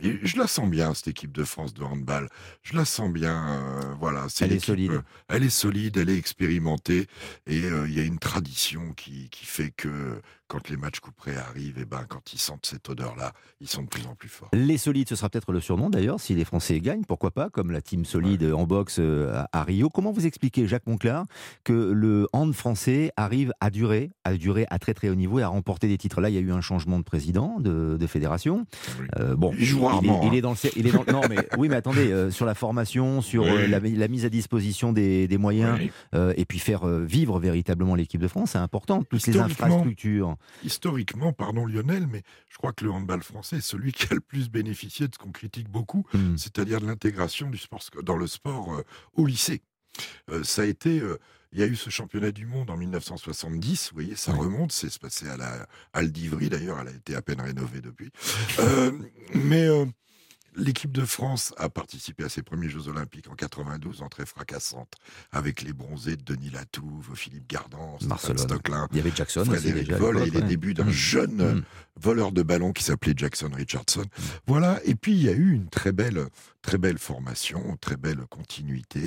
et 0.03 0.19
je 0.27 0.37
la 0.37 0.49
sens 0.49 0.69
bien, 0.69 0.95
cette 0.95 1.09
équipe 1.09 1.33
de 1.33 1.45
France 1.45 1.75
de 1.75 1.85
handball. 1.85 2.29
Je 2.63 2.77
la 2.77 2.85
sens 2.85 3.13
bien. 3.13 3.49
euh, 3.49 3.95
voilà, 4.01 4.27
c'est 4.29 4.47
Elle 4.47 4.53
est 4.55 4.59
solide. 4.59 4.91
euh, 4.93 5.03
elle 5.29 5.45
est 5.45 5.51
solide, 5.51 5.97
elle 5.97 6.11
est 6.11 6.19
expérimentée 6.19 7.07
et 7.47 7.63
euh, 7.65 7.87
il 7.89 7.95
y 7.95 8.01
a 8.01 8.05
une 8.05 8.19
tradition 8.19 8.93
qui, 8.95 9.29
qui 9.31 9.47
fait 9.47 9.71
que 9.71 10.21
quand 10.49 10.71
les 10.71 10.77
matchs 10.79 11.01
couperets 11.01 11.37
arrivent, 11.37 11.79
et 11.79 11.85
ben, 11.85 12.05
quand 12.09 12.33
ils 12.33 12.39
sentent 12.49 12.67
cette 12.67 12.89
odeur-là, 12.89 13.33
ils 13.61 13.69
sont 13.69 13.83
de 13.83 13.89
plus 13.89 14.07
en 14.07 14.15
plus 14.15 14.29
forts. 14.29 14.49
Les 14.55 14.79
solides, 14.79 15.09
ce 15.09 15.17
sera 15.17 15.29
peut-être 15.29 15.53
le 15.53 15.61
surnom 15.61 15.91
d'ailleurs, 15.91 16.19
si 16.21 16.35
les 16.35 16.45
Français 16.45 16.81
gagnent, 16.81 17.05
pourquoi 17.07 17.31
pas, 17.31 17.51
comme 17.51 17.71
la 17.71 17.83
team 17.83 18.05
solide 18.07 18.43
en 18.55 18.65
boxe 18.67 18.97
euh, 19.01 19.43
à, 19.53 19.63
Rio. 19.65 19.91
Comment 19.91 20.13
vous 20.13 20.27
expliquez, 20.27 20.67
Jacques 20.67 20.87
Monclar, 20.87 21.27
que 21.65 21.73
le 21.73 22.27
hand 22.33 22.55
français 22.55 23.13
arrive 23.17 23.53
à 23.61 23.69
durer, 23.71 24.13
à 24.25 24.35
durer 24.35 24.67
à 24.71 24.79
très 24.79 24.95
très 24.95 25.09
haut 25.11 25.15
niveau 25.15 25.39
et 25.39 25.43
à 25.43 25.49
remporter 25.49 25.89
des 25.89 25.99
titres? 25.99 26.21
Là, 26.23 26.31
il 26.31 26.35
y 26.35 26.39
a 26.39 26.41
eu 26.41 26.53
un 26.53 26.61
changement 26.63 26.99
de 26.99 27.05
président 27.05 27.61
de, 27.61 27.97
de 28.01 28.07
fédération. 28.07 28.67
Oui. 28.99 29.07
Euh, 29.19 29.37
bon, 29.37 29.53
Il 29.59 29.65
joue 29.67 29.83
est- 29.83 29.87
rarement, 29.87 30.23
Il, 30.25 30.35
est 30.35 30.39
hein. 30.39 30.41
dans 30.43 30.51
le, 30.51 30.57
cer- 30.57 30.73
il 30.77 30.87
est 30.87 30.93
dans- 30.93 31.05
non, 31.13 31.21
mais 31.29 31.37
oui, 31.59 31.69
mais 31.69 31.77
attendez, 31.77 32.11
euh, 32.11 32.31
sur 32.31 32.47
la 32.47 32.55
formation, 32.55 33.21
sur 33.21 33.45
euh, 33.45 33.67
la, 33.67 33.79
la 33.81 34.09
mise 34.09 34.25
à 34.25 34.31
disposition 34.31 34.93
des, 34.93 35.29
des 35.29 35.39
moyens, 35.39 35.79
Oui. 35.79 35.91
et 36.37 36.45
puis 36.47 36.59
faire 36.59 36.87
vivre 36.87 37.39
véritablement 37.39 37.95
l'équipe 37.95 38.21
de 38.21 38.29
France, 38.29 38.51
c'est 38.53 38.59
important. 38.59 39.03
Toutes 39.03 39.27
les 39.27 39.39
infrastructures. 39.39 40.37
Historiquement, 40.65 41.33
pardon 41.33 41.67
Lionel, 41.67 42.07
mais 42.11 42.23
je 42.49 42.57
crois 42.57 42.73
que 42.73 42.85
le 42.85 42.91
handball 42.91 43.23
français 43.23 43.57
est 43.57 43.61
celui 43.61 43.93
qui 43.93 44.07
a 44.11 44.15
le 44.15 44.21
plus 44.21 44.49
bénéficié 44.51 45.09
de 45.09 45.15
ce 45.15 45.19
qu'on 45.19 45.33
critique 45.33 45.69
beaucoup, 45.69 46.05
Hmm. 46.13 46.37
c'est-à-dire 46.37 46.81
de 46.81 46.87
l'intégration 46.87 47.51
du 47.51 47.59
sport 47.59 47.81
dans 48.03 48.17
le 48.17 48.27
sport 48.27 48.75
euh, 48.75 48.83
au 49.15 49.27
lycée. 49.27 49.63
Euh, 50.31 50.45
ça 50.45 50.63
a 50.63 50.65
été, 50.65 51.01
euh, 51.01 51.19
il 51.53 51.59
y 51.59 51.63
a 51.63 51.67
eu 51.67 51.75
ce 51.77 51.91
championnat 51.91 52.31
du 52.31 52.47
monde 52.47 52.71
en 52.71 52.77
1970, 52.77 53.89
vous 53.91 53.95
voyez, 53.95 54.17
ça 54.17 54.33
remonte, 54.33 54.71
c'est 54.73 54.97
passé 54.99 55.29
à 55.29 55.37
la 55.37 55.67
Halle 55.93 56.13
d'Ivry 56.13 56.49
d'ailleurs, 56.49 56.79
elle 56.81 56.89
a 56.89 56.93
été 56.93 57.15
à 57.15 57.23
peine 57.23 57.41
rénovée 57.41 57.81
depuis. 57.81 58.11
Euh, 58.61 58.93
mais 59.35 59.67
euh, 59.67 59.87
l'équipe 60.59 60.93
de 60.93 61.05
France 61.05 61.55
a 61.57 61.69
participé 61.69 62.25
à 62.25 62.29
ses 62.29 62.43
premiers 62.43 62.69
Jeux 62.69 62.89
Olympiques 62.89 63.29
en 63.31 63.35
92, 63.35 64.03
entrée 64.03 64.27
fracassante, 64.27 64.93
avec 65.33 65.63
les 65.63 65.73
bronzés 65.73 66.17
de 66.17 66.23
Denis 66.23 66.51
Latouve, 66.51 67.13
Philippe 67.15 67.49
Gardan, 67.49 67.97
Barcelone. 68.03 68.39
Stocklin, 68.39 68.89
Il 68.91 68.99
y 68.99 69.01
avait 69.01 69.13
Jackson 69.15 69.45
Frédéric 69.45 69.85
déjà. 69.87 69.99
Voll 69.99 70.19
et 70.19 70.31
les 70.31 70.39
ouais. 70.41 70.43
débuts 70.47 70.75
d'un 70.75 70.85
Hmm. 70.85 70.91
jeune 70.91 71.55
Hmm. 71.59 71.63
voleur 72.01 72.33
de 72.33 72.43
ballon 72.43 72.73
qui 72.73 72.85
s'appelait 72.85 73.15
Jackson 73.17 73.51
Richardson. 73.55 74.05
Voilà. 74.47 74.81
Et 74.85 74.95
puis 74.95 75.13
il 75.13 75.23
y 75.23 75.29
a 75.29 75.33
eu 75.33 75.53
une 75.53 75.69
très 75.69 75.93
belle, 75.93 76.27
très 76.63 76.79
belle 76.79 76.99
formation, 76.99 77.77
très 77.81 77.97
belle 77.97 78.21
continuité. 78.31 79.01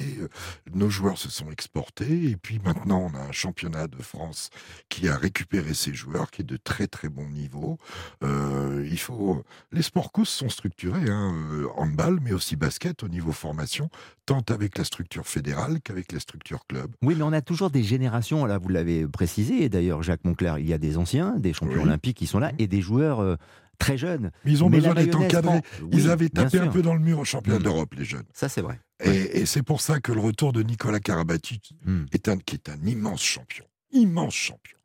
Nos 0.73 0.89
joueurs 0.89 1.17
se 1.17 1.29
sont 1.29 1.51
exportés 1.51 2.29
et 2.29 2.35
puis 2.37 2.59
maintenant 2.59 3.09
on 3.11 3.15
a 3.17 3.21
un 3.21 3.31
championnat 3.31 3.87
de 3.87 4.01
France 4.01 4.49
qui 4.89 5.07
a 5.07 5.15
récupéré 5.17 5.73
ses 5.73 5.93
joueurs, 5.93 6.31
qui 6.31 6.41
est 6.41 6.45
de 6.45 6.57
très 6.57 6.87
très 6.87 7.09
bon 7.09 7.27
niveau. 7.29 7.77
Euh, 8.23 8.85
il 8.89 8.99
faut, 8.99 9.43
les 9.71 9.81
sports 9.81 10.11
cos 10.11 10.25
sont 10.25 10.49
structurés, 10.49 11.09
hein, 11.09 11.33
handball, 11.77 12.19
mais 12.21 12.33
aussi 12.33 12.55
basket 12.55 13.03
au 13.03 13.07
niveau 13.07 13.31
formation, 13.31 13.89
tant 14.25 14.41
avec 14.49 14.77
la 14.77 14.83
structure 14.83 15.25
fédérale 15.27 15.79
qu'avec 15.83 16.11
la 16.11 16.19
structure 16.19 16.65
club. 16.67 16.91
Oui, 17.01 17.15
mais 17.17 17.23
on 17.23 17.33
a 17.33 17.41
toujours 17.41 17.69
des 17.69 17.83
générations, 17.83 18.45
là 18.45 18.57
vous 18.57 18.69
l'avez 18.69 19.07
précisé, 19.07 19.63
et 19.63 19.69
d'ailleurs 19.69 20.03
Jacques 20.03 20.23
Moncler, 20.25 20.53
il 20.59 20.67
y 20.67 20.73
a 20.73 20.77
des 20.77 20.97
anciens, 20.97 21.35
des 21.37 21.53
champions 21.53 21.77
Oui. 21.81 21.83
olympiques 21.87 22.17
qui 22.17 22.27
sont 22.27 22.39
là, 22.39 22.51
et 22.59 22.67
des 22.67 22.81
joueurs 22.81 23.19
euh, 23.19 23.35
très 23.77 23.97
jeunes. 23.97 24.31
Mais 24.45 24.51
ils 24.51 24.63
ont 24.63 24.69
Mais 24.69 24.77
besoin 24.77 24.93
d'être 24.93 25.15
encadrés. 25.15 25.61
prend- 25.61 25.87
Ils 25.91 26.05
Oui, 26.05 26.09
avaient 26.09 26.29
tapé 26.29 26.59
un 26.59 26.67
peu 26.67 26.81
dans 26.81 26.93
le 26.93 26.99
mur 26.99 27.19
au 27.19 27.25
championnat 27.25 27.59
Mm. 27.59 27.63
d'Europe, 27.63 27.93
les 27.97 28.05
jeunes. 28.05 28.25
Ça 28.33 28.47
c'est 28.49 28.61
vrai. 28.61 28.79
Et, 29.03 29.39
et 29.41 29.45
c'est 29.47 29.63
pour 29.63 29.81
ça 29.81 29.99
que 29.99 30.11
le 30.11 30.19
retour 30.19 30.53
de 30.53 30.61
Nicolas 30.61 30.99
Karabatic, 30.99 31.73
Mm. 31.85 32.05
est 32.11 32.27
un, 32.29 32.37
qui 32.37 32.55
est 32.55 32.69
un 32.69 32.77
immense 32.85 33.23
champion, 33.23 33.65
immense 33.91 34.35
champion, 34.35 34.77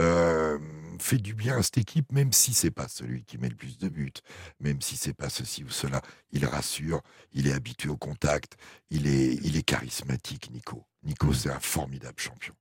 euh, 0.00 0.58
fait 0.98 1.18
du 1.18 1.34
bien 1.34 1.58
à 1.58 1.62
cette 1.62 1.78
équipe, 1.78 2.12
même 2.12 2.32
si 2.32 2.52
c'est 2.54 2.70
pas 2.70 2.88
celui 2.88 3.24
qui 3.24 3.38
met 3.38 3.48
le 3.48 3.56
plus 3.56 3.78
de 3.78 3.88
buts, 3.88 4.12
même 4.60 4.80
si 4.80 4.96
c'est 4.96 5.14
pas 5.14 5.30
ceci 5.30 5.64
ou 5.64 5.70
cela. 5.70 6.00
Il 6.32 6.44
rassure, 6.46 7.02
il 7.32 7.46
est 7.46 7.52
habitué 7.52 7.88
au 7.88 7.96
contact, 7.96 8.56
il 8.90 9.06
est, 9.06 9.34
il 9.42 9.56
est 9.56 9.62
charismatique, 9.62 10.50
Nico. 10.50 10.86
Nico, 11.02 11.28
Mm. 11.28 11.34
c'est 11.34 11.50
un 11.50 11.60
formidable 11.60 12.18
champion. 12.18 12.54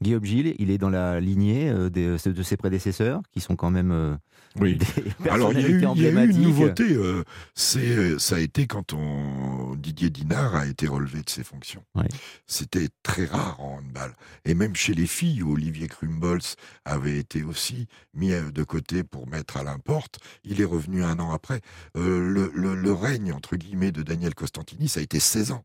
Guillaume 0.00 0.24
Gilles, 0.24 0.54
il 0.58 0.70
est 0.70 0.78
dans 0.78 0.90
la 0.90 1.20
lignée 1.20 1.68
euh, 1.70 1.90
des- 1.90 2.16
de 2.16 2.42
ses 2.42 2.56
prédécesseurs, 2.56 3.20
qui 3.32 3.40
sont 3.40 3.56
quand 3.56 3.70
même 3.70 3.90
euh, 3.92 4.14
Oui. 4.60 4.76
des 4.76 5.28
Alors 5.30 5.52
il 5.52 5.60
y 5.60 5.64
a 5.64 5.68
eu, 5.68 5.82
il 5.96 6.02
y 6.02 6.06
a 6.06 6.24
eu 6.24 6.30
une 6.30 6.42
nouveauté, 6.42 6.84
euh, 6.94 7.24
c'est 7.54 7.80
euh, 7.80 8.18
ça 8.18 8.36
a 8.36 8.38
été 8.38 8.66
quand 8.66 8.92
on, 8.92 9.74
Didier 9.76 10.10
Dinard 10.10 10.54
a 10.54 10.66
été 10.66 10.86
relevé 10.86 11.22
de 11.22 11.30
ses 11.30 11.42
fonctions. 11.42 11.82
Ouais. 11.94 12.06
C'était 12.46 12.88
très 13.02 13.24
rare 13.24 13.60
en 13.60 13.78
handball. 13.78 14.14
Et 14.44 14.54
même 14.54 14.76
chez 14.76 14.94
les 14.94 15.06
filles, 15.06 15.42
où 15.42 15.52
Olivier 15.54 15.88
Krumbolz 15.88 16.54
avait 16.84 17.18
été 17.18 17.42
aussi 17.42 17.86
mis 18.14 18.32
euh, 18.32 18.50
de 18.52 18.62
côté 18.64 19.02
pour 19.02 19.26
mettre 19.28 19.56
à 19.56 19.64
l'importe, 19.64 20.18
il 20.44 20.60
est 20.60 20.64
revenu 20.66 21.02
un 21.02 21.18
an 21.18 21.32
après. 21.32 21.60
Euh, 21.96 22.20
le, 22.28 22.52
le- 22.54 22.74
le 22.76 22.92
règne, 22.92 23.32
entre 23.32 23.56
guillemets, 23.56 23.92
de 23.92 24.02
Daniel 24.02 24.34
Costantini, 24.34 24.88
ça 24.88 25.00
a 25.00 25.02
été 25.02 25.18
16 25.18 25.50
ans. 25.52 25.64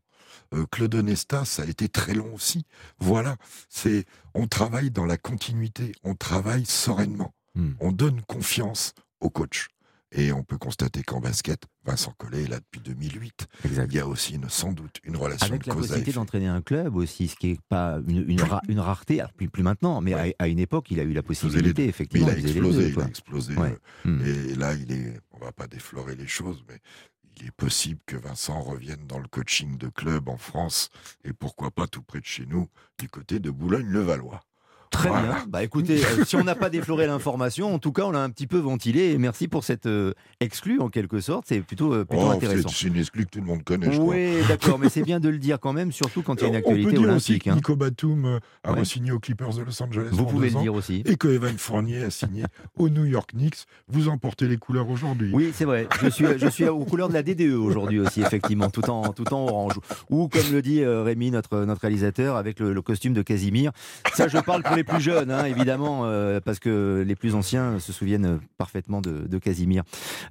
Euh, 0.54 0.64
Claude 0.70 0.94
Onesta, 0.94 1.44
ça 1.44 1.62
a 1.62 1.66
été 1.66 1.88
très 1.88 2.14
long 2.14 2.32
aussi. 2.34 2.64
Voilà, 2.98 3.36
c'est 3.68 4.04
on 4.34 4.46
travaille 4.46 4.90
dans 4.90 5.04
la 5.04 5.16
continuité, 5.18 5.92
on 6.04 6.14
travaille 6.14 6.64
sereinement, 6.66 7.34
Hmm. 7.54 7.72
on 7.80 7.92
donne 7.92 8.20
confiance 8.22 8.92
au 9.20 9.30
coach. 9.30 9.68
Et 10.12 10.32
on 10.32 10.42
peut 10.42 10.56
constater 10.56 11.02
qu'en 11.02 11.20
basket, 11.20 11.64
Vincent 11.84 12.14
Collet 12.16 12.44
est 12.44 12.48
là 12.48 12.60
depuis 12.60 12.80
2008. 12.80 13.46
Exact. 13.66 13.88
Il 13.92 13.96
y 13.96 14.00
a 14.00 14.06
aussi 14.06 14.36
une- 14.36 14.48
sans 14.48 14.72
doute 14.72 14.96
une 15.04 15.16
relation 15.18 15.48
Avec 15.48 15.64
de 15.64 15.68
la 15.68 15.74
cause 15.74 15.82
possibilité 15.88 16.12
d'entraîner 16.12 16.46
un 16.46 16.62
club 16.62 16.96
aussi, 16.96 17.28
ce 17.28 17.36
qui 17.36 17.48
n'est 17.48 17.58
pas 17.68 18.00
une, 18.08 18.24
une 18.26 18.40
ra- 18.40 18.62
une 18.68 18.80
rareté, 18.80 19.22
plus, 19.36 19.50
plus 19.50 19.62
maintenant, 19.62 20.00
mais 20.00 20.14
Ouais. 20.14 20.34
à, 20.38 20.44
à 20.44 20.48
une 20.48 20.60
époque, 20.60 20.90
il 20.90 20.98
a 21.00 21.02
eu 21.02 21.12
la 21.12 21.22
possibilité, 21.22 21.86
effectivement. 21.88 22.26
il 22.28 22.34
a 22.34 22.38
explosé, 22.38 22.88
il 22.88 23.00
a 23.00 23.04
explosé. 23.06 23.54
Ouais. 23.56 23.76
euh, 24.06 24.08
Hmm. 24.08 24.24
Et 24.24 24.54
là, 24.54 24.72
il 24.74 24.90
est, 24.92 25.20
on 25.32 25.44
va 25.44 25.52
pas 25.52 25.66
déflorer 25.66 26.16
les 26.16 26.26
choses, 26.26 26.64
mais 26.68 26.78
il 27.40 27.46
est 27.46 27.52
possible 27.52 28.00
que 28.06 28.16
Vincent 28.16 28.60
revienne 28.60 29.06
dans 29.06 29.18
le 29.18 29.28
coaching 29.28 29.78
de 29.78 29.88
club 29.88 30.28
en 30.28 30.36
France 30.36 30.88
et 31.24 31.32
pourquoi 31.32 31.70
pas 31.70 31.86
tout 31.86 32.02
près 32.02 32.20
de 32.20 32.24
chez 32.24 32.46
nous, 32.46 32.68
du 32.98 33.08
côté 33.08 33.38
de 33.38 33.50
Boulogne-le-Valois. 33.50 34.40
Très 34.90 35.08
Voilà. 35.10 35.22
bien. 35.26 35.36
Bah 35.48 35.62
écoutez, 35.62 36.00
euh, 36.04 36.24
si 36.24 36.36
on 36.36 36.44
n'a 36.44 36.54
pas 36.54 36.70
défloré 36.70 37.06
l'information, 37.06 37.72
en 37.74 37.78
tout 37.78 37.92
cas, 37.92 38.02
on 38.04 38.10
l'a 38.10 38.22
un 38.22 38.30
petit 38.30 38.46
peu 38.46 38.58
ventilé. 38.58 39.10
Et 39.12 39.18
merci 39.18 39.46
pour 39.48 39.62
cette 39.64 39.86
euh, 39.86 40.12
exclue, 40.40 40.80
en 40.80 40.88
quelque 40.88 41.20
sorte. 41.20 41.44
C'est 41.48 41.60
plutôt, 41.60 41.92
euh, 41.92 42.04
plutôt 42.04 42.24
Oh, 42.26 42.30
intéressant. 42.30 42.68
c'est 42.68 42.88
une 42.88 42.96
exclue 42.96 43.24
que 43.26 43.30
tout 43.30 43.40
le 43.40 43.46
monde 43.46 43.62
connaît. 43.64 43.96
Oui, 43.98 44.36
d'accord, 44.48 44.78
mais 44.78 44.88
c'est 44.88 45.02
bien 45.02 45.20
de 45.20 45.28
le 45.28 45.38
dire 45.38 45.60
quand 45.60 45.72
même, 45.72 45.92
surtout 45.92 46.22
quand 46.22 46.36
il 46.36 46.42
y 46.42 46.44
a 46.46 46.48
une 46.48 46.54
On 46.56 46.58
actualité 46.58 46.90
peut 46.92 46.98
dire 46.98 47.14
aussi 47.14 47.32
olympique. 47.32 47.44
que 47.44 47.50
hein. 47.50 47.54
Nico 47.56 47.76
Batum 47.76 48.24
euh, 48.24 48.38
a 48.64 48.72
Ouais. 48.72 48.80
re-signé 48.80 49.12
aux 49.12 49.18
Clippers 49.20 49.54
de 49.54 49.62
Los 49.62 49.82
Angeles. 49.82 50.08
Vous 50.12 50.24
pouvez 50.26 50.50
le 50.50 50.56
ans, 50.56 50.62
dire 50.62 50.74
aussi. 50.74 51.02
Et 51.04 51.16
que 51.16 51.28
Evan 51.28 51.56
Fournier 51.58 52.04
a 52.04 52.10
signé 52.10 52.44
aux 52.78 52.88
New 52.88 53.04
York 53.04 53.30
Knicks. 53.34 53.66
Vous 53.88 54.08
en 54.08 54.16
portez 54.18 54.48
les 54.48 54.56
couleurs 54.56 54.88
aujourd'hui. 54.88 55.30
Oui, 55.34 55.50
c'est 55.52 55.64
vrai. 55.64 55.86
Je 56.02 56.08
suis, 56.08 56.24
je 56.38 56.48
suis 56.48 56.66
aux 56.66 56.84
couleurs 56.84 57.08
de 57.08 57.14
la 57.14 57.22
DDE 57.22 57.52
aujourd'hui 57.52 58.00
aussi, 58.00 58.20
effectivement, 58.22 58.70
tout 58.70 58.88
en, 58.90 59.12
tout 59.12 59.32
en 59.34 59.46
orange. 59.46 59.74
Ou, 60.10 60.28
comme 60.28 60.50
le 60.52 60.62
dit 60.62 60.82
euh, 60.82 61.02
Rémi, 61.02 61.30
notre, 61.30 61.64
notre 61.64 61.82
réalisateur, 61.82 62.36
avec 62.36 62.58
le, 62.60 62.72
le 62.72 62.82
costume 62.82 63.12
de 63.12 63.22
Casimir. 63.22 63.70
Ça, 64.14 64.28
je 64.28 64.38
parle 64.38 64.62
pour 64.62 64.76
les 64.78 64.84
plus 64.84 65.00
jeunes, 65.00 65.30
hein, 65.30 65.44
évidemment, 65.44 66.02
euh, 66.04 66.40
parce 66.40 66.58
que 66.58 67.04
les 67.06 67.16
plus 67.16 67.34
anciens 67.34 67.78
se 67.78 67.92
souviennent 67.92 68.40
parfaitement 68.56 69.00
de, 69.00 69.26
de 69.26 69.38
Casimir. 69.38 69.82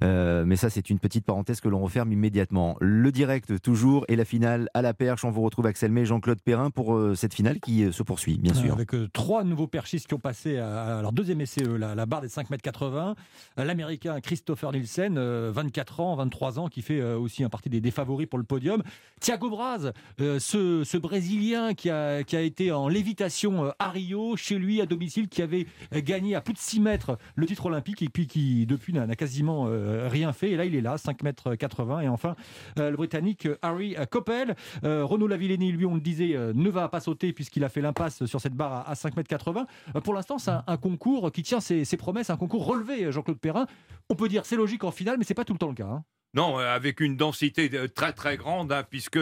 Euh, 0.02 0.44
mais 0.46 0.56
ça, 0.56 0.70
c'est 0.70 0.90
une 0.90 0.98
petite 0.98 1.24
parenthèse 1.24 1.60
que 1.60 1.68
l'on 1.68 1.80
referme 1.80 2.12
immédiatement. 2.12 2.76
Le 2.80 3.12
direct, 3.12 3.60
toujours, 3.62 4.04
et 4.08 4.16
la 4.16 4.24
finale 4.24 4.68
à 4.74 4.82
la 4.82 4.94
perche. 4.94 5.24
On 5.24 5.30
vous 5.30 5.42
retrouve 5.42 5.66
Axel 5.66 5.92
May, 5.92 6.04
Jean-Claude 6.06 6.40
Perrin 6.42 6.70
pour 6.70 6.94
euh, 6.94 7.14
cette 7.14 7.34
finale 7.34 7.60
qui 7.60 7.84
euh, 7.84 7.92
se 7.92 8.02
poursuit, 8.02 8.38
bien 8.38 8.54
sûr. 8.54 8.72
Avec 8.72 8.94
euh, 8.94 9.08
trois 9.12 9.44
nouveaux 9.44 9.66
perchistes 9.66 10.06
qui 10.06 10.14
ont 10.14 10.18
passé 10.18 10.58
à, 10.58 10.98
à 10.98 11.02
leur 11.02 11.12
deuxième 11.12 11.40
essai, 11.40 11.62
la, 11.78 11.94
la 11.94 12.06
barre 12.06 12.22
des 12.22 12.28
5m80. 12.28 13.14
Euh, 13.58 13.64
L'Américain 13.64 14.20
Christopher 14.20 14.72
Nielsen, 14.72 15.16
euh, 15.18 15.52
24 15.54 16.00
ans, 16.00 16.16
23 16.16 16.58
ans, 16.58 16.68
qui 16.68 16.82
fait 16.82 17.00
euh, 17.00 17.18
aussi 17.18 17.44
un 17.44 17.48
partie 17.50 17.68
des, 17.68 17.80
des 17.80 17.90
favoris 17.90 18.26
pour 18.26 18.38
le 18.38 18.44
podium. 18.44 18.82
Thiago 19.20 19.50
Braz, 19.50 19.92
euh, 20.20 20.38
ce, 20.38 20.84
ce 20.84 20.96
Brésilien 20.96 21.74
qui 21.74 21.90
a, 21.90 22.22
qui 22.24 22.36
a 22.36 22.40
été 22.40 22.72
en 22.72 22.88
lévitation 22.88 23.66
euh, 23.66 23.70
à 23.78 23.90
Rio, 23.90 24.36
chez 24.38 24.58
lui, 24.58 24.80
à 24.80 24.86
domicile, 24.86 25.28
qui 25.28 25.42
avait 25.42 25.66
euh, 25.94 26.00
gagné 26.00 26.34
à 26.34 26.40
plus 26.40 26.54
de 26.54 26.58
6 26.58 26.80
mètres 26.80 27.18
le 27.34 27.46
titre 27.46 27.66
olympique 27.66 28.02
et 28.02 28.08
puis 28.08 28.26
qui, 28.26 28.64
depuis, 28.66 28.92
n'a 28.92 29.06
quasiment 29.16 29.66
euh, 29.68 30.08
rien 30.08 30.32
fait. 30.32 30.50
Et 30.52 30.56
là, 30.56 30.64
il 30.64 30.74
est 30.74 30.80
là, 30.80 30.96
5m80. 30.96 32.04
Et 32.04 32.08
enfin, 32.08 32.36
euh, 32.78 32.90
le 32.90 32.96
Britannique 32.96 33.46
Harry 33.62 33.96
Coppel. 34.10 34.56
Renaud 34.82 35.26
Lavillenie, 35.26 35.72
lui, 35.72 35.84
on 35.86 35.94
le 35.94 36.00
disait, 36.00 36.36
ne 36.54 36.70
va 36.70 36.88
pas 36.88 37.00
sauter 37.00 37.32
puisqu'il 37.32 37.64
a 37.64 37.68
fait 37.68 37.80
l'impasse 37.80 38.24
sur 38.26 38.40
cette 38.40 38.54
barre 38.54 38.72
à, 38.72 38.90
à 38.90 38.94
5m80. 38.94 39.66
Euh, 39.96 40.00
pour 40.00 40.14
l'instant, 40.14 40.38
c'est 40.38 40.50
un, 40.66 40.76
concours 40.76 41.30
qui 41.32 41.42
tient 41.42 41.60
ses, 41.60 41.84
ses 41.84 41.96
promesses, 41.96 42.30
un 42.30 42.36
concours 42.36 42.64
relevé, 42.64 43.10
Jean-Claude 43.12 43.38
Perrin. 43.38 43.66
On 44.08 44.14
peut 44.14 44.28
dire 44.28 44.44
c'est 44.46 44.56
logique 44.56 44.84
en 44.84 44.90
finale, 44.90 45.16
mais 45.18 45.24
c'est 45.24 45.34
pas 45.34 45.44
tout 45.44 45.52
le 45.52 45.58
temps 45.58 45.68
le 45.68 45.74
cas. 45.74 45.86
hein. 45.86 46.04
Non, 46.34 46.58
avec 46.58 47.00
une 47.00 47.16
densité 47.16 47.68
de- 47.68 47.86
très 47.86 48.12
très 48.12 48.36
grande, 48.36 48.70
hein, 48.72 48.84
puisque 48.88 49.18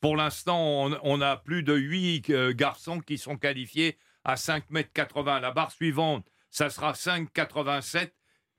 pour 0.00 0.16
l'instant, 0.16 0.58
on, 0.86 0.96
on 1.02 1.20
a 1.20 1.36
plus 1.36 1.62
de 1.62 1.74
8 1.74 2.32
garçons 2.54 3.00
qui 3.00 3.18
sont 3.18 3.36
qualifiés 3.36 3.96
à 4.24 4.34
5,80 4.36 5.36
m. 5.36 5.42
La 5.42 5.50
barre 5.50 5.70
suivante, 5.72 6.26
ça 6.50 6.70
sera 6.70 6.92
5,87 6.92 8.10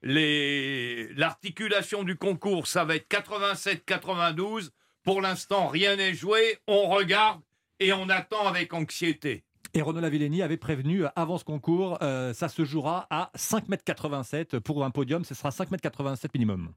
Les- 0.01 1.11
L'articulation 1.15 2.03
du 2.03 2.15
concours, 2.17 2.67
ça 2.67 2.85
va 2.85 2.95
être 2.95 3.07
87-92. 3.09 4.69
Pour 5.03 5.21
l'instant, 5.21 5.67
rien 5.67 5.95
n'est 5.95 6.13
joué. 6.13 6.57
On 6.67 6.89
regarde 6.89 7.41
et 7.79 7.93
on 7.93 8.09
attend 8.09 8.47
avec 8.47 8.73
anxiété. 8.73 9.43
Et 9.73 9.81
Renaud 9.81 9.99
Lavillenie 9.99 10.41
avait 10.41 10.57
prévenu 10.57 11.05
euh, 11.05 11.09
avant 11.15 11.37
ce 11.37 11.43
concours, 11.43 11.97
euh, 12.01 12.33
ça 12.33 12.47
se 12.47 12.63
jouera 12.63 13.07
à 13.09 13.29
5m87 13.35 14.59
pour 14.59 14.85
un 14.85 14.91
podium, 14.91 15.25
ce 15.25 15.35
sera 15.35 15.49
5m87 15.49 16.29
minimum. 16.33 16.73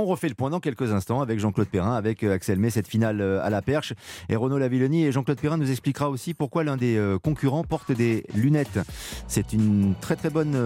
On 0.00 0.06
refait 0.06 0.30
le 0.30 0.34
point 0.34 0.48
dans 0.48 0.58
quelques 0.58 0.90
instants 0.90 1.20
avec 1.20 1.38
Jean-Claude 1.38 1.68
Perrin, 1.68 1.94
avec 1.94 2.22
euh, 2.22 2.32
Axel 2.32 2.58
May, 2.58 2.70
cette 2.70 2.88
finale 2.88 3.20
euh, 3.20 3.44
à 3.44 3.50
la 3.50 3.60
perche. 3.60 3.92
Et 4.30 4.36
Renaud 4.36 4.56
Lavillenie 4.56 5.04
et 5.04 5.12
Jean-Claude 5.12 5.38
Perrin 5.38 5.58
nous 5.58 5.70
expliquera 5.70 6.08
aussi 6.08 6.32
pourquoi 6.32 6.64
l'un 6.64 6.78
des 6.78 6.96
euh, 6.96 7.18
concurrents 7.18 7.62
porte 7.62 7.92
des 7.92 8.24
lunettes. 8.34 8.78
C'est 9.28 9.52
une 9.52 9.94
très 10.00 10.16
très 10.16 10.30
bonne 10.30 10.56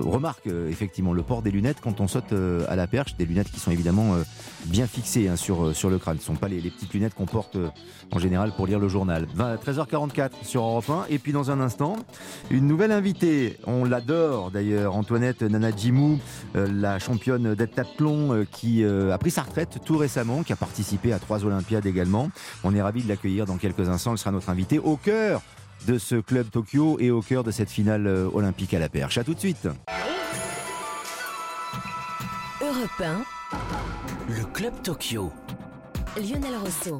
remarque, 0.00 0.46
effectivement, 0.46 1.12
le 1.12 1.22
port 1.22 1.42
des 1.42 1.50
lunettes 1.50 1.82
quand 1.82 2.00
on 2.00 2.08
saute 2.08 2.32
à 2.66 2.76
la 2.76 2.86
perche. 2.86 3.14
Des 3.16 3.26
lunettes 3.26 3.50
qui 3.50 3.60
sont 3.60 3.70
évidemment 3.70 4.16
bien 4.64 4.86
fixées 4.86 5.28
hein, 5.28 5.36
sur, 5.36 5.64
le 5.64 5.98
crâne. 5.98 6.16
Ce 6.16 6.22
ne 6.22 6.34
sont 6.34 6.40
pas 6.40 6.48
les, 6.48 6.60
petites 6.60 6.94
lunettes 6.94 7.14
qu'on 7.14 7.26
porte 7.26 7.58
en 8.10 8.18
général 8.18 8.52
pour 8.56 8.66
lire 8.66 8.78
le 8.78 8.88
journal. 8.88 9.26
20 9.34 9.56
13h44 9.56 10.30
sur 10.42 10.62
Europe 10.62 10.88
1. 10.88 11.06
Et 11.10 11.18
puis 11.18 11.32
dans 11.32 11.50
un 11.50 11.60
instant, 11.60 11.96
une 12.50 12.66
nouvelle 12.66 12.92
invitée. 12.92 13.58
On 13.66 13.84
l'adore 13.84 14.50
d'ailleurs, 14.50 14.96
Antoinette 14.96 15.42
Nanadjimou, 15.42 16.18
euh, 16.56 16.66
la 16.70 16.98
championne 16.98 17.54
d'heptathlon 17.54 18.13
euh, 18.32 18.44
qui 18.50 18.84
euh, 18.84 19.12
a 19.12 19.18
pris 19.18 19.30
sa 19.30 19.42
retraite 19.42 19.78
tout 19.84 19.96
récemment, 19.96 20.42
qui 20.42 20.52
a 20.52 20.56
participé 20.56 21.12
à 21.12 21.18
trois 21.18 21.44
Olympiades 21.44 21.86
également. 21.86 22.30
On 22.62 22.74
est 22.74 22.82
ravis 22.82 23.02
de 23.02 23.08
l'accueillir 23.08 23.46
dans 23.46 23.56
quelques 23.56 23.88
instants. 23.88 24.12
Elle 24.12 24.18
sera 24.18 24.30
notre 24.30 24.50
invitée 24.50 24.78
au 24.78 24.96
cœur 24.96 25.42
de 25.86 25.98
ce 25.98 26.16
club 26.16 26.50
Tokyo 26.50 26.96
et 27.00 27.10
au 27.10 27.20
cœur 27.20 27.44
de 27.44 27.50
cette 27.50 27.70
finale 27.70 28.06
euh, 28.06 28.28
olympique 28.32 28.74
à 28.74 28.78
la 28.78 28.88
perche. 28.88 29.18
À 29.18 29.24
tout 29.24 29.34
de 29.34 29.40
suite. 29.40 29.68
Europe 32.60 33.00
1, 33.00 33.24
Le 34.28 34.44
Club 34.52 34.72
Tokyo. 34.82 35.32
Lionel 36.16 36.56
Rousseau. 36.62 36.98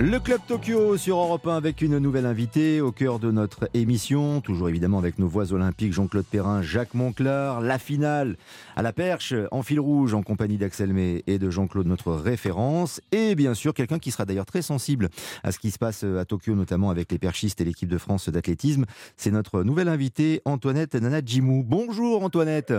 Le 0.00 0.18
Club 0.18 0.40
Tokyo 0.48 0.96
sur 0.96 1.18
Europe 1.18 1.46
1 1.46 1.56
avec 1.56 1.80
une 1.80 1.98
nouvelle 1.98 2.26
invitée 2.26 2.80
au 2.80 2.90
cœur 2.90 3.20
de 3.20 3.30
notre 3.30 3.68
émission, 3.74 4.40
toujours 4.40 4.68
évidemment 4.68 4.98
avec 4.98 5.20
nos 5.20 5.28
voix 5.28 5.52
olympiques 5.52 5.92
Jean-Claude 5.92 6.24
Perrin, 6.26 6.62
Jacques 6.62 6.94
Monclar, 6.94 7.60
la 7.60 7.78
finale 7.78 8.36
à 8.74 8.82
la 8.82 8.92
perche 8.92 9.34
en 9.52 9.62
fil 9.62 9.78
rouge 9.78 10.12
en 10.12 10.22
compagnie 10.22 10.58
d'Axel 10.58 10.92
May 10.92 11.22
et 11.28 11.38
de 11.38 11.48
Jean-Claude, 11.48 11.86
notre 11.86 12.12
référence, 12.12 13.00
et 13.12 13.36
bien 13.36 13.54
sûr 13.54 13.72
quelqu'un 13.72 14.00
qui 14.00 14.10
sera 14.10 14.24
d'ailleurs 14.24 14.46
très 14.46 14.62
sensible 14.62 15.10
à 15.44 15.52
ce 15.52 15.60
qui 15.60 15.70
se 15.70 15.78
passe 15.78 16.02
à 16.02 16.24
Tokyo, 16.24 16.56
notamment 16.56 16.90
avec 16.90 17.12
les 17.12 17.18
perchistes 17.18 17.60
et 17.60 17.64
l'équipe 17.64 17.88
de 17.88 17.98
France 17.98 18.28
d'athlétisme. 18.28 18.86
C'est 19.16 19.30
notre 19.30 19.62
nouvelle 19.62 19.88
invitée 19.88 20.42
Antoinette 20.44 20.96
Nanadjimou. 20.96 21.62
Bonjour 21.64 22.24
Antoinette. 22.24 22.74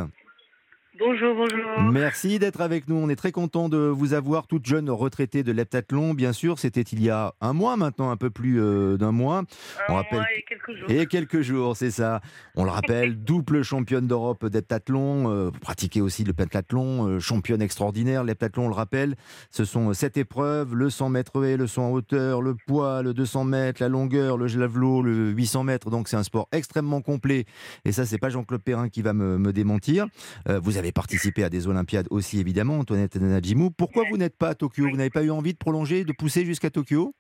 Bonjour, 0.98 1.36
bonjour. 1.36 1.92
Merci 1.92 2.40
d'être 2.40 2.62
avec 2.62 2.88
nous. 2.88 2.96
On 2.96 3.10
est 3.10 3.18
très 3.18 3.34
content 3.34 3.68
de 3.68 3.78
vous 3.78 4.14
avoir, 4.14 4.48
toute 4.48 4.66
jeune 4.66 4.90
retraitée 4.90 5.44
de 5.44 5.52
l'heptathlon. 5.52 6.14
Bien 6.14 6.32
sûr, 6.32 6.58
c'était 6.58 6.84
il 6.84 7.04
y 7.04 7.10
a 7.10 7.34
un 7.42 7.52
mois 7.52 7.76
maintenant, 7.76 8.12
un 8.12 8.16
peu 8.16 8.30
plus 8.30 8.62
euh, 8.62 8.96
d'un 8.96 9.12
mois. 9.12 9.40
Un 9.40 9.46
On 9.90 9.96
rappelle 9.96 10.20
mois 10.20 10.28
et 10.38 10.44
quelques 10.44 10.74
jours. 10.74 10.90
et 10.90 11.06
quelques 11.06 11.42
jours, 11.42 11.76
c'est 11.76 11.92
ça. 11.92 12.22
On 12.56 12.64
le 12.64 12.70
rappelle, 12.70 13.18
double 13.26 13.64
championne 13.64 14.08
d'Europe 14.08 14.46
d'heptathlon, 14.46 15.30
euh, 15.30 15.52
pratiquée 15.52 16.00
aussi 16.00 16.24
le 16.24 16.32
pentathlon, 16.32 17.10
euh, 17.10 17.20
championne 17.20 17.62
extraordinaire. 17.62 18.24
L'heptathlon, 18.24 18.66
on 18.66 18.70
le 18.70 18.76
rappelle, 18.76 19.16
ce 19.52 19.66
sont 19.66 19.92
sept 19.94 20.16
épreuves 20.16 20.76
le 20.76 20.90
100 20.90 21.10
mètres 21.10 21.44
et 21.44 21.58
le 21.58 21.68
100 21.68 21.88
en 21.88 21.92
hauteur, 21.92 22.42
le 22.42 22.56
poids, 22.56 23.02
le 23.02 23.14
200 23.14 23.44
mètres, 23.44 23.82
la 23.82 23.90
longueur, 23.90 24.38
le 24.38 24.48
javelot, 24.48 25.02
le 25.02 25.32
800 25.32 25.64
mètres. 25.66 25.90
Donc 25.90 26.08
c'est 26.08 26.18
un 26.18 26.24
sport 26.24 26.48
extrêmement 26.54 27.02
complet. 27.02 27.46
Et 27.84 27.92
ça, 27.92 28.06
c'est 28.06 28.18
pas 28.18 28.30
Jean-Claude 28.30 28.62
Perrin 28.62 28.88
qui 28.88 29.02
va 29.02 29.12
me, 29.12 29.38
me 29.38 29.52
démentir. 29.52 30.08
Vous 30.48 30.78
avez 30.78 30.85
participé 30.92 31.44
à 31.44 31.50
des 31.50 31.68
Olympiades 31.68 32.08
aussi, 32.10 32.40
évidemment, 32.40 32.80
Antoinette 32.80 33.16
Nanajimou. 33.16 33.72
Pourquoi 33.72 34.04
vous 34.10 34.18
n'êtes 34.18 34.38
pas 34.38 34.50
à 34.50 34.56
Tokyo? 34.56 34.90
Vous 34.90 34.98
n'avez 34.98 35.10
pas 35.10 35.24
eu 35.24 35.32
envie 35.32 35.54
de 35.54 35.58
prolonger, 35.58 36.04
de 36.04 36.14
pousser 36.14 36.46
jusqu'à 36.46 36.70
Tokyo? 36.70 37.14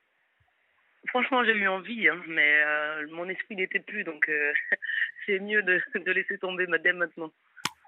Franchement, 1.09 1.43
j'ai 1.45 1.53
eu 1.53 1.67
envie, 1.67 2.07
hein, 2.09 2.19
mais 2.27 2.61
euh, 2.65 3.05
mon 3.11 3.29
esprit 3.29 3.55
n'était 3.55 3.79
plus, 3.79 4.03
donc 4.03 4.27
euh, 4.27 4.51
c'est 5.25 5.39
mieux 5.39 5.61
de, 5.61 5.79
de 5.99 6.11
laisser 6.11 6.37
tomber 6.37 6.65
dès 6.83 6.93
maintenant. 6.93 7.31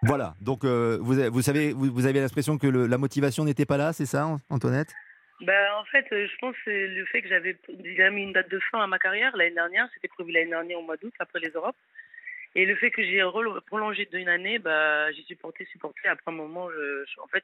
Voilà, 0.04 0.36
donc 0.42 0.64
euh, 0.64 1.00
vous, 1.02 1.18
avez- 1.18 1.30
vous 1.30 1.42
savez, 1.42 1.74
vous, 1.74 1.92
vous 1.92 2.06
avez 2.06 2.22
l'impression 2.22 2.58
que 2.60 2.68
le- 2.68 2.86
la 2.86 2.98
motivation 3.00 3.44
n'était 3.44 3.66
pas 3.66 3.78
là, 3.78 3.92
c'est 3.94 4.06
ça, 4.06 4.28
Antoinette? 4.50 4.94
Ben, 5.42 5.68
en 5.80 5.84
fait, 5.86 6.06
je 6.12 6.36
pense 6.40 6.56
que 6.56 6.62
c'est 6.66 6.88
le 6.88 7.06
fait 7.06 7.22
que 7.22 7.28
j'avais 7.30 7.58
déjà 7.70 8.10
mis 8.12 8.24
une 8.24 8.34
date 8.34 8.50
de 8.50 8.60
fin 8.72 8.82
à 8.82 8.88
ma 8.88 8.98
carrière 8.98 9.36
l'année 9.38 9.54
dernière. 9.54 9.88
C'était 9.94 10.08
prévu 10.08 10.32
l'année 10.32 10.50
dernière 10.50 10.80
au 10.80 10.84
mois 10.84 10.98
d'août, 10.98 11.14
après 11.20 11.40
les 11.40 11.50
Europes. 11.50 11.76
Et 12.60 12.66
le 12.66 12.76
fait 12.76 12.90
que 12.90 13.04
j'ai 13.04 13.22
prolongé 13.68 14.08
d'une 14.12 14.28
année, 14.28 14.58
bah, 14.58 15.12
j'ai 15.12 15.22
supporté, 15.24 15.68
supporté. 15.72 16.08
Après 16.10 16.32
un 16.32 16.36
moment, 16.36 16.68
je, 16.72 17.06
je- 17.06 17.22
en 17.22 17.28
fait, 17.28 17.44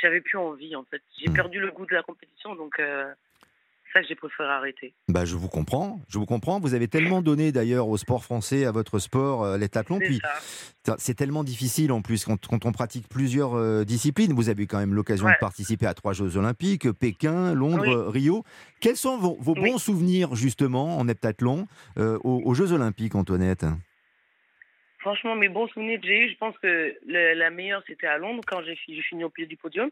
j'avais 0.00 0.22
plus 0.22 0.38
envie. 0.38 0.74
En 0.74 0.84
fait, 0.90 1.02
j'ai 1.20 1.28
Hmm. 1.28 1.34
perdu 1.34 1.60
le 1.60 1.70
goût 1.70 1.84
de 1.84 1.94
la 1.94 2.02
compétition, 2.02 2.54
donc 2.56 2.72
euh, 2.80 3.12
ça 3.92 4.00
j'ai 4.08 4.14
préféré 4.14 4.48
arrêter. 4.48 4.94
Bah, 5.08 5.26
je 5.26 5.36
vous 5.36 5.48
comprends, 5.50 6.00
je 6.08 6.16
vous 6.18 6.24
comprends. 6.24 6.60
Vous 6.60 6.72
avez 6.72 6.88
tellement 6.88 7.20
donné 7.20 7.52
d'ailleurs 7.52 7.88
au 7.88 7.98
sport 7.98 8.24
français, 8.24 8.64
à 8.64 8.72
votre 8.72 8.98
sport, 9.00 9.44
euh, 9.44 9.58
Puis 10.00 10.22
c'est 10.96 11.14
tellement 11.14 11.44
difficile 11.44 11.92
en 11.92 12.00
plus 12.00 12.24
quand, 12.24 12.46
quand 12.46 12.64
on 12.64 12.72
pratique 12.72 13.06
plusieurs 13.06 13.54
euh, 13.58 13.84
disciplines. 13.84 14.32
Vous 14.32 14.48
avez 14.48 14.66
quand 14.66 14.78
même 14.78 14.94
l'occasion 14.94 15.26
Ouais. 15.26 15.34
de 15.34 15.38
participer 15.40 15.84
à 15.86 15.92
trois 15.92 16.14
Jeux 16.14 16.38
Olympiques, 16.38 16.90
Pékin, 16.92 17.52
Londres, 17.52 18.06
Oui. 18.06 18.12
Rio. 18.22 18.44
Quels 18.80 18.96
sont 18.96 19.18
vos, 19.18 19.36
vos 19.38 19.54
Oui. 19.56 19.72
bons 19.72 19.78
souvenirs 19.78 20.34
justement 20.34 20.96
en 20.98 21.06
heptathlon 21.06 21.66
euh, 21.98 22.18
aux, 22.24 22.40
aux 22.46 22.54
Jeux 22.54 22.72
Olympiques, 22.72 23.14
Antoinette? 23.14 23.66
Franchement, 25.04 25.34
mes 25.34 25.50
bons 25.50 25.68
souvenirs 25.68 26.00
que 26.00 26.06
j'ai 26.06 26.18
eu, 26.20 26.30
je 26.30 26.36
pense 26.38 26.56
que 26.60 26.98
la 27.06 27.50
meilleure, 27.50 27.82
c'était 27.86 28.06
à 28.06 28.16
Londres, 28.16 28.42
quand 28.46 28.62
j'ai 28.62 28.74
fi- 28.74 28.94
j'ai 28.96 29.02
fini 29.02 29.22
au 29.22 29.28
pied 29.28 29.44
du 29.44 29.58
podium. 29.58 29.90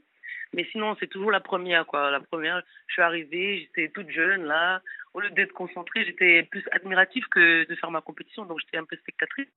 Mais 0.54 0.64
sinon, 0.72 0.96
c'est 0.98 1.06
toujours 1.06 1.30
la 1.30 1.40
première, 1.40 1.84
quoi. 1.84 2.10
La 2.10 2.20
première, 2.20 2.62
je 2.86 2.94
suis 2.94 3.02
arrivée, 3.02 3.60
j'étais 3.60 3.90
toute 3.90 4.08
jeune, 4.08 4.44
là. 4.46 4.80
Au 5.12 5.20
lieu 5.20 5.28
d'être 5.28 5.52
concentrée, 5.52 6.06
j'étais 6.06 6.44
plus 6.44 6.64
admirative 6.72 7.26
que 7.28 7.68
de 7.68 7.74
faire 7.74 7.90
ma 7.90 8.00
compétition, 8.00 8.46
donc 8.46 8.60
j'étais 8.60 8.78
un 8.78 8.86
peu 8.86 8.96
spectatrice. 8.96 9.48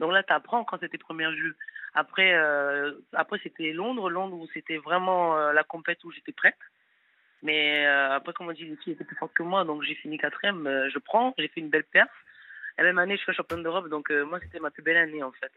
Donc 0.00 0.10
là, 0.10 0.24
tu 0.24 0.32
apprends 0.32 0.64
quand 0.64 0.80
c'était 0.80 0.98
premier 0.98 1.32
jeu. 1.36 1.54
Après, 1.94 2.34
euh, 2.34 2.90
après 3.12 3.38
c'était 3.44 3.72
Londres, 3.72 4.10
Londres 4.10 4.36
où 4.36 4.48
c'était 4.52 4.78
vraiment 4.78 5.38
euh, 5.38 5.52
la 5.52 5.62
compète 5.62 6.02
où 6.02 6.10
j'étais 6.10 6.32
prête. 6.32 6.58
Mais 7.44 7.86
euh, 7.86 8.16
après, 8.16 8.32
comme 8.32 8.48
on 8.48 8.52
dit, 8.52 8.64
les 8.64 8.74
filles 8.78 8.94
étaient 8.94 9.04
plus 9.04 9.16
fortes 9.16 9.34
que 9.34 9.44
moi, 9.44 9.62
donc 9.64 9.84
j'ai 9.84 9.94
fini 9.94 10.18
quatrième. 10.18 10.88
je 10.92 10.98
prends, 10.98 11.34
j'ai 11.38 11.46
fait 11.46 11.60
une 11.60 11.70
belle 11.70 11.84
perf. 11.84 12.10
La 12.78 12.84
même 12.84 12.98
année, 12.98 13.16
je 13.16 13.22
suis 13.22 13.34
championne 13.34 13.62
d'Europe, 13.62 13.88
donc 13.90 14.10
euh, 14.10 14.24
moi, 14.24 14.38
c'était 14.42 14.60
ma 14.60 14.70
plus 14.70 14.82
belle 14.82 14.96
année, 14.96 15.22
en 15.22 15.32
fait. 15.32 15.52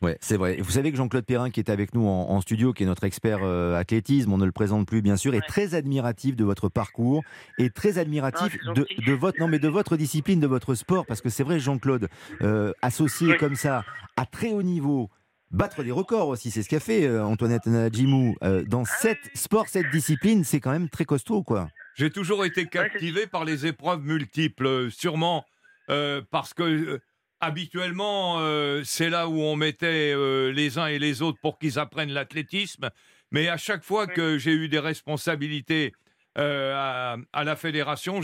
Ouais, 0.00 0.16
c'est 0.20 0.36
vrai. 0.36 0.58
Vous 0.60 0.70
savez 0.70 0.90
que 0.90 0.96
Jean-Claude 0.96 1.24
Perrin, 1.24 1.50
qui 1.50 1.60
est 1.60 1.70
avec 1.70 1.94
nous 1.94 2.06
en, 2.06 2.30
en 2.30 2.40
studio, 2.40 2.72
qui 2.72 2.84
est 2.84 2.86
notre 2.86 3.04
expert 3.04 3.40
euh, 3.42 3.74
athlétisme, 3.74 4.32
on 4.32 4.38
ne 4.38 4.44
le 4.44 4.52
présente 4.52 4.86
plus 4.86 5.02
bien 5.02 5.16
sûr, 5.16 5.34
est 5.34 5.46
très 5.46 5.74
admiratif 5.74 6.36
de 6.36 6.44
votre 6.44 6.68
parcours 6.68 7.24
et 7.58 7.70
très 7.70 7.98
admiratif 7.98 8.56
Ah, 8.66 8.72
de, 8.72 9.12
votre 9.12 9.40
non 9.40 9.48
mais 9.48 9.58
de 9.58 9.68
votre 9.68 9.96
discipline, 9.96 10.40
de 10.40 10.46
votre 10.46 10.74
sport, 10.74 11.04
parce 11.04 11.20
que 11.20 11.30
c'est 11.30 11.42
vrai, 11.42 11.58
Jean-Claude, 11.58 12.08
euh, 12.42 12.72
associé 12.80 13.36
comme 13.36 13.56
ça 13.56 13.84
à 14.16 14.26
très 14.26 14.50
haut 14.50 14.62
niveau. 14.62 15.10
Battre 15.50 15.82
des 15.82 15.92
records 15.92 16.28
aussi, 16.28 16.50
c'est 16.50 16.62
ce 16.62 16.68
qu'a 16.68 16.80
fait 16.80 17.06
euh, 17.06 17.24
Antoinette 17.24 17.66
Nadjimou. 17.66 18.36
Euh, 18.42 18.64
dans 18.64 18.82
Ah 18.82 18.96
cette 19.00 19.30
sport, 19.34 19.66
cette 19.68 19.90
discipline, 19.90 20.44
c'est 20.44 20.60
quand 20.60 20.70
même 20.70 20.90
très 20.90 21.06
costaud, 21.06 21.42
quoi. 21.42 21.70
J'ai 21.94 22.10
toujours 22.10 22.44
été 22.44 22.66
captivé 22.66 23.26
par 23.26 23.44
les 23.44 23.66
épreuves 23.66 24.04
multiples, 24.04 24.90
sûrement 24.90 25.44
euh, 25.90 26.22
parce 26.30 26.54
que 26.54 26.62
euh, 26.62 26.98
habituellement, 27.40 28.40
euh, 28.40 28.82
c'est 28.84 29.10
là 29.10 29.28
où 29.28 29.40
on 29.40 29.56
mettait 29.56 30.14
les 30.52 30.78
uns 30.78 30.86
et 30.86 30.98
les 30.98 31.22
autres 31.22 31.38
pour 31.40 31.58
qu'ils 31.58 31.78
apprennent 31.78 32.12
l'athlétisme. 32.12 32.90
Mais 33.30 33.48
à 33.48 33.56
chaque 33.56 33.84
fois 33.84 34.06
que 34.06 34.38
j'ai 34.38 34.52
eu 34.52 34.68
des 34.68 34.78
responsabilités 34.78 35.92
à, 36.36 37.16
à 37.32 37.44
la 37.44 37.56
fédération, 37.56 38.22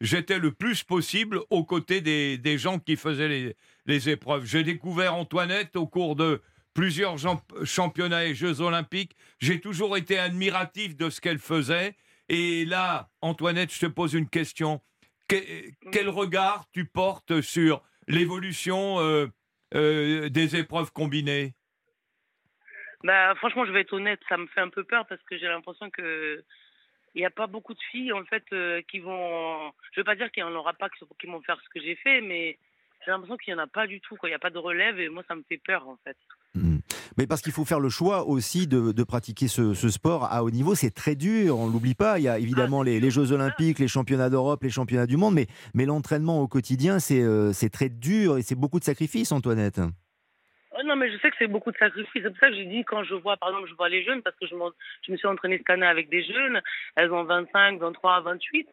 j'étais 0.00 0.38
le 0.38 0.52
plus 0.52 0.84
possible 0.84 1.40
aux 1.50 1.64
côtés 1.64 2.00
des, 2.00 2.38
des 2.38 2.58
gens 2.58 2.78
qui 2.78 2.96
faisaient 2.96 3.28
les, 3.28 3.56
les 3.86 4.08
épreuves. 4.08 4.44
J'ai 4.44 4.62
découvert 4.62 5.14
Antoinette 5.14 5.76
au 5.76 5.86
cours 5.86 6.16
de 6.16 6.42
plusieurs 6.74 7.16
championnats 7.64 8.26
et 8.26 8.34
Jeux 8.34 8.60
olympiques. 8.60 9.16
J'ai 9.40 9.60
toujours 9.60 9.96
été 9.96 10.18
admiratif 10.18 10.96
de 10.96 11.10
ce 11.10 11.20
qu'elle 11.20 11.38
faisait. 11.38 11.94
Et 12.28 12.64
là, 12.64 13.08
Antoinette, 13.20 13.72
je 13.72 13.80
te 13.80 13.86
pose 13.86 14.14
une 14.14 14.28
question. 14.28 14.80
Que- 15.28 15.70
quel 15.90 16.08
regard 16.08 16.66
tu 16.72 16.84
portes 16.84 17.40
sur 17.40 17.82
l'évolution 18.06 19.00
euh, 19.00 19.26
euh, 19.74 20.28
des 20.28 20.56
épreuves 20.56 20.92
combinées? 20.92 21.54
Bah, 23.02 23.34
franchement, 23.36 23.64
je 23.66 23.72
vais 23.72 23.82
être 23.82 23.92
honnête, 23.92 24.20
ça 24.28 24.36
me 24.36 24.46
fait 24.48 24.60
un 24.60 24.68
peu 24.68 24.84
peur 24.84 25.06
parce 25.06 25.22
que 25.24 25.36
j'ai 25.38 25.46
l'impression 25.46 25.90
que 25.90 26.44
il 27.14 27.20
n'y 27.20 27.26
a 27.26 27.30
pas 27.30 27.46
beaucoup 27.46 27.72
de 27.72 27.80
filles 27.90 28.12
en 28.12 28.24
fait 28.24 28.44
euh, 28.52 28.82
qui 28.90 29.00
vont. 29.00 29.72
Je 29.92 30.00
veux 30.00 30.04
pas 30.04 30.16
dire 30.16 30.30
qu'il 30.30 30.44
n'y 30.44 30.50
en 30.50 30.54
aura 30.54 30.74
pas 30.74 30.90
qui, 30.90 31.04
qui 31.18 31.26
vont 31.26 31.40
faire 31.42 31.58
ce 31.62 31.68
que 31.70 31.80
j'ai 31.80 31.96
fait, 31.96 32.20
mais 32.20 32.58
j'ai 33.04 33.10
l'impression 33.10 33.36
qu'il 33.36 33.54
n'y 33.54 33.60
en 33.60 33.64
a 33.64 33.66
pas 33.66 33.86
du 33.86 34.00
tout. 34.00 34.16
quoi. 34.16 34.28
Il 34.28 34.32
n'y 34.32 34.36
a 34.36 34.40
pas 34.40 34.50
de 34.50 34.58
relève 34.58 35.00
et 35.00 35.08
moi, 35.08 35.24
ça 35.26 35.34
me 35.34 35.42
fait 35.48 35.58
peur 35.58 35.88
en 35.88 35.96
fait. 36.04 36.16
Mais 37.18 37.26
parce 37.26 37.40
qu'il 37.40 37.52
faut 37.52 37.64
faire 37.64 37.80
le 37.80 37.88
choix 37.88 38.26
aussi 38.26 38.66
de, 38.66 38.92
de 38.92 39.04
pratiquer 39.04 39.48
ce, 39.48 39.74
ce 39.74 39.88
sport 39.88 40.24
à 40.30 40.44
haut 40.44 40.50
niveau, 40.50 40.74
c'est 40.74 40.90
très 40.90 41.14
dur, 41.14 41.58
on 41.58 41.66
l'oublie 41.66 41.94
pas. 41.94 42.18
Il 42.18 42.22
y 42.22 42.28
a 42.28 42.38
évidemment 42.38 42.82
les, 42.82 43.00
les 43.00 43.10
Jeux 43.10 43.32
Olympiques, 43.32 43.78
les 43.78 43.88
championnats 43.88 44.30
d'Europe, 44.30 44.62
les 44.62 44.70
championnats 44.70 45.06
du 45.06 45.16
monde, 45.16 45.34
mais, 45.34 45.46
mais 45.74 45.86
l'entraînement 45.86 46.40
au 46.40 46.48
quotidien, 46.48 46.98
c'est 46.98 47.22
euh, 47.22 47.52
c'est 47.52 47.70
très 47.70 47.88
dur 47.88 48.38
et 48.38 48.42
c'est 48.42 48.54
beaucoup 48.54 48.78
de 48.78 48.84
sacrifices, 48.84 49.32
Antoinette. 49.32 49.80
Oh 50.78 50.82
non, 50.84 50.96
mais 50.96 51.10
je 51.10 51.16
sais 51.18 51.30
que 51.30 51.36
c'est 51.38 51.46
beaucoup 51.46 51.72
de 51.72 51.76
sacrifices. 51.78 52.22
C'est 52.22 52.30
pour 52.30 52.38
ça 52.38 52.50
que 52.50 52.54
j'ai 52.54 52.66
dit, 52.66 52.84
quand 52.84 53.02
je 53.02 53.14
vois, 53.14 53.36
par 53.38 53.48
exemple, 53.48 53.68
je 53.68 53.74
vois 53.74 53.88
les 53.88 54.04
jeunes, 54.04 54.20
parce 54.20 54.36
que 54.36 54.46
je, 54.46 54.54
me 54.54 55.16
suis 55.16 55.26
entraînée 55.26 55.56
cette 55.56 55.70
année 55.70 55.86
avec 55.86 56.10
des 56.10 56.22
jeunes, 56.22 56.60
elles 56.96 57.10
ont 57.12 57.24
25, 57.24 57.78
23, 57.78 58.20
28. 58.20 58.68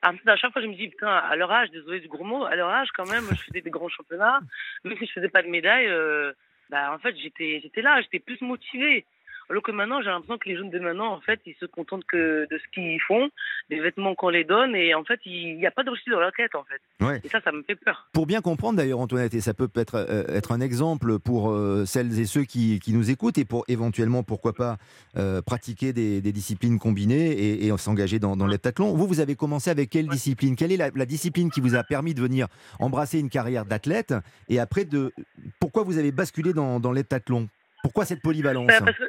À 0.00 0.12
à 0.26 0.36
chaque 0.36 0.52
fois, 0.52 0.62
je 0.62 0.66
me 0.66 0.74
dis, 0.74 0.88
putain, 0.88 1.08
à 1.08 1.36
leur 1.36 1.50
âge, 1.52 1.70
désolé 1.70 2.00
du 2.00 2.08
gros 2.08 2.24
mot, 2.24 2.44
à 2.44 2.56
leur 2.56 2.70
âge, 2.70 2.88
quand 2.96 3.06
même, 3.06 3.24
je 3.30 3.42
faisais 3.42 3.60
des 3.60 3.70
grands 3.70 3.90
championnats. 3.90 4.40
Même 4.84 4.96
si 4.96 5.06
je 5.06 5.12
faisais 5.12 5.28
pas 5.28 5.42
de 5.42 5.48
médaille, 5.48 5.88
euh, 5.88 6.32
bah, 6.72 6.92
en 6.92 6.98
fait, 6.98 7.14
j'étais, 7.22 7.60
j'étais 7.62 7.82
là, 7.82 8.00
j'étais 8.02 8.18
plus 8.18 8.40
motivée. 8.40 9.04
Alors 9.50 9.62
que 9.62 9.72
maintenant, 9.72 10.00
j'ai 10.00 10.08
l'impression 10.08 10.38
que 10.38 10.48
les 10.48 10.56
jeunes 10.56 10.70
de 10.70 10.78
maintenant, 10.78 11.12
en 11.12 11.20
fait, 11.20 11.38
ils 11.44 11.56
se 11.60 11.66
contentent 11.66 12.04
que 12.04 12.46
de 12.50 12.58
ce 12.58 12.62
qu'ils 12.72 13.00
font, 13.02 13.28
des 13.68 13.80
vêtements 13.80 14.14
qu'on 14.14 14.30
les 14.30 14.44
donne, 14.44 14.74
et 14.74 14.94
en 14.94 15.04
fait, 15.04 15.20
il 15.26 15.58
n'y 15.58 15.66
a 15.66 15.70
pas 15.70 15.82
d'objectif 15.82 16.12
dans 16.12 16.20
leur 16.20 16.32
tête, 16.32 16.54
en 16.54 16.64
fait. 16.64 16.80
Ouais. 17.04 17.20
Et 17.22 17.28
ça, 17.28 17.40
ça 17.42 17.52
me 17.52 17.62
fait 17.62 17.74
peur. 17.74 18.08
Pour 18.14 18.24
bien 18.24 18.40
comprendre 18.40 18.78
d'ailleurs, 18.78 19.00
Antoinette, 19.00 19.34
et 19.34 19.40
ça 19.40 19.52
peut 19.52 19.68
être, 19.74 19.96
euh, 19.96 20.24
être 20.28 20.52
un 20.52 20.60
exemple 20.60 21.18
pour 21.18 21.50
euh, 21.50 21.84
celles 21.84 22.18
et 22.18 22.24
ceux 22.24 22.44
qui, 22.44 22.78
qui 22.80 22.94
nous 22.94 23.10
écoutent 23.10 23.36
et 23.36 23.44
pour 23.44 23.64
éventuellement, 23.68 24.22
pourquoi 24.22 24.54
pas, 24.54 24.78
euh, 25.16 25.42
pratiquer 25.42 25.92
des, 25.92 26.22
des 26.22 26.32
disciplines 26.32 26.78
combinées 26.78 27.32
et, 27.32 27.66
et 27.66 27.76
s'engager 27.76 28.18
dans, 28.20 28.36
dans 28.36 28.46
l'heptathlon. 28.46 28.94
Vous, 28.94 29.06
vous 29.06 29.20
avez 29.20 29.34
commencé 29.34 29.68
avec 29.70 29.90
quelle 29.90 30.06
discipline? 30.06 30.56
Quelle 30.56 30.72
est 30.72 30.78
la, 30.78 30.90
la 30.94 31.04
discipline 31.04 31.50
qui 31.50 31.60
vous 31.60 31.74
a 31.74 31.82
permis 31.82 32.14
de 32.14 32.22
venir 32.22 32.46
embrasser 32.78 33.18
une 33.18 33.28
carrière 33.28 33.66
d'athlète 33.66 34.14
Et 34.48 34.60
après, 34.60 34.86
de, 34.86 35.12
pourquoi 35.72 35.90
vous 35.90 35.98
avez 35.98 36.12
basculé 36.12 36.52
dans, 36.52 36.80
dans 36.80 36.92
l'heptathlon? 36.92 37.48
Pourquoi 37.82 38.04
cette 38.04 38.20
polyvalence? 38.20 38.66
Bah, 38.66 38.80
parce 38.84 38.98
que, 38.98 39.04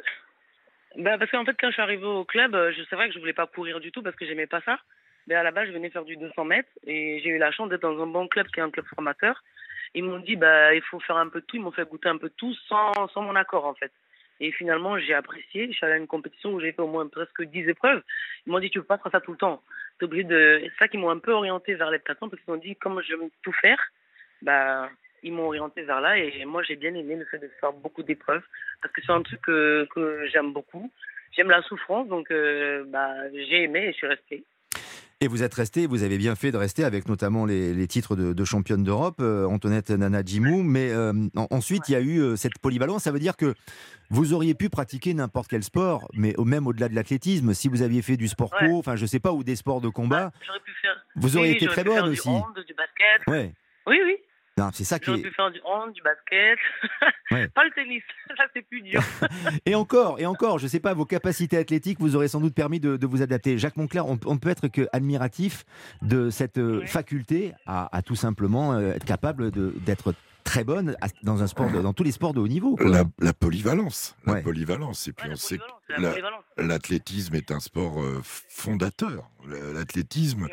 bah, 0.96 1.18
qu'en 1.30 1.44
fait, 1.44 1.56
quand 1.60 1.68
je 1.68 1.72
suis 1.74 1.82
arrivée 1.82 2.06
au 2.06 2.24
club, 2.24 2.54
euh, 2.54 2.72
je 2.72 2.96
vrai 2.96 3.08
que 3.08 3.14
je 3.14 3.18
voulais 3.18 3.34
pas 3.34 3.46
courir 3.46 3.80
du 3.80 3.92
tout 3.92 4.02
parce 4.02 4.16
que 4.16 4.24
j'aimais 4.24 4.46
pas 4.46 4.62
ça. 4.62 4.78
Mais 5.26 5.34
à 5.34 5.42
la 5.42 5.50
base, 5.50 5.68
je 5.68 5.72
venais 5.72 5.90
faire 5.90 6.06
du 6.06 6.16
200 6.16 6.42
mètres 6.46 6.70
et 6.86 7.20
j'ai 7.22 7.28
eu 7.28 7.36
la 7.36 7.52
chance 7.52 7.68
d'être 7.68 7.82
dans 7.82 8.02
un 8.02 8.06
bon 8.06 8.28
club 8.28 8.46
qui 8.46 8.60
est 8.60 8.62
un 8.62 8.70
club 8.70 8.86
formateur. 8.86 9.44
Ils 9.94 10.04
m'ont 10.04 10.20
dit, 10.20 10.36
bah, 10.36 10.74
il 10.74 10.80
faut 10.80 11.00
faire 11.00 11.18
un 11.18 11.28
peu 11.28 11.42
de 11.42 11.44
tout. 11.44 11.56
Ils 11.56 11.62
m'ont 11.62 11.70
fait 11.70 11.86
goûter 11.86 12.08
un 12.08 12.16
peu 12.16 12.30
de 12.30 12.34
tout 12.34 12.54
sans, 12.66 12.92
mon 13.16 13.36
accord, 13.36 13.66
en 13.66 13.74
fait. 13.74 13.92
Et 14.40 14.50
finalement, 14.50 14.98
j'ai 14.98 15.12
apprécié. 15.12 15.66
Je 15.66 15.72
suis 15.72 15.84
allée 15.84 15.96
à 15.96 15.98
une 15.98 16.06
compétition 16.06 16.54
où 16.54 16.60
j'ai 16.60 16.72
fait 16.72 16.80
au 16.80 16.88
moins 16.88 17.06
presque 17.08 17.42
10 17.42 17.68
épreuves. 17.68 18.00
Ils 18.46 18.52
m'ont 18.52 18.58
dit, 18.58 18.70
tu 18.70 18.80
peux 18.80 18.86
pas 18.86 18.96
faire 18.96 19.12
ça 19.12 19.20
tout 19.20 19.32
le 19.32 19.38
temps. 19.38 19.62
T'es 20.00 20.06
de. 20.06 20.60
C'est 20.62 20.78
ça 20.78 20.88
qui 20.88 20.96
m'ont 20.96 21.10
un 21.10 21.18
peu 21.18 21.32
orienté 21.32 21.74
vers 21.74 21.90
l'heptathlon 21.90 22.30
parce 22.30 22.42
qu'ils 22.42 22.54
m'ont 22.54 22.60
dit, 22.60 22.74
comme 22.76 23.02
je 23.02 23.14
veux 23.16 23.30
tout 23.42 23.52
faire, 23.52 23.78
bah, 24.40 24.88
ils 25.24 25.32
m'ont 25.32 25.46
orienté 25.46 25.82
vers 25.82 26.00
là. 26.00 26.16
Et 26.18 26.44
moi, 26.44 26.62
j'ai 26.62 26.76
bien 26.76 26.94
aimé 26.94 27.16
le 27.16 27.24
fait 27.24 27.38
de 27.38 27.50
faire 27.60 27.72
beaucoup 27.72 28.02
d'épreuves 28.04 28.42
parce 28.80 28.92
que 28.94 29.00
c'est 29.04 29.12
un 29.12 29.22
truc 29.22 29.40
que, 29.42 29.86
que 29.94 30.26
j'aime 30.32 30.52
beaucoup. 30.52 30.92
J'aime 31.36 31.50
la 31.50 31.62
souffrance, 31.62 32.06
donc 32.06 32.30
euh, 32.30 32.84
bah, 32.86 33.10
j'ai 33.32 33.64
aimé 33.64 33.86
et 33.86 33.92
je 33.92 33.96
suis 33.96 34.06
restée. 34.06 34.44
Et 35.20 35.28
vous 35.28 35.42
êtes 35.42 35.54
resté, 35.54 35.86
vous 35.86 36.02
avez 36.02 36.18
bien 36.18 36.34
fait 36.34 36.50
de 36.50 36.56
rester 36.58 36.84
avec 36.84 37.08
notamment 37.08 37.46
les, 37.46 37.72
les 37.72 37.86
titres 37.86 38.14
de, 38.14 38.32
de 38.34 38.44
championne 38.44 38.82
d'Europe, 38.84 39.16
euh, 39.20 39.46
Antoinette 39.46 39.88
Nana 39.90 40.22
Jimou. 40.24 40.62
Mais 40.62 40.90
euh, 40.92 41.12
en- 41.34 41.46
ensuite, 41.50 41.88
il 41.88 41.92
y 41.92 41.94
a 41.94 42.00
eu 42.00 42.20
euh, 42.20 42.36
cette 42.36 42.58
polyvalence. 42.60 43.04
Ça 43.04 43.12
veut 43.12 43.20
dire 43.20 43.36
que 43.36 43.54
vous 44.10 44.34
auriez 44.34 44.54
pu 44.54 44.68
pratiquer 44.68 45.14
n'importe 45.14 45.48
quel 45.48 45.62
sport, 45.62 46.08
mais 46.12 46.36
au- 46.36 46.44
même 46.44 46.66
au-delà 46.66 46.88
de 46.90 46.94
l'athlétisme, 46.94 47.54
si 47.54 47.68
vous 47.68 47.80
aviez 47.82 48.02
fait 48.02 48.16
du 48.18 48.28
sport 48.28 48.50
co, 48.50 48.78
enfin 48.78 48.96
je 48.96 49.06
sais 49.06 49.20
pas, 49.20 49.32
ou 49.32 49.44
des 49.44 49.56
sports 49.56 49.80
de 49.80 49.88
combat. 49.88 50.30
J'aurais 50.46 50.60
pu 50.60 50.72
faire. 50.82 50.96
Vous 51.16 51.36
auriez 51.38 51.52
Oui, 51.52 51.56
été 51.56 51.66
très 51.68 51.84
bonne 51.84 52.04
du 52.04 52.10
aussi. 52.10 52.28
du 52.28 52.74
basket. 52.74 53.26
Ouais. 53.28 53.52
Oui, 53.86 53.98
oui. 54.04 54.16
Non, 54.56 54.70
c'est 54.72 54.84
ça 54.84 54.98
qui 55.00 55.06
J'aurais 55.06 55.18
est. 55.18 55.22
pu 55.22 55.32
faire 55.32 55.50
du 55.50 55.60
hand, 55.64 55.92
du 55.92 56.00
basket. 56.02 56.58
Ouais. 57.30 57.48
Pas 57.48 57.64
le 57.64 57.70
tennis, 57.70 58.02
ça 58.36 58.44
c'est 58.54 58.60
plus 58.62 58.82
dur. 58.82 59.02
Et 59.66 59.74
encore, 59.74 60.20
et 60.20 60.26
encore, 60.26 60.58
je 60.58 60.66
sais 60.66 60.78
pas, 60.78 60.92
vos 60.92 61.06
capacités 61.06 61.56
athlétiques 61.56 61.98
vous 61.98 62.14
auraient 62.16 62.28
sans 62.28 62.38
doute 62.40 62.54
permis 62.54 62.80
de, 62.80 62.96
de 62.98 63.06
vous 63.06 63.22
adapter. 63.22 63.56
Jacques 63.58 63.78
Moncler, 63.78 64.00
on, 64.00 64.18
on 64.26 64.34
ne 64.34 64.38
peut 64.38 64.50
être 64.50 64.68
que 64.68 64.86
admiratif 64.92 65.64
de 66.02 66.28
cette 66.28 66.58
euh, 66.58 66.84
faculté 66.86 67.52
à, 67.66 67.94
à 67.96 68.02
tout 68.02 68.14
simplement 68.14 68.74
euh, 68.74 68.92
être 68.92 69.06
capable 69.06 69.50
d'être 69.80 70.14
très 70.44 70.64
bonne 70.64 70.94
dans 71.22 71.42
un 71.42 71.46
sport, 71.46 71.70
de- 71.72 71.80
dans 71.80 71.94
tous 71.94 72.04
les 72.04 72.12
sports 72.12 72.34
de 72.34 72.40
haut 72.40 72.46
niveau. 72.48 72.76
quoi. 72.76 72.88
La, 72.90 73.04
la 73.18 73.32
polyvalence, 73.32 74.14
la 74.26 74.34
Ouais. 74.34 74.42
polyvalence. 74.42 75.08
Et 75.08 75.12
puis 75.14 75.28
on 75.32 75.36
sait 75.36 75.56
que 75.58 76.00
la- 76.00 76.14
l'athlétisme 76.58 77.34
est 77.34 77.50
un 77.50 77.60
sport 77.60 78.02
euh, 78.02 78.20
fondateur. 78.22 79.30
L'athlétisme, 79.46 80.48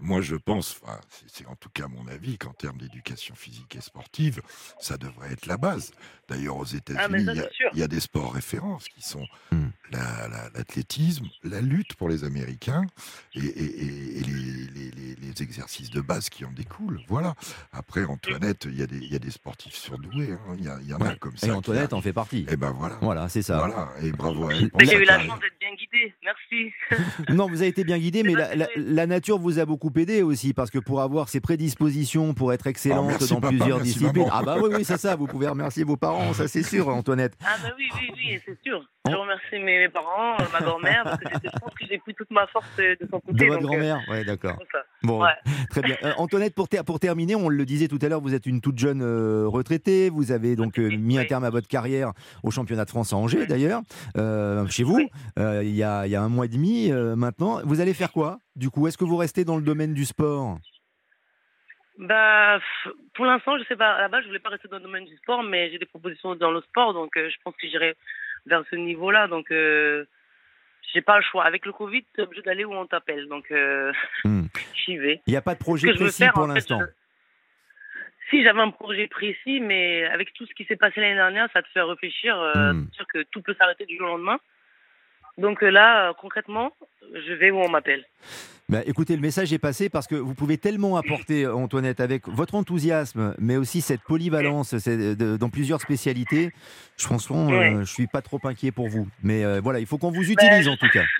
moi 0.00 0.20
je 0.20 0.36
pense, 0.36 0.78
enfin, 0.82 0.98
c'est 1.26 1.46
en 1.46 1.54
tout 1.56 1.68
cas 1.70 1.86
mon 1.88 2.06
avis, 2.08 2.38
qu'en 2.38 2.52
termes 2.52 2.78
d'éducation 2.78 3.34
physique 3.34 3.76
et 3.76 3.80
sportive, 3.80 4.40
ça 4.80 4.96
devrait 4.96 5.32
être 5.32 5.46
la 5.46 5.56
base. 5.56 5.92
D'ailleurs 6.28 6.56
aux 6.56 6.64
Ah, 6.72 6.76
États-Unis, 6.76 7.26
il 7.74 7.78
y 7.78 7.82
a- 7.82 7.88
des 7.88 8.00
sports 8.00 8.32
références 8.32 8.88
qui 8.88 9.02
sont 9.02 9.26
Hmm. 9.50 9.66
la- 9.90 10.28
la- 10.28 10.50
l'athlétisme, 10.54 11.26
la, 11.44 11.60
lutte 11.60 11.94
pour 11.94 12.08
les 12.08 12.24
Américains 12.24 12.82
et, 13.34 13.40
et- 13.40 13.82
et- 13.84 14.18
et 14.18 14.22
les, 14.22 14.66
les- 14.72 14.90
les- 14.92 15.14
les 15.16 15.42
exercices 15.42 15.90
de 15.90 16.00
base 16.00 16.30
qui 16.30 16.44
en 16.46 16.52
découlent. 16.52 17.00
Voilà. 17.08 17.34
Après, 17.72 18.04
Antoinette, 18.04 18.64
il 18.64 18.78
y, 18.78 18.82
a 18.82 18.86
des- 18.86 18.96
il 18.98 19.12
y 19.12 19.16
a 19.16 19.18
des 19.18 19.30
sportifs 19.30 19.74
surdoués. 19.74 20.32
hein. 20.32 20.56
Il 20.58 20.64
y, 20.64 20.68
a- 20.68 20.78
il 20.80 20.88
y 20.88 20.94
en 20.94 21.00
a 21.00 21.14
comme 21.16 21.36
ça. 21.36 21.46
Et 21.48 21.50
Antoinette 21.50 21.92
en 21.92 22.00
fait 22.00 22.12
partie. 22.14 22.46
Et 22.48 22.56
ben 22.56 22.70
voilà. 22.70 22.96
Voilà, 23.02 23.28
c'est 23.28 23.42
ça. 23.42 23.58
Voilà. 23.58 23.90
Et 24.00 24.10
bravo 24.12 24.48
à 24.48 24.54
elle. 24.54 24.70
Mais 24.78 24.86
j'ai 24.86 24.96
eu 24.96 25.04
la 25.04 25.20
chance 25.20 25.38
d'être 25.40 25.58
bien 25.60 25.74
guidé. 25.74 26.14
Merci. 26.24 26.72
non, 27.28 27.48
vous 27.48 27.56
avez 27.56 27.68
été 27.68 27.84
bien 27.84 27.98
guidé, 27.98 28.22
mais 28.22 28.31
la, 28.34 28.54
la- 28.54 28.66
la 28.76 29.06
nature 29.06 29.38
vous 29.38 29.58
a 29.58 29.64
beaucoup 29.64 29.90
aidé 29.96 30.22
aussi, 30.22 30.52
parce 30.54 30.70
que 30.70 30.78
pour 30.78 31.00
avoir 31.02 31.28
ses 31.28 31.40
prédispositions, 31.40 32.34
pour 32.34 32.52
être 32.52 32.66
excellente 32.66 33.06
Ah, 33.08 33.10
merci, 33.18 33.28
dans 33.34 33.40
papa, 33.40 33.48
plusieurs 33.48 33.78
merci, 33.78 33.92
disciplines. 33.94 34.24
maman. 34.26 34.30
Ah 34.32 34.42
bah 34.44 34.56
oui, 34.62 34.70
oui, 34.76 34.84
c'est 34.84 34.98
ça, 34.98 35.16
vous 35.16 35.26
pouvez 35.26 35.48
remercier 35.48 35.84
vos 35.84 35.96
parents, 35.96 36.32
ça 36.32 36.48
c'est 36.48 36.62
sûr, 36.62 36.88
Antoinette. 36.88 37.34
Ah 37.44 37.56
bah 37.62 37.70
oui, 37.78 37.84
oui, 37.94 38.10
oui, 38.16 38.40
c'est 38.46 38.58
sûr. 38.64 38.82
Je 39.08 39.14
remercie 39.16 39.58
mes, 39.58 39.78
mes 39.80 39.88
parents, 39.88 40.34
euh, 40.40 40.44
ma 40.52 40.60
grand-mère, 40.60 41.02
parce 41.04 41.18
que 41.18 41.28
c'était- 41.34 41.48
je 41.52 41.58
pense 41.60 41.74
que 41.74 41.84
j'ai 41.88 41.98
pris 41.98 42.14
toute 42.14 42.30
ma 42.30 42.46
force 42.46 42.66
euh, 42.78 42.94
de 43.00 43.08
son 43.10 43.18
côté. 43.20 43.32
De 43.32 43.46
votre 43.46 43.62
euh, 43.62 43.66
grand-mère 43.66 44.00
Ouais, 44.08 44.24
d'accord. 44.24 44.56
Bon, 45.02 45.22
Ouais. 45.22 45.30
très 45.70 45.82
bien. 45.82 45.96
Euh, 46.04 46.12
Antoinette, 46.18 46.54
pour, 46.54 46.68
ter- 46.68 46.84
pour 46.84 47.00
terminer, 47.00 47.34
on 47.34 47.48
le 47.48 47.64
disait 47.64 47.88
tout 47.88 47.98
à 48.02 48.08
l'heure, 48.08 48.20
vous 48.20 48.34
êtes 48.34 48.46
une 48.46 48.60
toute 48.60 48.78
jeune 48.78 49.02
euh, 49.02 49.44
retraitée. 49.48 50.08
Vous 50.10 50.30
avez 50.30 50.54
donc 50.54 50.78
euh, 50.78 50.88
mis 50.96 51.18
un 51.18 51.24
terme 51.24 51.42
à 51.44 51.50
votre 51.50 51.66
carrière 51.66 52.12
au 52.44 52.50
championnat 52.52 52.84
de 52.84 52.90
France 52.90 53.12
à 53.12 53.16
Angers, 53.16 53.46
d'ailleurs, 53.46 53.82
euh, 54.16 54.66
chez 54.68 54.84
vous, 54.84 55.00
euh, 55.38 55.62
il 55.64 55.74
y, 55.74 55.82
a, 55.82 56.06
il 56.06 56.10
y 56.12 56.16
a 56.16 56.22
un 56.22 56.28
mois 56.28 56.44
et 56.44 56.48
demi 56.48 56.90
euh, 56.92 57.16
maintenant. 57.16 57.60
Vous 57.64 57.80
allez 57.80 57.94
faire 57.94 58.12
quoi 58.12 58.21
Du 58.56 58.70
coup, 58.70 58.86
est-ce 58.86 58.98
que 58.98 59.04
vous 59.04 59.16
restez 59.16 59.44
dans 59.44 59.56
le 59.56 59.62
domaine 59.62 59.94
du 59.94 60.04
sport? 60.04 60.58
Bah, 61.98 62.58
pour 63.14 63.26
l'instant, 63.26 63.58
je 63.58 63.64
sais 63.64 63.76
pas. 63.76 63.92
À 63.92 64.00
la 64.00 64.08
base, 64.08 64.22
je 64.22 64.28
voulais 64.28 64.38
pas 64.40 64.48
rester 64.50 64.68
dans 64.68 64.78
le 64.78 64.82
domaine 64.82 65.04
du 65.04 65.16
sport, 65.18 65.42
mais 65.42 65.70
j'ai 65.70 65.78
des 65.78 65.86
propositions 65.86 66.34
dans 66.34 66.50
le 66.50 66.60
sport, 66.62 66.94
donc 66.94 67.16
euh, 67.16 67.28
je 67.30 67.36
pense 67.44 67.54
que 67.56 67.68
j'irai 67.68 67.96
vers 68.46 68.64
ce 68.70 68.76
niveau-là. 68.76 69.28
Donc, 69.28 69.50
euh, 69.50 70.04
j'ai 70.92 71.02
pas 71.02 71.16
le 71.18 71.22
choix. 71.22 71.44
Avec 71.44 71.66
le 71.66 71.72
Covid, 71.72 72.04
t'es 72.14 72.22
obligé 72.22 72.42
d'aller 72.42 72.64
où 72.64 72.72
on 72.74 72.86
t'appelle, 72.86 73.28
donc 73.28 73.50
euh, 73.50 73.92
Hmm. 74.24 74.46
j'y 74.86 74.96
vais. 74.96 75.20
Il 75.26 75.30
n'y 75.32 75.36
a 75.36 75.42
pas 75.42 75.54
de 75.54 75.60
projet 75.60 75.88
que 75.88 75.92
je 75.94 75.98
veux 75.98 76.04
précis 76.06 76.22
faire, 76.24 76.32
pour 76.32 76.46
l'instant? 76.46 76.80
je- 76.80 76.86
Si 78.30 78.42
j'avais 78.42 78.60
un 78.60 78.70
projet 78.70 79.06
précis, 79.08 79.60
mais 79.60 80.04
avec 80.06 80.32
tout 80.32 80.46
ce 80.46 80.54
qui 80.54 80.64
s'est 80.64 80.76
passé 80.76 81.00
l'année 81.00 81.14
dernière, 81.16 81.48
ça 81.52 81.62
te 81.62 81.68
fait 81.68 81.82
réfléchir. 81.82 82.34
C'est 82.88 82.94
sûr 82.96 83.06
que 83.06 83.22
tout 83.24 83.42
peut 83.42 83.54
s'arrêter 83.58 83.84
du 83.84 83.98
jour 83.98 84.06
au 84.06 84.12
lendemain. 84.12 84.38
Donc 85.38 85.62
euh, 85.62 85.70
là, 85.70 86.10
euh, 86.10 86.12
concrètement, 86.20 86.72
je 87.14 87.32
vais 87.32 87.50
où 87.50 87.56
on 87.58 87.68
m'appelle. 87.68 88.04
Bah, 88.68 88.78
écoutez, 88.86 89.16
le 89.16 89.22
message 89.22 89.52
est 89.52 89.58
passé 89.58 89.90
parce 89.90 90.06
que 90.06 90.14
vous 90.14 90.34
pouvez 90.34 90.56
tellement 90.56 90.96
apporter, 90.96 91.44
euh, 91.44 91.54
Antoinette, 91.54 92.00
avec 92.00 92.28
votre 92.28 92.54
enthousiasme, 92.54 93.34
mais 93.38 93.56
aussi 93.56 93.80
cette 93.80 94.02
polyvalence 94.02 94.72
de- 94.74 95.36
dans 95.36 95.50
plusieurs 95.50 95.80
spécialités. 95.80 96.52
Je, 96.96 97.08
Ouais. 97.08 97.74
je 97.80 97.84
suis 97.84 98.06
pas 98.06 98.22
trop 98.22 98.40
inquiet 98.44 98.70
pour 98.72 98.88
vous. 98.88 99.08
Mais 99.22 99.44
euh, 99.44 99.60
voilà, 99.62 99.78
il 99.80 99.86
faut 99.86 99.98
qu'on 99.98 100.10
vous 100.12 100.30
utilise 100.30 100.68
en 100.68 100.76
tout 100.76 100.88
cas. 100.88 101.04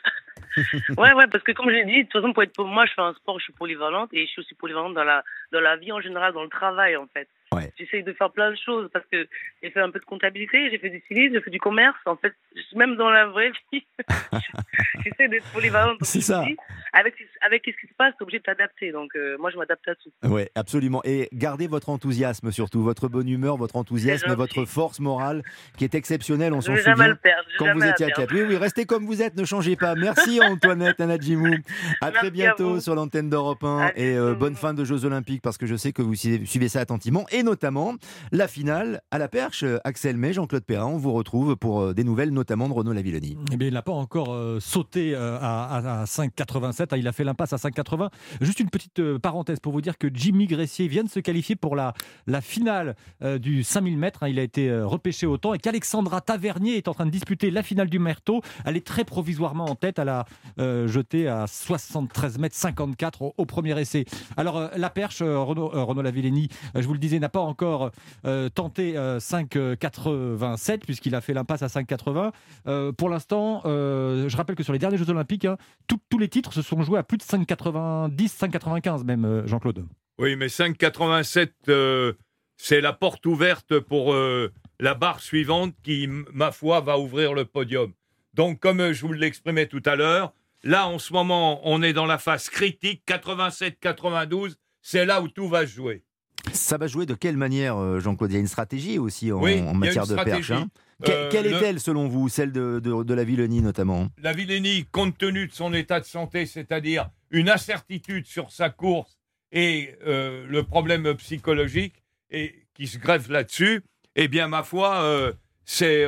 Ouais, 0.99 1.15
ouais, 1.15 1.27
parce 1.33 1.43
que 1.45 1.53
comme 1.53 1.71
je 1.71 1.77
l'ai 1.77 1.85
dit, 1.87 1.97
de 1.99 2.03
toute 2.03 2.13
façon, 2.21 2.35
pour 2.35 2.43
être 2.43 2.53
pour 2.53 2.67
moi, 2.67 2.85
je 2.85 2.93
fais 2.93 3.01
un 3.01 3.15
sport, 3.15 3.39
je 3.39 3.45
suis 3.45 3.55
polyvalente 3.55 4.11
et 4.13 4.27
je 4.27 4.31
suis 4.33 4.41
aussi 4.41 4.55
polyvalente 4.55 4.93
dans 4.93 5.03
la, 5.05 5.25
dans 5.51 5.61
la 5.61 5.77
vie 5.77 5.93
en 5.93 6.01
général, 6.03 6.35
dans 6.35 6.43
le 6.43 6.51
travail 6.51 6.95
en 6.97 7.07
fait. 7.07 7.27
Ouais. 7.53 7.73
J'essaie 7.79 8.03
de 8.03 8.13
faire 8.13 8.31
plein 8.31 8.51
de 8.51 8.57
choses 8.57 8.89
parce 8.93 9.05
que 9.11 9.29
j'ai 9.63 9.71
fait 9.71 9.81
un 9.81 9.91
peu 9.91 9.99
de 9.99 10.05
comptabilité, 10.05 10.71
j'ai 10.71 10.79
fait 10.79 10.91
du 10.91 11.01
stylisme, 11.01 11.35
j'ai 11.35 11.41
fait 11.41 11.51
du 11.51 11.61
commerce. 11.61 11.99
En 12.07 12.17
fait, 12.17 12.35
même 12.75 12.97
dans 12.97 13.11
la 13.11 13.27
vraie 13.27 13.53
vie, 13.73 13.85
j'essaie 15.05 15.29
d'être 15.29 15.51
polyvalente. 15.53 15.99
C'est 16.03 16.21
ça. 16.21 16.45
Avec, 16.93 17.15
avec 17.41 17.63
ce 17.65 17.81
qui 17.81 17.87
se 17.87 17.95
passe, 17.97 18.15
t'es 18.19 18.23
obligé 18.23 18.39
de 18.39 18.45
t'adapter. 18.45 18.93
Donc, 18.93 19.15
euh, 19.17 19.37
moi, 19.39 19.51
je 19.51 19.57
m'adapte 19.57 19.87
à 19.89 19.95
tout. 19.95 20.11
Oui, 20.25 20.43
absolument. 20.55 21.01
Et 21.05 21.29
gardez 21.33 21.67
votre 21.67 21.89
enthousiasme 21.89 22.51
surtout, 22.51 22.83
votre 22.83 23.09
bonne 23.09 23.29
humeur, 23.29 23.57
votre 23.57 23.77
enthousiasme 23.77 24.31
et 24.31 24.35
votre 24.35 24.65
force 24.65 25.01
morale 25.01 25.43
qui 25.77 25.85
est 25.85 25.95
exceptionnelle. 25.95 26.53
On 26.53 26.61
s'en 26.61 26.75
jamais 26.75 26.93
souvient 26.93 27.09
le 27.09 27.17
perdre, 27.17 27.49
quand 27.59 27.67
jamais 27.67 27.81
vous 27.81 27.91
étiez 27.91 28.07
à 28.07 28.09
perdre. 28.09 28.33
4. 28.33 28.35
Oui, 28.35 28.47
oui, 28.49 28.57
restez 28.57 28.85
comme 28.85 29.07
vous 29.07 29.23
êtes, 29.23 29.37
ne 29.37 29.45
changez 29.45 29.77
pas. 29.77 29.95
Merci 29.95 30.41
Antoinette 30.43 31.01
Anadjimou. 31.01 31.55
À 32.01 32.11
très 32.11 32.23
Merci 32.25 32.31
bientôt 32.31 32.81
sur 32.81 32.95
l'antenne 32.95 33.31
d'Europe 33.31 33.65
1 33.65 33.93
et 33.97 34.17
euh, 34.17 34.35
bonne 34.35 34.57
fin 34.57 34.75
de 34.75 34.85
Jeux 34.85 35.05
Olympiques 35.05 35.43
parce 35.43 35.59
que 35.59 35.67
je 35.67 35.77
sais 35.77 35.93
que 35.93 36.03
vous 36.03 36.15
suivez 36.15 36.45
suivez 36.47 36.69
ça 36.69 36.81
attentivement 36.81 37.27
et 37.31 37.42
notamment 37.43 37.95
la 38.31 38.49
finale 38.49 39.03
à 39.11 39.19
la 39.19 39.29
perche. 39.29 39.65
Axel 39.85 40.17
May, 40.17 40.33
Jean-Claude 40.33 40.65
Perrin, 40.65 40.87
on 40.87 40.99
vous 40.99 41.13
retrouve 41.13 41.57
pour 41.57 41.81
euh, 41.81 41.95
des 41.95 42.05
nouvelles 42.05 42.31
notamment 42.31 42.69
de 42.69 42.75
Renaud 42.75 42.93
Lavillenie. 42.93 43.37
Eh 43.53 43.57
bien, 43.57 43.69
il 43.69 43.75
n'a 43.75 43.83
pas 43.83 43.93
encore 43.93 44.33
euh, 44.33 44.61
sauté 44.61 45.15
euh, 45.15 45.39
à, 45.41 45.65
à- 45.77 46.01
à 46.03 46.05
5,87. 46.05 46.89
Ah, 46.91 46.97
Il 46.97 47.09
a 47.09 47.13
fait 47.13 47.25
l'impasse 47.25 47.53
à 47.53 47.57
5,80. 47.57 48.09
Juste 48.41 48.61
une 48.61 48.71
petite 48.71 48.99
euh, 49.01 49.19
parenthèse 49.19 49.61
pour 49.61 49.73
vous 49.73 49.81
dire 49.81 49.99
que 49.99 50.09
Jimmy 50.13 50.47
Gressier 50.47 50.89
vient 50.89 51.05
de 51.05 51.09
se 51.11 51.21
qualifier 51.21 51.57
pour 51.57 51.77
la, 51.77 51.95
finale 52.41 52.97
euh, 53.23 53.39
du 53.39 53.63
5000 53.65 53.97
mètres. 53.99 54.23
hein. 54.23 54.29
Il 54.29 54.39
a 54.39 54.43
été 54.43 54.69
euh, 54.71 54.87
repêché 54.87 55.27
au 55.27 55.37
temps 55.39 55.55
et 55.55 55.59
qu'Alexandra 55.59 56.21
Tavernier 56.21 56.77
est 56.77 56.89
en 56.89 56.95
train 56.95 57.07
de 57.07 57.11
disputer 57.11 57.51
la 57.51 57.63
finale 57.63 57.89
du 57.91 57.99
Merto. 57.99 58.41
Elle 58.65 58.77
est 58.77 58.87
très 58.87 59.05
provisoirement 59.05 59.65
en 59.67 59.75
tête. 59.75 59.99
Elle 59.99 60.09
a 60.09 60.25
euh, 60.59 60.87
jeté 60.89 61.29
à 61.29 61.47
73 61.47 62.39
mètres 62.39 62.57
54 62.57 63.35
au, 63.37 63.45
premier 63.47 63.79
essai. 63.81 64.05
Alors, 64.37 64.57
euh, 64.59 64.69
la 64.77 64.91
perche, 64.91 65.21
euh, 65.23 65.39
Renaud, 65.41 65.71
euh, 65.75 65.83
Renaud 65.83 66.03
Lavillenie, 66.03 66.49
euh, 66.77 66.83
je 66.83 66.87
vous 66.87 66.93
le 66.95 66.99
disais, 66.99 67.19
n'a 67.19 67.29
pas 67.33 67.41
encore 67.41 67.91
euh, 68.25 68.49
tenté 68.49 68.97
euh, 68.97 69.19
5,87 69.19 70.81
puisqu'il 70.81 71.15
a 71.15 71.21
fait 71.21 71.35
l'impasse 71.35 71.63
à 71.63 71.67
5,80. 71.67 72.33
Euh, 72.67 72.93
pour 72.93 73.09
l'instant, 73.09 73.63
euh, 73.65 74.29
je 74.29 74.37
rappelle 74.37 74.57
que 74.57 74.63
sur 74.63 74.73
les 74.73 74.79
derniers 74.79 74.99
Jeux 74.99 75.11
Olympiques, 75.11 75.45
hein, 75.45 75.57
tous 75.87 76.19
les 76.19 76.29
titres 76.29 76.53
se 76.53 76.63
sont 76.63 76.83
joués 76.83 76.99
à 76.99 77.03
plus 77.03 77.19
de 77.19 77.23
5,90, 77.23 78.17
5,95 78.29 79.05
même, 79.05 79.25
euh, 79.25 79.47
Jean-Claude. 79.47 79.85
Oui, 80.19 80.37
mais 80.37 80.47
5,87, 80.47 81.51
euh, 81.69 82.13
c'est 82.57 82.81
la 82.81 82.93
porte 82.93 83.25
ouverte 83.27 83.79
pour 83.81 84.13
euh, 84.13 84.53
la 84.79 84.95
barre 84.95 85.21
suivante 85.21 85.75
qui, 85.83 86.07
ma 86.33 86.53
foi, 86.53 86.81
va 86.81 86.99
ouvrir 86.99 87.35
le 87.35 87.45
podium. 87.45 87.93
Donc, 88.35 88.61
comme 88.61 88.81
euh, 88.81 88.93
je 88.93 89.07
vous 89.07 89.13
l'exprimais 89.13 89.67
tout 89.67 89.83
à 89.85 89.97
l'heure, 89.97 90.33
là, 90.63 90.87
en 90.87 90.99
ce 90.99 91.13
moment, 91.13 91.61
on 91.65 91.83
est 91.83 91.93
dans 91.93 92.07
la 92.07 92.19
phase 92.19 92.51
critique, 92.51 93.03
87-92, 93.07 94.55
c'est 94.81 95.07
là 95.07 95.23
où 95.23 95.29
tout 95.29 95.49
va 95.49 95.67
se 95.67 95.73
jouer. 95.73 96.05
Ça 96.53 96.77
va 96.77 96.87
jouer 96.87 97.07
de 97.07 97.15
quelle 97.15 97.37
manière, 97.37 97.77
euh, 97.77 98.01
Jean-Claude? 98.01 98.31
Il 98.31 98.35
y 98.35 98.37
a 98.37 98.41
une 98.41 98.47
stratégie 98.49 98.99
aussi 98.99 99.31
en, 99.33 99.41
Oui, 99.41 99.63
matière 99.75 100.07
de 100.07 100.17
perche. 100.17 100.51
hein. 100.51 100.69
Euh, 101.09 101.29
quelle 101.31 101.51
le- 101.51 101.57
est-elle 101.57 101.81
selon 101.81 102.09
vous, 102.09 102.29
celle 102.29 102.53
de, 102.53 102.81
de, 102.83 103.03
de 103.03 103.15
la 103.15 103.25
Villenie 103.25 103.61
notamment? 103.61 104.09
La 104.23 104.33
Villénie, 104.33 104.87
compte 104.93 105.19
tenu 105.19 105.47
de 105.49 105.53
son 105.53 105.73
état 105.75 105.99
de 106.01 106.05
santé, 106.05 106.47
c'est-à-dire 106.47 107.11
une 107.31 107.49
incertitude 107.49 108.27
sur 108.27 108.51
sa 108.53 108.71
course 108.71 109.19
et 109.53 109.95
euh, 110.07 110.47
le 110.49 110.63
problème 110.63 111.13
psychologique 111.15 112.03
et 112.31 112.55
qui 112.75 112.87
se 112.87 112.99
greffe 112.99 113.29
là-dessus, 113.29 113.83
eh 114.17 114.29
bien, 114.29 114.47
ma 114.49 114.63
foi, 114.63 115.03
euh, 115.03 115.33
c'est 115.65 116.05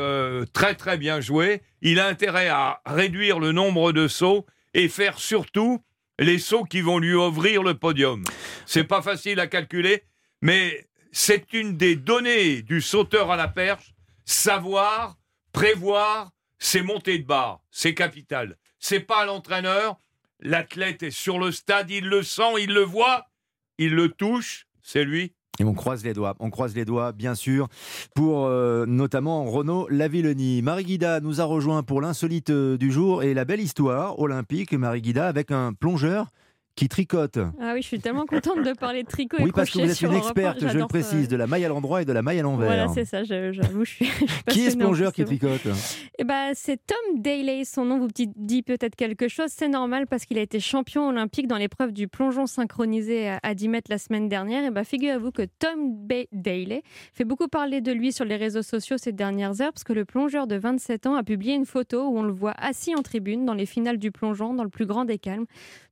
très 0.52 0.74
très 0.74 0.96
bien 0.98 1.20
joué. 1.20 1.62
Il 1.80 1.98
a 2.00 2.06
intérêt 2.06 2.48
à 2.48 2.80
réduire 2.86 3.38
le 3.40 3.52
nombre 3.52 3.92
de 3.92 4.08
sauts 4.08 4.46
et 4.74 4.88
faire 4.88 5.18
surtout 5.18 5.80
les 6.18 6.38
sauts 6.38 6.64
qui 6.64 6.80
vont 6.80 6.98
lui 6.98 7.14
ouvrir 7.14 7.62
le 7.62 7.74
podium. 7.74 8.22
C'est 8.66 8.84
pas 8.84 9.02
facile 9.02 9.40
à 9.40 9.46
calculer, 9.46 10.02
mais 10.44 10.86
c'est 11.10 11.54
une 11.54 11.78
des 11.78 11.96
données 11.96 12.60
du 12.60 12.82
sauteur 12.82 13.30
à 13.30 13.36
la 13.36 13.48
perche, 13.48 13.94
savoir, 14.26 15.16
prévoir 15.52 16.32
ses 16.58 16.82
montées 16.82 17.18
de 17.18 17.26
barre, 17.26 17.62
c'est 17.70 17.94
capital. 17.94 18.58
C'est 18.78 19.00
pas 19.00 19.24
l'entraîneur, 19.24 19.98
l'athlète 20.40 21.02
est 21.02 21.10
sur 21.10 21.38
le 21.38 21.50
stade, 21.50 21.90
il 21.90 22.04
le 22.04 22.22
sent, 22.22 22.60
il 22.60 22.74
le 22.74 22.82
voit, 22.82 23.24
il 23.78 23.94
le 23.94 24.10
touche, 24.10 24.66
c'est 24.82 25.04
lui. 25.04 25.32
Et 25.60 25.64
on 25.64 25.72
croise 25.72 26.04
les 26.04 26.12
doigts, 26.12 26.36
on 26.40 26.50
croise 26.50 26.74
les 26.74 26.84
doigts, 26.84 27.12
bien 27.12 27.34
sûr, 27.34 27.68
pour 28.14 28.44
euh, 28.44 28.84
notamment 28.84 29.44
Renaud 29.44 29.88
Lavillenie. 29.88 30.60
Marie 30.60 30.84
Guida 30.84 31.20
nous 31.20 31.40
a 31.40 31.44
rejoint 31.44 31.82
pour 31.82 32.02
l'insolite 32.02 32.50
euh, 32.50 32.76
du 32.76 32.92
jour 32.92 33.22
et 33.22 33.32
la 33.32 33.46
belle 33.46 33.60
histoire 33.60 34.18
olympique, 34.18 34.74
Marie 34.74 35.00
Guida, 35.00 35.26
avec 35.26 35.50
un 35.52 35.72
plongeur 35.72 36.26
qui 36.76 36.88
tricote. 36.88 37.38
Ah 37.60 37.72
oui, 37.74 37.82
je 37.82 37.86
suis 37.86 38.00
tellement 38.00 38.26
contente 38.26 38.62
de 38.64 38.72
parler 38.72 39.02
de 39.04 39.08
tricot 39.08 39.36
et 39.38 39.42
Oui, 39.44 39.52
parce 39.54 39.70
que 39.70 39.78
vous 39.78 39.90
êtes 39.90 40.00
une 40.00 40.08
Europe 40.08 40.22
1, 40.24 40.26
experte, 40.50 40.72
je 40.72 40.78
le 40.78 40.86
précise, 40.86 41.28
de 41.28 41.36
la 41.36 41.46
maille 41.46 41.64
à 41.64 41.68
l'endroit 41.68 42.02
et 42.02 42.04
de 42.04 42.12
la 42.12 42.22
maille 42.22 42.40
à 42.40 42.42
l'envers. 42.42 42.66
Voilà, 42.66 42.88
c'est 42.88 43.04
ça, 43.04 43.22
je- 43.22 43.52
j'avoue, 43.52 43.84
je 43.84 43.90
suis. 43.92 44.04
je 44.06 44.10
suis 44.12 44.26
Qui 44.48 44.66
est 44.66 44.70
ce 44.70 44.76
plongeur 44.76 45.12
qui 45.12 45.24
tricote? 45.24 45.60
Eh 46.18 46.24
ben, 46.24 46.50
c'est 46.54 46.78
Tom 46.84 47.20
Daley. 47.22 47.64
Son 47.64 47.84
nom 47.84 47.98
vous 47.98 48.08
dit- 48.08 48.62
peut-être 48.62 48.96
quelque 48.96 49.28
chose. 49.28 49.50
C'est 49.50 49.68
normal 49.68 50.06
parce 50.08 50.24
qu'il 50.24 50.38
a 50.38 50.42
été 50.42 50.58
champion 50.60 51.08
olympique 51.08 51.46
dans 51.46 51.58
l'épreuve 51.58 51.92
du 51.92 52.08
plongeon 52.08 52.46
synchronisé 52.46 53.28
à- 53.28 53.40
à 53.42 53.54
10 53.54 53.68
mètres 53.68 53.90
la 53.90 53.98
semaine 53.98 54.28
dernière. 54.28 54.64
Et 54.64 54.70
ben, 54.70 54.84
figurez-vous 54.84 55.30
que 55.30 55.42
Tom 55.58 56.06
Daley 56.32 56.82
fait 57.12 57.24
beaucoup 57.24 57.48
parler 57.48 57.80
de 57.80 57.92
lui 57.92 58.12
sur 58.12 58.24
les 58.24 58.36
réseaux 58.36 58.62
sociaux 58.62 58.96
ces 58.98 59.12
dernières 59.12 59.60
heures 59.60 59.72
parce 59.72 59.84
que 59.84 59.92
le 59.92 60.04
plongeur 60.04 60.46
de 60.46 60.56
27 60.56 61.06
ans 61.06 61.14
a 61.14 61.22
publié 61.22 61.54
une 61.54 61.66
photo 61.66 62.08
où 62.08 62.18
on 62.18 62.22
le 62.22 62.32
voit 62.32 62.54
assis 62.58 62.94
en 62.96 63.02
tribune 63.02 63.44
dans 63.44 63.54
les 63.54 63.66
finales 63.66 63.98
du 63.98 64.10
plongeon 64.10 64.54
dans 64.54 64.64
le 64.64 64.70
plus 64.70 64.86
grand 64.86 65.04
des 65.04 65.18
calmes. 65.18 65.46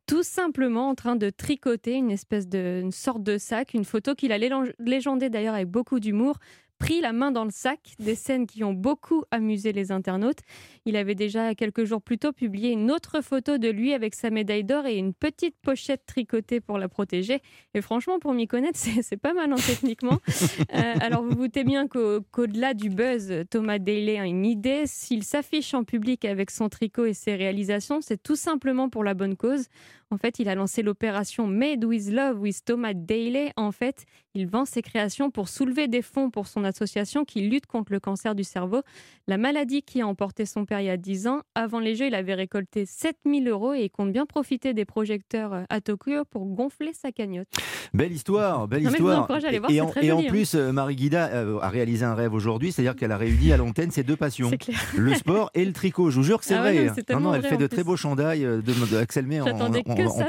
Tout 0.09 0.23
simplement 0.25 0.89
en 0.89 0.95
train 0.95 1.17
de 1.17 1.31
tricoter 1.31 1.95
une 1.95 2.11
espèce 2.11 2.49
de 2.49 2.81
une 2.83 2.91
sorte 2.91 3.23
de 3.23 3.39
sac, 3.39 3.73
une 3.73 3.85
photo 3.85 4.15
qu'il 4.15 4.33
a 4.33 4.39
légen- 4.39 4.73
légendée 4.79 5.31
d'ailleurs 5.31 5.55
avec 5.55 5.69
beaucoup 5.69 6.01
d'humour 6.01 6.39
pris 6.83 7.01
la 7.01 7.13
main 7.13 7.31
dans 7.31 7.45
le 7.45 7.53
sac, 7.53 7.95
des 8.01 8.17
scènes 8.17 8.45
qui 8.45 8.65
ont 8.65 8.73
beaucoup 8.73 9.23
amusé 9.31 9.73
les 9.73 9.93
internautes. 9.93 10.41
Il 10.85 10.97
avait 10.97 11.15
déjà 11.15 11.55
quelques 11.55 11.85
jours 11.85 12.03
plus 12.03 12.19
tôt 12.19 12.33
publié 12.33 12.73
une 12.73 12.91
autre 12.91 13.21
photo 13.21 13.57
de 13.57 13.69
lui 13.69 13.95
avec 13.95 14.17
sa 14.17 14.31
médaille 14.31 14.65
d'or 14.65 14.87
et 14.87 14.97
une 14.97 15.15
petite 15.15 15.55
pochette 15.63 16.05
tricotée 16.07 16.61
pour 16.61 16.79
la 16.79 16.89
protéger. 16.89 17.39
Et 17.75 17.83
franchement, 17.83 18.19
pour 18.19 18.35
m'y 18.35 18.49
connaître, 18.49 18.81
c'est 19.03 19.17
pas 19.17 19.33
mal 19.33 19.53
hein, 19.53 19.57
techniquement. 19.65 20.19
Euh, 20.75 20.95
alors 21.01 21.23
vous 21.23 21.31
vous 21.31 21.35
doutez 21.47 21.65
bien 21.65 21.87
qu'au- 21.87 22.21
qu'au-delà 22.31 22.73
du 22.73 22.89
buzz, 22.89 23.33
Thomas 23.51 23.79
Daly 23.79 24.17
a 24.17 24.25
une 24.27 24.45
idée. 24.47 24.85
S'il 24.87 25.23
s'affiche 25.23 25.75
en 25.75 25.85
public 25.85 26.25
avec 26.25 26.51
son 26.51 26.69
tricot 26.69 27.05
et 27.05 27.15
ses 27.15 27.35
réalisations, 27.35 28.01
c'est 28.01 28.23
tout 28.23 28.37
simplement 28.37 28.89
pour 28.89 29.05
la 29.05 29.15
bonne 29.15 29.37
cause. 29.37 29.67
En 30.11 30.19
fait, 30.19 30.39
il 30.39 30.49
a 30.49 30.55
lancé 30.55 30.83
l'opération 30.83 31.47
Made 31.47 31.85
with 31.85 32.11
Love 32.11 32.41
with 32.41 32.65
Thomas 32.65 32.93
Daly. 32.95 33.51
En 33.57 33.73
fait, 33.73 34.05
Il 34.35 34.47
vend 34.47 34.65
ses 34.65 34.81
créations 34.81 35.31
pour 35.31 35.51
soulever 35.51 35.89
des 35.89 36.01
fonds 36.01 36.31
pour 36.31 36.47
son 36.47 36.65
association 36.65 37.27
qui 37.27 37.43
lutte 37.43 37.67
contre 37.67 37.93
le 37.93 38.01
cancer 38.01 38.35
du 38.35 38.45
cerveau, 38.45 38.81
la 39.29 39.37
maladie 39.37 39.83
qui 39.83 40.01
a 40.01 40.07
emporté 40.07 40.47
son 40.47 40.65
père 40.65 40.81
il 40.81 40.87
y 40.87 40.91
a 40.91 40.97
10 40.97 41.27
ans. 41.27 41.43
Avant 41.55 41.81
les 41.81 41.95
Jeux, 41.97 42.07
il 42.07 42.15
avait 42.15 42.33
récolté 42.33 42.87
7000 42.87 43.47
euros 43.49 43.75
et 43.75 43.83
il 43.85 43.91
compte 43.91 44.11
bien 44.11 44.25
profiter 44.25 44.73
des 44.73 44.87
projecteurs 44.87 45.53
euh, 45.53 45.63
à 45.69 45.83
Tokyo 45.83 46.25
pour 46.31 46.47
gonfler 46.47 46.93
sa 46.95 47.13
cagnotte. 47.13 47.49
Belle 47.93 48.13
histoire, 48.13 48.67
belle 48.69 48.85
Non, 48.85 48.91
histoire. 48.91 49.27
voir, 49.27 49.39
et 49.71 49.83
en, 49.83 49.91
et 50.01 50.07
joli, 50.07 50.27
hein. 50.27 50.31
plus, 50.31 50.55
euh, 50.55 50.73
Marie 50.73 50.97
Guida 50.97 51.27
euh, 51.27 51.59
a 51.61 51.69
réalisé 51.69 52.07
un 52.07 52.15
rêve 52.15 52.33
aujourd'hui, 52.33 52.73
c'est-à-dire 52.73 52.97
qu'elle 52.97 53.13
a 53.13 53.19
réuni 53.19 53.53
à 53.53 53.59
l'antenne 53.59 53.91
ses 53.91 54.03
deux 54.03 54.17
passions, 54.17 54.51
le 54.97 55.15
sport 55.15 55.51
et 55.53 55.67
le 55.67 55.75
tricot. 55.75 56.09
Je 56.11 56.17
vous 56.17 56.23
jure 56.23 56.39
que 56.39 56.47
c'est 56.47 56.55
Ah 56.55 56.63
ouais, 56.63 56.73
vrai. 56.73 56.87
non, 56.87 56.93
c'est 56.95 57.11
non, 57.11 57.21
non, 57.21 57.35
elle 57.35 57.41
vrai, 57.43 57.51
fait 57.51 57.57
de 57.59 57.67
plus. 57.67 57.75
très 57.77 57.85
beaux 57.85 57.97
chandails 57.99 58.41
de, 58.41 58.63
de 58.63 58.97
Axel 58.97 59.27
May. 59.27 59.43
on, 59.43 59.45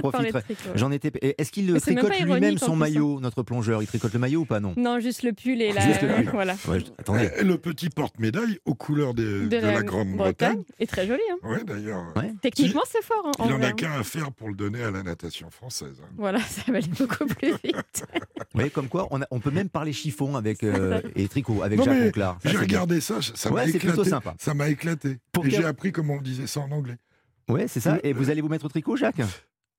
profiterait. 0.02 0.44
J'en 0.76 0.92
étais. 0.92 1.10
Est-ce 1.38 1.54
qu'il 1.54 1.74
tricote 1.80 2.20
lui-même 2.20 2.58
son 2.58 2.72
plus, 2.72 2.80
maillot, 2.80 3.22
notre 3.22 3.44
plongeur? 3.44 3.82
Tricote 4.00 4.14
le 4.14 4.20
maillot 4.20 4.42
ou 4.42 4.46
pas 4.46 4.60
Non. 4.60 4.74
Non, 4.78 5.00
juste 5.00 5.24
le 5.24 5.34
pull 5.34 5.62
et 5.62 5.72
la. 5.72 5.82
Juste 5.82 6.02
le 6.02 6.16
pull. 6.16 6.30
voilà. 6.34 6.56
Ouais, 6.68 6.80
je- 6.80 6.86
attendez. 6.98 7.30
Et 7.38 7.44
le 7.44 7.58
petit 7.58 7.90
porte-médaille 7.90 8.60
aux 8.66 8.76
couleurs 8.76 9.14
de, 9.14 9.46
de 9.48 9.58
la, 9.58 9.84
Grande-Bretagne. 9.84 10.64
est 10.80 10.88
très 10.88 11.06
joli. 11.08 11.22
hein. 11.32 11.48
Ouais, 11.48 11.64
d'ailleurs. 11.64 12.04
Techniquement, 12.42 12.82
c'est 12.90 13.04
fort. 13.04 13.24
hein, 13.26 13.32
en 13.40 13.46
Il 13.46 13.52
n'en 13.52 13.62
a 13.62 13.68
hein. 13.68 13.72
qu'un 13.74 13.92
à 13.92 14.04
faire 14.04 14.32
pour 14.32 14.50
le 14.50 14.56
donner 14.56 14.84
à 14.84 14.92
la 14.92 15.04
natation 15.04 15.50
française. 15.52 16.02
hein. 16.04 16.10
Voilà, 16.18 16.40
ça 16.48 16.64
va 16.72 16.78
aller 16.80 16.88
beaucoup 16.88 17.26
plus 17.26 17.52
vite. 17.64 18.04
Vous 18.14 18.46
voyez, 18.56 18.70
comme 18.70 18.88
quoi, 18.88 19.08
on, 19.12 19.22
a- 19.22 19.28
on 19.32 19.40
peut 19.40 19.52
même 19.52 19.70
parler 19.70 19.94
chiffon 19.94 20.36
avec, 20.36 20.64
euh, 20.64 21.02
et 21.16 21.28
tricot 21.28 21.62
avec 21.64 21.80
Non, 21.80 21.86
Jacques. 21.86 22.16
Ça, 22.16 22.38
J'ai 22.46 22.58
regardé 22.58 22.96
bien. 22.96 23.02
ça, 23.02 23.16
ça 23.22 23.52
Ouais, 23.52 23.66
m'a 23.66 23.72
c'est 23.72 23.80
plutôt 23.80 23.94
éclaté. 23.94 24.10
sympa. 24.10 24.36
Ça 24.40 24.54
m'a 24.54 24.70
éclaté. 24.70 25.18
Pour 25.32 25.46
et 25.46 25.50
j'ai 25.52 25.66
appris 25.66 25.92
comment 25.92 26.16
on 26.16 26.22
disait 26.22 26.48
ça 26.48 26.60
en 26.62 26.72
anglais. 26.72 26.98
Ouais, 27.50 27.68
c'est 27.68 27.80
ça. 27.80 28.00
Et 28.04 28.14
vous 28.14 28.30
allez 28.30 28.42
vous 28.42 28.48
mettre 28.50 28.66
au 28.66 28.70
tricot, 28.70 28.96
Jacques? 28.96 29.22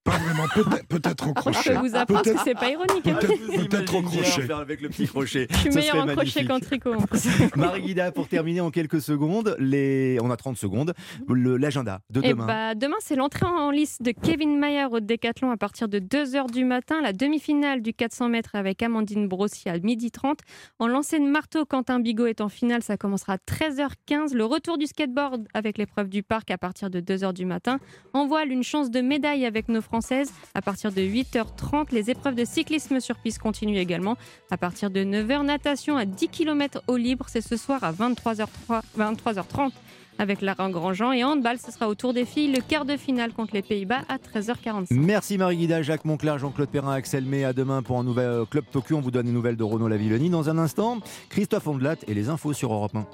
Pas 0.05 0.18
vraiment, 0.18 0.44
peut-être 0.55 0.86
peut-être 0.86 1.24
au 1.24 1.28
Je 1.30 1.32
crochet. 1.34 1.72
peux 1.74 1.78
vous 1.88 1.96
apprendre 1.96 2.22
que 2.22 2.38
c'est 2.44 2.55
pas 2.55 2.70
ironique. 2.70 3.07
hein. 3.07 3.16
Peut-être 3.20 3.68
peut-être 3.68 3.94
au 3.94 4.02
crochet. 4.02 4.22
faire 4.42 4.59
avec 4.59 4.82
le 4.82 4.90
petit 4.90 5.07
crochet. 5.07 5.46
Je 5.50 5.57
suis 5.57 5.70
meilleur 5.70 5.82
serait 5.96 5.98
en 6.00 6.07
crochet 6.07 6.16
magnifique. 6.16 6.48
qu'en 6.48 6.61
tricot. 6.61 6.94
en 6.94 7.00
plus. 7.02 7.26
Marie 7.57 7.80
Guida, 7.82 8.12
pour 8.12 8.28
terminer 8.28 8.61
en 8.61 8.70
quelques 8.70 9.00
secondes, 9.00 9.57
les... 9.59 10.18
on 10.22 10.30
a 10.30 10.36
30 10.36 10.57
secondes, 10.59 10.92
le- 11.28 11.57
l'agenda 11.57 12.00
de 12.11 12.20
Et 12.22 12.28
demain. 12.30 12.46
bah, 12.46 12.74
demain, 12.74 12.96
c'est 13.00 13.16
l'entrée 13.16 13.46
en 13.46 13.70
lice 13.70 13.96
de 14.02 14.11
Kevin 14.11 14.59
Mayer 14.59 14.84
au 14.90 15.00
Décathlon 15.00 15.50
à 15.50 15.57
partir 15.57 15.88
de 15.88 15.98
2h 15.98 16.50
du 16.52 16.64
matin. 16.66 17.00
La 17.02 17.14
demi-finale 17.14 17.80
du 17.80 17.94
400 17.94 18.28
mètres 18.28 18.50
avec 18.55 18.82
Amandine 18.82 19.26
Brossy 19.26 19.68
à 19.70 19.78
12h30. 19.78 20.38
En 20.80 20.86
lancer 20.86 21.18
de 21.18 21.24
marteau, 21.24 21.64
Quentin 21.64 21.98
Bigot 22.00 22.26
est 22.26 22.42
en 22.42 22.50
finale. 22.50 22.82
Ça 22.82 22.98
commencera 22.98 23.34
à 23.34 23.36
13h15. 23.38 24.34
Le 24.34 24.44
retour 24.44 24.76
du 24.78 24.86
skateboard 24.86 25.46
avec 25.55 25.78
l'épreuve 25.78 26.09
du 26.11 26.22
parc 26.22 26.50
à 26.50 26.59
partir 26.59 26.90
de 26.90 27.00
2h 27.00 27.32
du 27.32 27.46
matin. 27.46 27.78
En 28.12 28.26
voile, 28.26 28.50
une 28.52 28.62
chance 28.62 28.90
de 28.90 29.00
médaille 29.00 29.46
avec 29.46 29.68
nos 29.68 29.80
Françaises 29.95 30.32
à 30.55 30.61
partir 30.61 30.90
de 30.90 31.01
8h30. 31.01 31.92
Les 31.92 32.11
épreuves 32.11 32.34
de 32.34 32.45
cyclisme 32.45 32.99
sur 32.99 33.14
piste 33.16 33.38
continuent 33.38 33.78
également. 33.78 34.16
À 34.51 34.57
partir 34.57 34.90
de 34.90 35.05
9h, 35.05 35.45
natation 35.45 35.97
à 35.97 36.05
10 36.05 36.30
km 36.30 36.82
au 36.88 36.97
libre. 36.97 37.26
C'est 37.28 37.40
ce 37.40 37.57
soir 37.57 37.84
à 37.84 37.92
23h03 37.92 38.80
23h30 38.99 39.70
avec 40.18 40.42
Lara 40.42 40.68
Grandjean. 40.68 41.12
Et 41.12 41.22
handball, 41.22 41.59
ce 41.64 41.70
sera 41.70 41.88
au 41.88 41.95
tour 41.95 42.12
des 42.12 42.24
filles, 42.24 42.51
le 42.51 42.61
quart 42.61 42.84
de 42.84 42.97
finale 42.97 43.32
contre 43.32 43.55
les 43.55 43.62
Pays-Bas 43.62 44.01
à 44.09 44.16
13h45. 44.16 44.86
Merci 44.90 45.38
Marie 45.38 45.59
Guida, 45.59 45.80
Jacques 45.82 46.05
Monclar, 46.05 46.40
Jean-Claude 46.40 46.70
Perrin, 46.70 46.92
Axel 46.92 47.24
May. 47.24 47.45
À 47.45 47.53
demain 47.53 47.82
pour 47.82 47.97
un 47.97 48.03
nouvel 48.03 48.47
Club 48.51 48.64
Tokyo. 48.72 48.97
On 48.97 49.01
vous 49.01 49.12
donne 49.12 49.26
les 49.26 49.32
nouvelles 49.32 49.57
de 49.57 49.62
Renaud 49.62 49.86
Lavilloni. 49.86 50.28
Dans 50.28 50.51
un 50.51 50.59
instant, 50.59 50.99
Christophe 51.28 51.68
Ondelat 51.68 51.99
et 52.09 52.14
les 52.14 52.30
infos 52.30 52.53
sur 52.53 52.72
Europe 52.72 52.97
1. 52.97 53.07